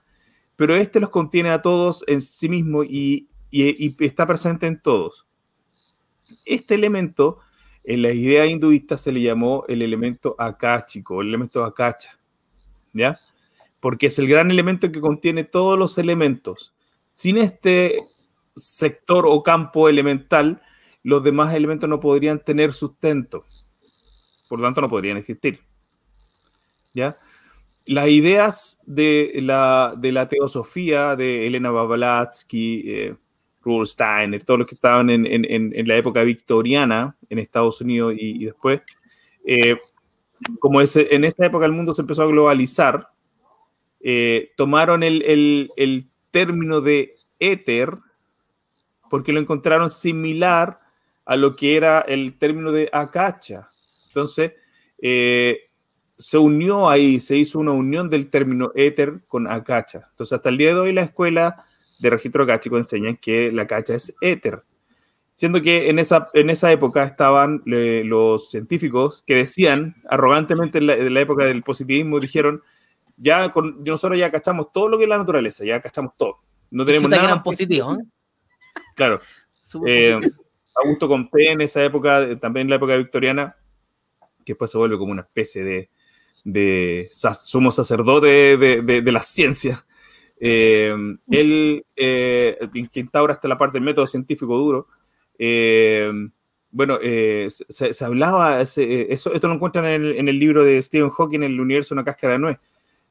[0.57, 5.27] pero este los contiene a todos en sí mismo y, está presente en todos.
[6.47, 7.39] Este elemento,
[7.85, 12.19] en la idea hinduista se le llamó el elemento akáchico, el elemento akacha,
[12.93, 13.19] ¿ya?
[13.81, 16.75] Porque es el gran elemento que contiene todos los elementos.
[17.11, 17.99] Sin este
[18.57, 20.63] sector o campo elemental,
[21.03, 23.45] los demás elementos no podrían tener sustento.
[24.49, 25.61] Por lo tanto, no podrían existir.
[26.95, 27.19] ¿Ya?
[27.87, 33.15] Las ideas de la, de la teosofía de Elena Blavatsky, eh,
[33.63, 38.15] Rudolf Steiner, todos los que estaban en, en, en, la época victoriana en Estados Unidos
[38.17, 38.83] y, después,
[39.45, 39.77] eh,
[40.59, 43.09] como ese, en esta época el mundo se empezó a globalizar,
[44.01, 47.99] eh, tomaron el, el, el, término de éter
[49.11, 50.81] porque lo encontraron similar
[51.27, 53.69] a lo que era el término de acacha.
[54.09, 54.53] Entonces,
[55.01, 55.71] eh,
[56.23, 60.07] se unió ahí, se hizo una unión del término éter con acacha.
[60.11, 61.65] Entonces, hasta el día de hoy la escuela
[61.99, 64.63] de registro acáchico enseña que la acacha es éter.
[65.33, 70.87] Siendo que en esa, en esa época estaban eh, los científicos que decían, arrogantemente en
[70.87, 72.63] la, época del positivismo, dijeron,
[73.17, 76.37] ya con, nosotros ya cachamos todo lo que es la naturaleza, ya cachamos todo.
[76.71, 77.43] No tenemos nada.
[77.43, 78.05] positivo, ¿eh?
[78.95, 79.21] Claro.
[80.77, 83.57] Augusto Comte en esa época, también en la época victoriana,
[84.45, 85.91] que después se vuelve como una especie de,
[86.45, 89.85] de sumo sacerdote de, de, la ciencia.
[90.41, 90.95] Eh,
[91.31, 92.59] él eh,
[92.95, 94.89] instaura hasta la parte del método científico duro.
[95.39, 96.11] Eh,
[96.71, 98.81] bueno, eh, se, hablaba, eso,
[99.33, 102.35] esto lo encuentran en el, en el, libro de Stephen Hawking, El universo, una cáscara
[102.35, 102.59] de nuez,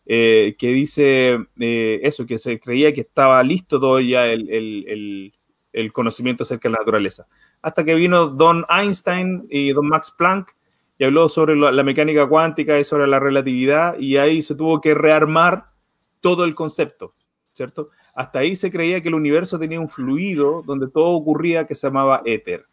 [0.05, 5.33] que dice eso, que se creía que estaba listo todo ya el, el,
[5.71, 7.27] el conocimiento acerca de la naturaleza
[7.61, 10.55] hasta que vino Don Einstein y Don Max Planck
[11.01, 14.93] y habló sobre la, mecánica cuántica y sobre la relatividad y ahí se tuvo que
[14.93, 15.71] rearmar
[16.19, 17.15] todo el concepto,
[17.53, 17.87] ¿cierto?
[18.13, 21.87] Hasta ahí se creía que el universo tenía un fluido donde todo ocurría que se
[21.87, 22.67] llamaba éter.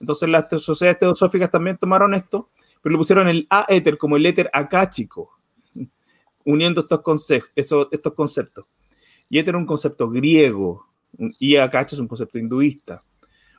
[0.00, 2.48] Entonces las sociedades teosóficas también tomaron esto,
[2.80, 5.36] pero le pusieron el aéter como el éter acáchico,
[6.46, 7.30] uniendo estos,
[7.90, 8.64] estos conceptos.
[9.28, 10.86] Y éter es un concepto griego
[11.38, 13.02] y acáchico es un concepto hinduista.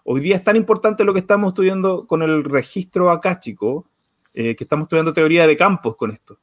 [0.04, 3.86] Hoy día es tan importante lo que estamos estudiando con el registro acáchico,
[4.34, 6.40] eh, que estamos estudiando teoría de campos con esto.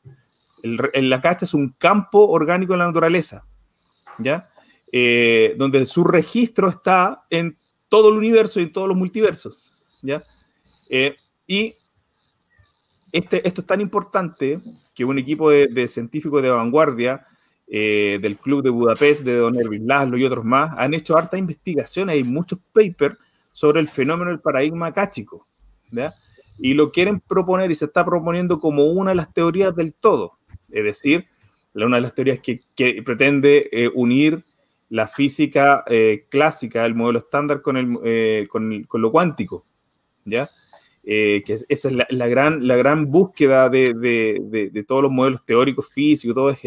[0.62, 3.46] El, el acacha es un campo orgánico en la naturaleza,
[4.18, 4.48] ¿ya?
[4.90, 7.56] Eh, donde su registro está en
[7.88, 10.22] todo el universo y en todos los multiversos, ¿ya?
[10.88, 11.16] Eh,
[11.46, 11.74] y
[13.12, 14.60] este, esto es tan importante
[14.94, 17.26] que un equipo de, científicos de vanguardia
[17.66, 22.08] del Club de Budapest, de Don Erwin Laszlo y otros más, han hecho harta investigación,
[22.08, 23.16] hay muchos papers
[23.52, 25.46] sobre el fenómeno del paradigma cáchico,
[26.58, 30.38] Y lo quieren proponer y se está proponiendo como una de las teorías del todo,
[30.70, 31.26] es decir,
[31.74, 34.44] una de las teorías que, pretende eh, unir
[34.90, 39.64] la física eh, clásica, el modelo estándar, con, el, eh, con, lo cuántico,
[40.24, 40.48] ¿ya?
[41.02, 46.34] que esa es la, gran, la gran búsqueda de, de, todos los modelos teóricos físicos,
[46.34, 46.60] todo es,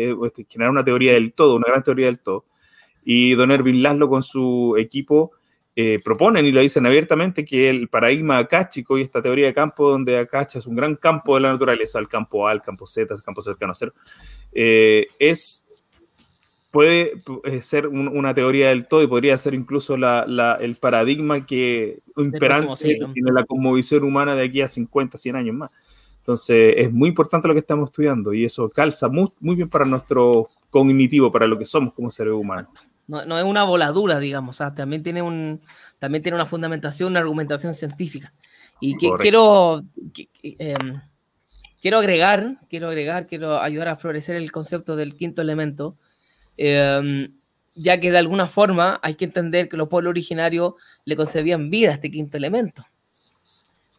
[0.48, 2.46] generar una teoría del todo, una gran teoría del todo.
[3.04, 5.32] Y Don Erwin Laszlo con su equipo
[5.80, 9.92] eh, proponen y lo dicen abiertamente que el paradigma acáchico y esta teoría de campo
[9.92, 13.14] donde acacha es un gran campo de la naturaleza, el campo A, el campo Z,
[13.14, 13.94] el campo cercano a cero,
[14.54, 15.68] eh, es,
[16.72, 22.00] puede eh, ser una teoría del todo y podría ser incluso la, el paradigma que
[22.16, 25.70] imperante tiene la cosmovisión humana de aquí a 50, 100 años más.
[26.18, 29.86] Entonces, es muy importante lo que estamos estudiando y eso calza muy, muy bien para
[29.86, 32.72] nuestro cognitivo, para lo que somos como seres humanos.
[33.08, 34.58] No, no es una voladura, digamos.
[34.76, 35.62] también, tiene un,
[35.98, 38.34] también tiene una fundamentación, una argumentación científica.
[38.82, 39.84] Y que, quiero,
[40.44, 41.02] em,
[41.82, 45.98] quiero agregar, quiero agregar, quiero ayudar a florecer el concepto del quinto elemento,
[46.58, 47.34] em,
[47.76, 50.74] ya que de alguna forma hay que entender que los pueblos originarios
[51.06, 52.86] le concebían vida a este quinto elemento.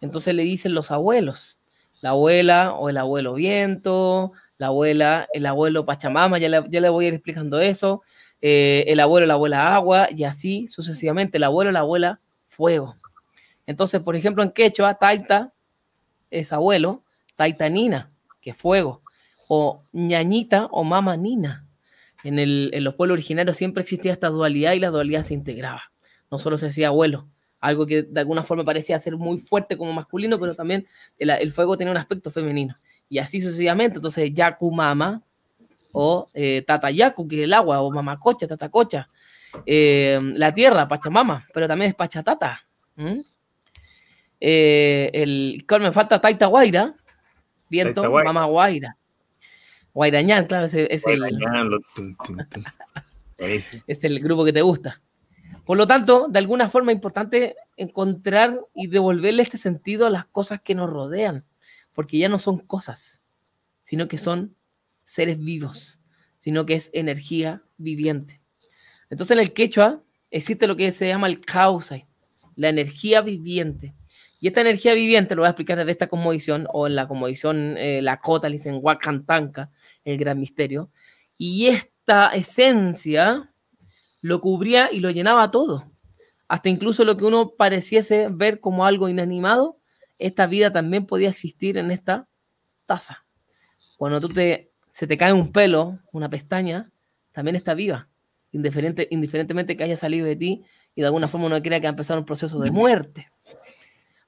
[0.01, 1.59] Entonces le dicen los abuelos,
[2.03, 6.89] la abuela o el abuelo viento, la abuela, el abuelo Pachamama, ya le, ya le
[6.89, 8.03] voy a ir explicando eso,
[8.41, 12.97] eh, el abuelo, la abuela agua, y así sucesivamente, el abuelo, la abuela fuego.
[13.67, 15.53] Entonces, por ejemplo, en quechua, taita
[16.31, 17.05] es abuelo,
[17.37, 19.03] taita nina, que es fuego,
[19.49, 21.67] o ñañita o mama nina.
[22.25, 25.83] En, el, en los pueblos originarios siempre existía esta dualidad y la dualidad se integraba.
[26.31, 27.29] No solo se decía abuelo,
[27.61, 30.87] algo que de alguna forma parecía ser muy fuerte como masculino, pero también
[31.19, 32.79] el, fuego tenía un aspecto femenino.
[33.09, 35.23] Y así sucesivamente, entonces Yaku Mama
[35.93, 39.09] o eh, Tata Yaku, que es el agua, o Mamacocha, Tata Cocha,
[39.65, 42.67] eh, la tierra, Pachamama, pero también es Pachatata.
[44.41, 46.95] Eh, el, me falta Taita Guaira,
[47.69, 48.97] viento, Mama Guaira.
[49.95, 51.25] Guairañán, claro, es, es el,
[53.87, 55.03] es el grupo que te gusta.
[55.65, 60.25] Por lo tanto, de alguna forma es importante encontrar y devolverle este sentido a las
[60.27, 61.45] cosas que nos rodean,
[61.95, 63.21] porque ya no son cosas,
[63.83, 64.57] sino que son
[65.09, 65.99] seres vivos,
[66.39, 68.43] sino que es energía viviente.
[69.09, 71.97] Entonces en el quechua existe lo que se llama el causa,
[72.57, 73.95] la energía viviente.
[74.39, 77.77] Y esta energía viviente lo voy a explicar desde esta comodición o en la comodición,
[77.79, 79.71] eh, la cota, dicen Huacantanca,
[80.05, 80.91] el gran misterio.
[81.39, 83.51] Y esta esencia
[84.21, 85.91] lo cubría y lo llenaba todo.
[86.49, 89.81] Hasta incluso lo que uno pareciese ver como algo inanimado,
[90.19, 92.29] esta vida también podía existir en esta
[92.85, 93.25] taza.
[93.97, 94.69] Cuando tú te,
[94.99, 96.91] se te cae un pelo, una pestaña,
[97.31, 98.09] también está viva,
[98.51, 100.65] indiferente, indiferentemente que haya salido de ti
[100.97, 103.31] y de alguna forma uno crea que ha empezado un proceso de muerte.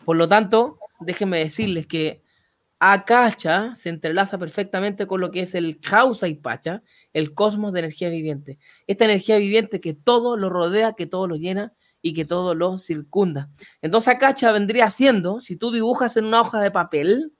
[0.04, 2.22] Por lo tanto, déjenme decirles que
[2.78, 7.80] Acacha se entrelaza perfectamente con lo que es el causa y pacha, el cosmos de
[7.80, 8.60] energía viviente.
[8.86, 12.78] Esta energía viviente que todo lo rodea, que todo lo llena y que todo lo
[12.78, 13.50] circunda.
[13.82, 17.32] Entonces Acacha vendría siendo, si tú dibujas en una hoja de papel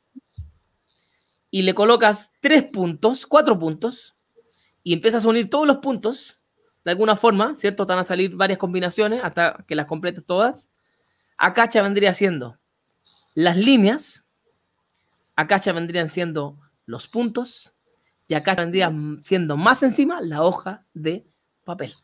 [1.50, 4.16] y le colocas tres puntos, cuatro puntos,
[4.82, 6.40] y empiezas a unir todos los puntos,
[6.84, 7.84] de alguna forma, ¿cierto?
[7.86, 10.70] Van a salir varias combinaciones hasta que las completes todas.
[11.36, 12.58] Acacha vendría siendo
[13.34, 14.24] las líneas,
[15.40, 17.72] Acá ya vendrían siendo los puntos
[18.28, 21.26] y acá vendría siendo más encima la hoja de
[21.64, 21.94] papel.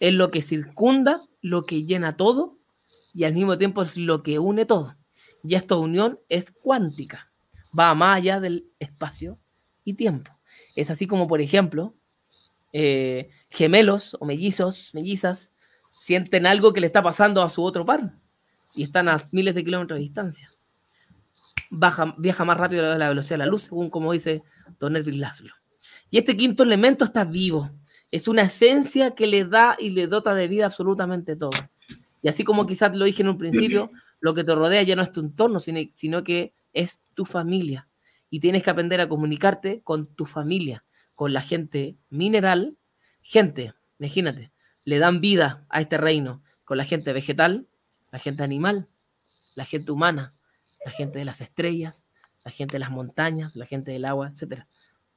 [0.00, 2.58] Es lo que circunda, lo que llena todo
[3.12, 4.96] y al mismo tiempo es lo que une todo.
[5.44, 7.32] Y esta unión es cuántica,
[7.78, 9.38] va más allá del espacio
[9.84, 10.30] y tiempo.
[10.76, 11.94] Es así como, por ejemplo,
[12.72, 15.52] eh, gemelos o mellizos, mellizas,
[15.92, 18.14] sienten algo que le está pasando a su otro par
[18.74, 20.50] y están a miles de kilómetros de distancia
[22.16, 24.42] viaja más rápido de la velocidad de la luz, según como dice
[24.78, 25.52] Don Elvin Laszlo.
[26.10, 27.70] Y este quinto elemento está vivo.
[28.10, 31.58] Es una esencia que le da y le dota de vida absolutamente todo.
[32.22, 33.90] Y así como quizás lo dije en un principio,
[34.20, 37.88] lo que te rodea ya no es tu entorno, sino que es tu familia.
[38.28, 40.84] Y tienes que aprender a comunicarte con tu familia,
[41.14, 42.76] con la gente mineral.
[43.22, 44.52] Gente, imagínate,
[44.84, 47.66] le dan vida a este reino con la gente vegetal,
[48.10, 48.88] la gente animal,
[49.54, 50.34] la gente humana,
[50.84, 52.06] la gente de las estrellas,
[52.44, 54.64] la gente de las montañas, la gente del agua, etc.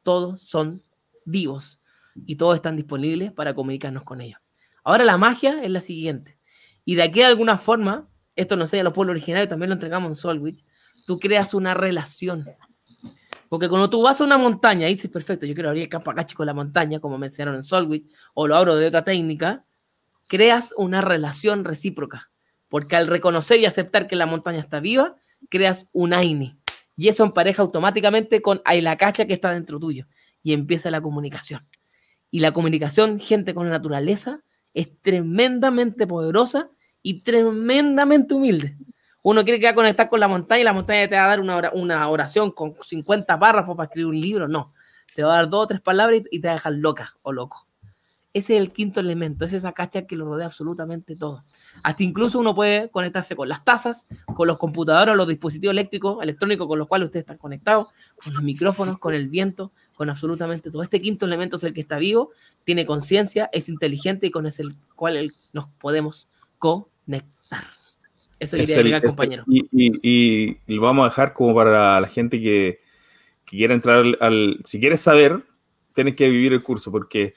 [0.04, 0.82] Todos son
[1.26, 1.82] vivos
[2.26, 4.40] y todos están disponibles para comunicarnos con ellos.
[4.84, 6.38] Ahora la magia es la siguiente.
[6.86, 9.74] Y de aquí de alguna forma, esto no sé, a los pueblos originarios también lo
[9.74, 10.64] entregamos en Solwich,
[11.08, 12.46] tú creas una relación.
[13.48, 16.12] Porque cuando tú vas a una montaña y dices, perfecto, yo quiero abrir el campo
[16.12, 19.66] acá, chico, la montaña, como me en Solwich, o lo abro de otra técnica,
[20.28, 22.30] creas una relación recíproca.
[22.68, 25.16] Porque al reconocer y aceptar que la montaña está viva,
[25.50, 26.60] creas un AINI.
[26.98, 30.08] Y eso empareja automáticamente con la cacha que está dentro tuyo.
[30.44, 31.62] Y empieza la comunicación.
[32.32, 34.44] Y la comunicación, gente con la naturaleza,
[34.74, 36.70] es tremendamente poderosa
[37.02, 38.76] y tremendamente humilde.
[39.30, 41.28] Uno quiere que va a conectar con la montaña y la montaña te va a
[41.28, 44.48] dar una, oración con 50 párrafos para escribir un libro.
[44.48, 44.74] No,
[45.16, 47.34] te va a dar dos o tres palabras y te va a dejar loca o
[47.34, 47.68] loco.
[48.32, 51.44] Ese es el quinto elemento, es esa cacha que lo rodea absolutamente todo.
[51.84, 56.66] Hasta incluso uno puede conectarse con las tazas, con los computadores, los dispositivos eléctricos, electrónicos
[56.66, 57.90] con los cuales ustedes están conectados,
[58.24, 60.84] con los micrófonos, con el viento, con absolutamente todo.
[60.84, 62.32] Este quinto elemento es el que está vivo,
[62.64, 64.54] tiene conciencia, es inteligente y con el
[64.96, 66.30] cual nos podemos
[66.60, 67.77] conectar.
[68.40, 69.44] Eso quería decir, compañero.
[69.48, 72.80] Y, lo vamos a dejar como para la gente que,
[73.46, 75.44] quiera entrar al, Si quieres saber,
[75.94, 77.34] tienes que vivir el curso, porque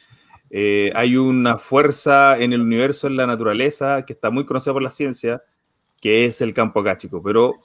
[0.52, 4.82] Eh, hay una fuerza en el universo, en la naturaleza, que está muy conocida por
[4.82, 5.42] la ciencia,
[6.00, 7.62] que es el campo acáchico, pero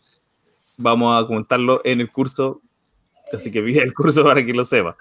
[0.77, 2.61] vamos a comentarlo en el curso,
[3.33, 4.95] así que vi el curso para que lo sepa.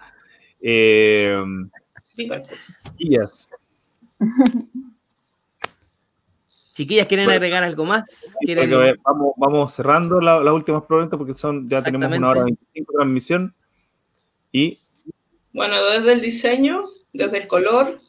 [0.62, 1.36] Eh,
[2.97, 3.51] chiquillas.
[6.75, 8.35] Chiquillas, ¿quieren agregar algo más?
[9.05, 13.55] Vamos, vamos, cerrando las últimas preguntas porque son ya tenemos una hora 25 de transmisión.
[14.51, 14.81] Y.
[15.53, 18.01] Bueno, desde el diseño, desde el color,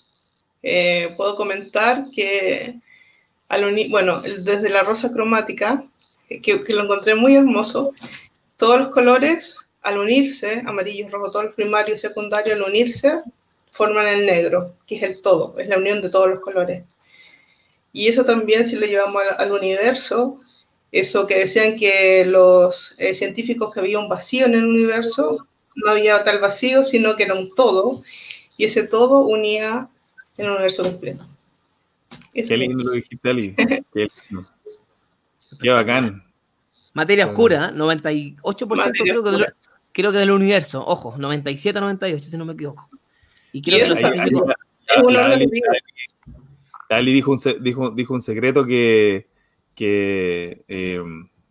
[0.64, 2.80] eh, puedo comentar que
[3.50, 5.84] al unir, bueno, desde la rosa cromática,
[6.28, 7.94] que, lo encontré muy hermoso,
[8.58, 13.22] todos los colores al unirse, amarillo, rojo, todos los primarios y secundarios al unirse,
[13.70, 16.84] forman el negro, que es el todo, es la unión de todos los colores.
[17.96, 20.42] Y eso también, si lo llevamos al, universo,
[20.92, 25.48] eso que decían que los eh, científicos que había un vacío en el universo,
[25.78, 28.04] no había tal vacío, sino que era un todo,
[28.58, 29.88] y ese todo unía
[30.38, 31.26] el universo completo.
[32.34, 33.56] Qué lindo lo dijiste, Ali.
[35.62, 36.22] Qué, bacán.
[36.94, 39.54] Materia oscura, 98% creo que, del,
[39.94, 40.86] creo que del universo.
[40.86, 42.90] Ojo, 97, 98, si no me equivoco.
[43.54, 44.54] Y creo que los científicos...
[46.90, 49.28] Ali dijo un, dijo, dijo un secreto que,
[49.74, 51.02] que eh,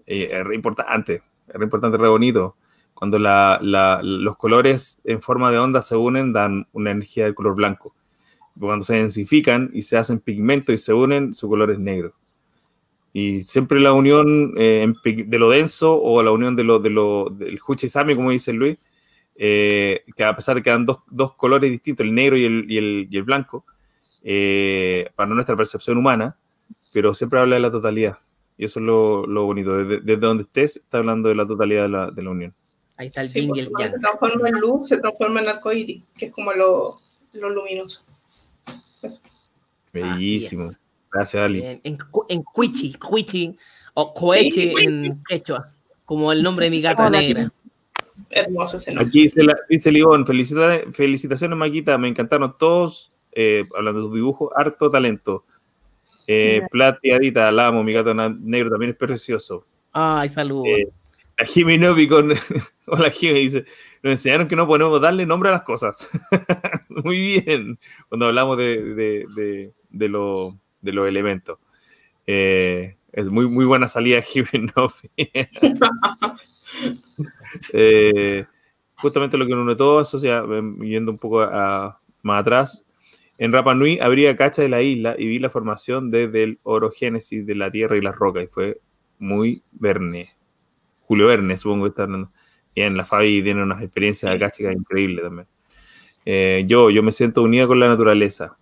[0.06, 2.56] eh, es importante, es re importante, re bonito.
[2.94, 7.34] Cuando la, la, los colores en forma de onda se unen, dan una energía de
[7.34, 7.94] color blanco.
[8.58, 12.14] Cuando se densifican y se hacen pigmentos y se unen, su color es negro.
[13.12, 17.30] Y siempre la unión eh, de lo denso o la unión de lo, de lo,
[17.30, 18.78] del Huchisame, como dice Luis,
[19.36, 22.78] que a pesar de que dan dos, dos colores distintos, el negro y el, y
[22.78, 23.64] el, y el blanco,
[24.24, 26.36] eh, para nuestra percepción humana,
[26.92, 28.18] pero siempre habla de la totalidad.
[28.58, 29.76] Y eso es lo, lo bonito.
[29.84, 32.54] Desde, donde estés, está hablando de la totalidad de la, de la unión.
[32.96, 33.92] Ahí está el sí, y el yang.
[33.92, 36.98] Se transforma en luz, se transforma en arcoíris, que es como lo,
[37.34, 38.02] lo luminoso.
[39.92, 40.70] Bellísimo.
[41.12, 41.62] Gracias, Ali.
[41.62, 41.98] En, en,
[42.28, 43.56] en Cuichi, Cuichi,
[43.94, 45.70] o Coeche en quechua,
[46.04, 47.52] como el nombre de mi gata negra.
[48.30, 49.08] Hermoso ese nombre.
[49.08, 54.14] Aquí dice, la, dice Libón, felicitaciones, felicitaciones, Maquita, me encantaron todos eh, hablando de tu
[54.14, 55.44] dibujo, harto talento.
[56.26, 59.66] Eh, plateadita, la amo, mi gato negro también es precioso.
[59.92, 60.66] Ay, saludos.
[60.66, 60.88] Eh,
[61.36, 62.32] la Jimmy Novi con.
[62.86, 63.64] Hola Jimmy, dice:
[64.02, 66.08] Nos enseñaron que no podemos darle nombre a las cosas.
[66.88, 67.78] Muy bien.
[68.08, 71.58] Cuando hablamos de, de, de, lo, de los elementos.
[72.26, 75.30] Eh, es muy, muy buena salida, Jimmy Novi.
[78.96, 80.42] justamente lo que nos notó, o sea,
[80.80, 82.86] yendo un poco a, más atrás,
[83.38, 87.46] en Rapa Nui habría cacha de la isla y vi la formación desde el orogénesis
[87.46, 88.80] de la tierra y las rocas y fue
[89.18, 90.30] muy Verne.
[91.02, 92.30] Julio Verne, supongo que está hablando.
[92.74, 95.46] Bien, la Fabi tiene unas experiencias de cacha increíbles también.
[96.24, 98.56] Eh, yo, yo me siento unida con la naturaleza.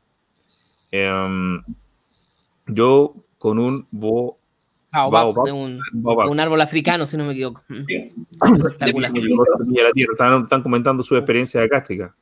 [0.90, 1.62] Em,
[2.66, 4.38] yo con un bo,
[4.92, 7.62] un, un, árbol africano, si no me equivoco.
[7.86, 8.04] Sí.
[10.12, 12.14] Están, comentando su experiencia de cástica.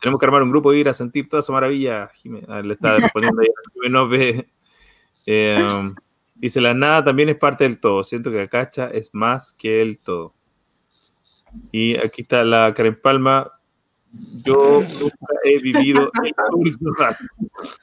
[0.00, 2.10] Tenemos que armar un grupo y ir a sentir toda esa maravilla.
[2.24, 3.42] le está respondiendo
[4.10, 4.46] ahí
[5.26, 5.68] eh,
[6.34, 8.02] dice, la nada también es parte del todo.
[8.02, 10.34] Siento que Acacha es más que el todo.
[11.70, 13.52] Y aquí está la Karen Palma.
[14.44, 16.34] Yo nunca he vivido el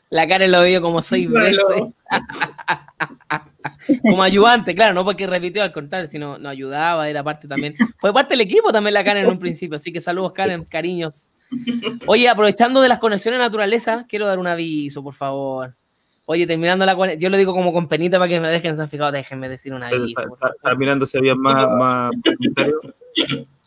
[0.09, 1.61] La Karen lo vio como seis veces.
[4.01, 7.75] como ayudante, claro, no porque repitió al contrario, sino no ayudaba, era parte también.
[7.99, 11.29] Fue parte del equipo también la Karen en un principio, así que saludos Karen, cariños.
[12.05, 15.75] Oye, aprovechando de las conexiones de naturaleza, quiero dar un aviso, por favor.
[16.25, 18.89] Oye, terminando la yo lo digo como con penita para que me dejen, se han
[18.89, 20.21] fijado, déjenme decir un aviso.
[20.55, 22.81] Está, mirando si había más, más comentarios.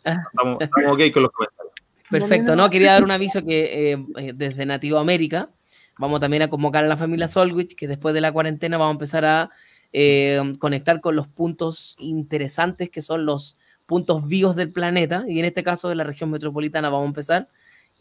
[0.03, 1.73] Estamos, estamos, ok con los comentarios.
[2.09, 5.49] Perfecto, no, quería dar un aviso que eh, eh, desde Nativo América
[5.97, 8.95] vamos también a convocar a la familia Solwich, que después de la cuarentena vamos a
[8.95, 9.49] empezar a
[9.93, 15.45] eh, conectar con los puntos interesantes que son los puntos vivos del planeta, y en
[15.45, 17.47] este caso de la región metropolitana vamos a empezar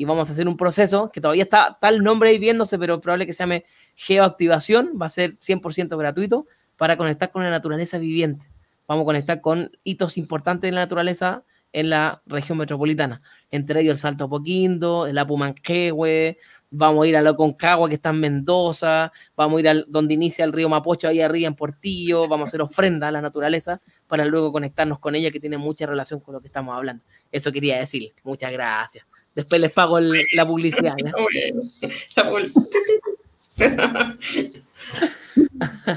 [0.01, 3.27] y vamos a hacer un proceso que todavía está tal nombre ahí viéndose, pero probable
[3.27, 3.67] que se llame
[3.97, 6.47] geoactivación, va a ser 100% gratuito
[6.79, 8.51] para conectar con la naturaleza viviente.
[8.89, 11.45] Vamos a conectar con hitos importantes de la naturaleza
[11.75, 13.21] en la región metropolitana,
[13.51, 16.39] entre ellos el Salto Poquindo, el Apumanquehue,
[16.71, 20.15] vamos a ir a la Concagua que está en Mendoza, vamos a ir a donde
[20.15, 23.83] inicia el río Mapocho, ahí arriba en Portillo, vamos a hacer ofrenda a la naturaleza
[24.07, 27.05] para luego conectarnos con ella que tiene mucha relación con lo que estamos hablando.
[27.31, 29.05] Eso quería decir, muchas gracias.
[29.35, 30.95] Después les pago la publicidad.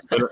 [0.09, 0.29] pero,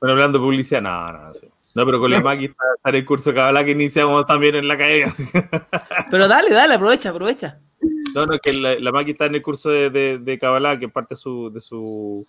[0.00, 1.30] hablando de publicidad, no, no,
[1.74, 1.86] no.
[1.86, 5.04] pero con la máquina está, el curso de Kabbalah que iniciamos también en la calle.
[6.10, 7.58] pero dale, dale, aprovecha, aprovecha.
[8.14, 10.86] No, no, que la, la Maki está en el curso de, de, de Kabbalah, que
[10.86, 12.24] es parte de su, de su,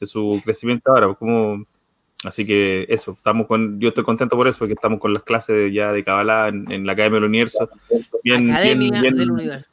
[0.00, 1.14] de su crecimiento ahora.
[1.14, 1.66] Como,
[2.24, 5.56] así que eso, estamos con, yo estoy contento por eso, porque estamos con las clases
[5.56, 7.68] de- ya de Kabbalah en, en la Academia del Universo.
[8.22, 9.70] Bien, Academia bien, bien, del Universo.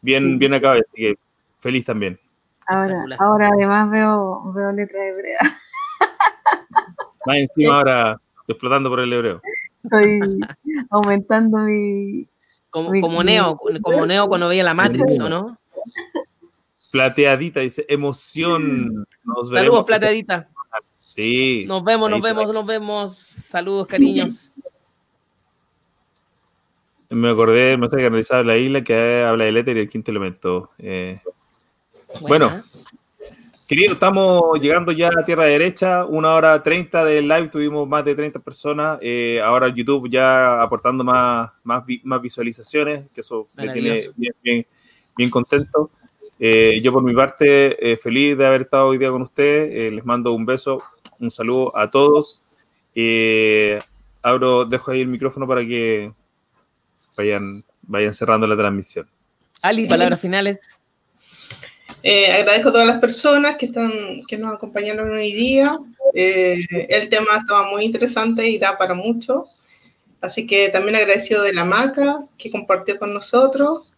[0.00, 1.18] bien, bien acabado, así que
[1.60, 2.18] feliz también.
[2.66, 5.38] Ahora, ahora además veo, veo letra hebrea.
[7.26, 9.40] Más encima ahora explotando por el hebreo.
[9.84, 10.20] Estoy
[10.90, 12.26] aumentando mi.
[12.70, 13.22] Como, como.
[13.24, 15.58] Neo, como Neo cuando veía la Matrix, ¿o no?
[16.90, 19.06] Plateadita dice, emoción.
[19.24, 19.86] Nos Saludos, veremos.
[19.86, 20.48] plateadita.
[21.08, 21.64] Sí.
[21.66, 23.16] Nos vemos, nos vemos, nos vemos.
[23.48, 24.52] Saludos, cariños.
[27.08, 30.70] Me acordé, me estoy analizando la isla que habla del éter y el quinto elemento.
[30.76, 31.18] Eh,
[32.20, 32.50] Bueno.
[32.50, 32.64] Buena.
[33.66, 38.14] Querido, estamos llegando ya a tierra derecha, una hora treinta de live, tuvimos más de
[38.14, 44.02] 30 personas, eh, ahora YouTube ya aportando más, más, más visualizaciones, que eso me tiene
[44.14, 44.66] bien, bien,
[45.16, 45.90] bien contento.
[46.38, 50.32] Eh, yo por mi parte, feliz de haber estado hoy día con ustedes, les mando
[50.32, 50.82] un beso,
[51.20, 52.42] un saludo a todos.
[52.94, 53.78] Eh,
[54.22, 56.12] abro, dejo ahí el micrófono para que
[57.16, 59.08] vayan, vayan cerrando la transmisión.
[59.62, 60.58] Ali, palabras finales.
[62.02, 65.78] Eh, agradezco a todas las personas que, están, que nos acompañaron hoy día.
[66.14, 69.46] Eh, el tema estaba muy interesante y da para mucho.
[70.20, 73.92] Así que también agradecido de la Maca que compartió con nosotros.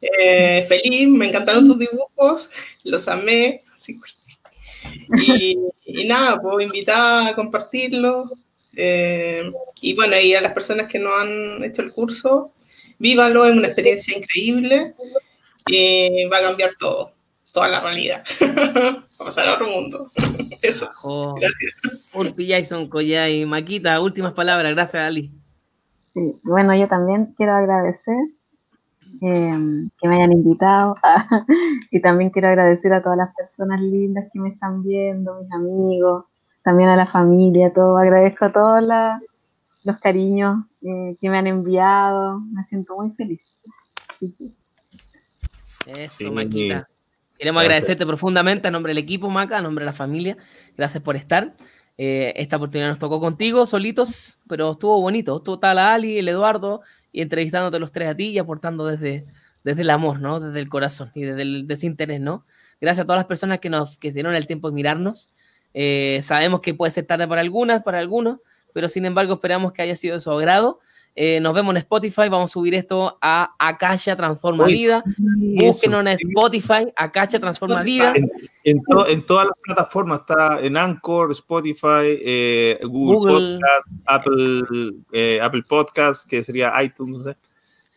[0.00, 2.50] Eh, feliz, me encantaron tus dibujos,
[2.84, 3.62] los amé.
[3.76, 4.00] Así-
[5.18, 5.58] y,
[5.94, 8.30] y nada, pues invitar a compartirlo.
[8.76, 9.50] Eh,
[9.80, 12.52] y bueno, y a las personas que no han hecho el curso,
[12.98, 14.94] vívanlo, es una experiencia increíble
[15.66, 17.12] y va a cambiar todo,
[17.52, 18.24] toda la realidad.
[18.40, 20.10] va a pasar a otro mundo.
[20.62, 21.72] Eso, Oh, gracias.
[22.12, 24.74] Urpi, Jason, Koyay, Maquita, últimas palabras.
[24.74, 25.30] Gracias, Ali.
[26.14, 28.16] Sí, bueno, yo también quiero agradecer
[29.20, 30.96] eh, que me hayan invitado
[31.90, 36.24] y también quiero agradecer a todas las personas lindas que me están viendo, mis amigos,
[36.62, 37.96] también a la familia, todo.
[37.98, 39.20] Agradezco a todos la-
[39.84, 42.40] los cariños eh, que me han enviado.
[42.40, 43.40] Me siento muy feliz.
[45.86, 46.30] Eso, Sí.
[46.30, 46.88] Maquita.
[47.38, 47.84] Queremos Gracias.
[47.84, 50.36] agradecerte profundamente a nombre del equipo, Maca, a nombre de la familia.
[50.76, 51.54] Gracias por estar.
[52.02, 55.42] Eh, esta oportunidad nos tocó contigo, solitos, pero estuvo bonito.
[55.46, 56.80] Está la Ali, el Eduardo,
[57.12, 59.26] y entrevistándote los tres a ti y aportando desde,
[59.64, 60.40] desde el amor, ¿no?
[60.40, 62.46] Desde el corazón y desde el desinterés, ¿no?
[62.80, 65.28] Gracias a todas las personas que nos que dieron el tiempo de mirarnos.
[65.74, 68.38] Eh, sabemos que puede ser tarde para algunas, para algunos,
[68.72, 70.80] pero sin embargo esperamos que haya sido de su agrado.
[71.22, 75.04] Eh, nos vemos en Spotify, vamos a subir esto a Akasha Transforma Oye, Vida.
[75.26, 78.14] Búsquenos en Spotify, Akasha Transforma Vida.
[78.16, 78.30] En,
[78.64, 83.58] en to- en todas las plataformas, está en Anchor, Spotify, eh, Google, Google.
[83.58, 84.62] Podcast, Apple,
[85.12, 87.36] eh, Apple Podcast, que sería iTunes, no sé.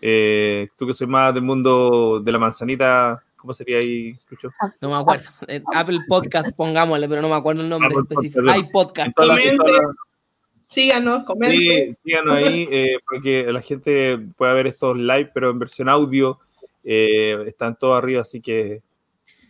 [0.01, 4.49] Eh, tú que soy más del mundo de la manzanita, ¿cómo sería ahí, Lucho?
[4.81, 5.29] No me acuerdo.
[5.73, 8.41] Apple Podcast, pongámosle, pero no me acuerdo el nombre Apple específico.
[8.73, 9.97] Podcast, Hay podcast.
[10.73, 11.95] Síganos, comenten.
[11.95, 16.39] Sí, síganos ahí, eh, porque la gente puede ver estos live, pero en versión audio
[16.83, 18.81] eh, están todos arriba, así que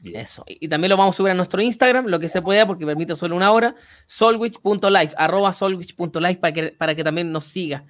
[0.01, 0.17] bien.
[0.17, 0.43] Eso.
[0.47, 3.15] Y también lo vamos a subir a nuestro Instagram, lo que se pueda, porque permite
[3.15, 3.75] solo una hora.
[4.05, 7.85] Solwich.life, arroba solwich.life para que, para que también nos siga.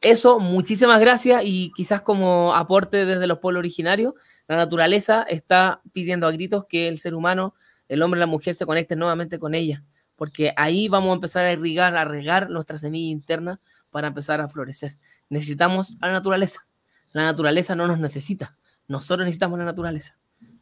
[0.00, 4.14] Eso, muchísimas gracias y quizás como aporte desde los pueblos originarios,
[4.46, 7.54] la naturaleza está pidiendo a gritos que el ser humano,
[7.88, 9.82] el hombre y la mujer se conecten nuevamente con ella,
[10.18, 14.48] porque ahí vamos a empezar a irrigar, a regar nuestra semilla interna para empezar a
[14.48, 14.96] florecer.
[15.30, 16.66] Necesitamos a la naturaleza.
[17.12, 18.56] La naturaleza no nos necesita.
[18.88, 20.16] Nosotros necesitamos la naturaleza.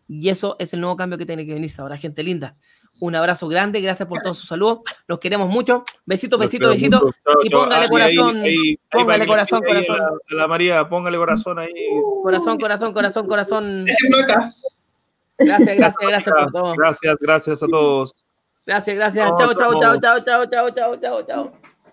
[0.09, 2.55] Y eso es el nuevo cambio que tiene que venirse ahora, gente linda.
[3.01, 4.83] Un abrazo grande, gracias por todo su saludo.
[5.07, 5.85] Los queremos mucho.
[6.07, 7.01] Besito, besito, besito.
[7.05, 7.17] mucho.
[7.25, 9.97] Chao, y póngale corazón, ahí- ahí- ahí póngale corazón, corazón.
[9.97, 11.73] A la, a la María, póngale corazón ahí.
[12.23, 13.85] Corazón, corazón, corazón, corazón.
[15.39, 16.75] Gracias, gracias, gracias por todo.
[16.77, 18.15] Gracias, gracias a todos.
[18.67, 19.33] Gracias, gracias.
[19.39, 21.53] Chao, chao, chao, chao, chao, chao, chao, chao, chao.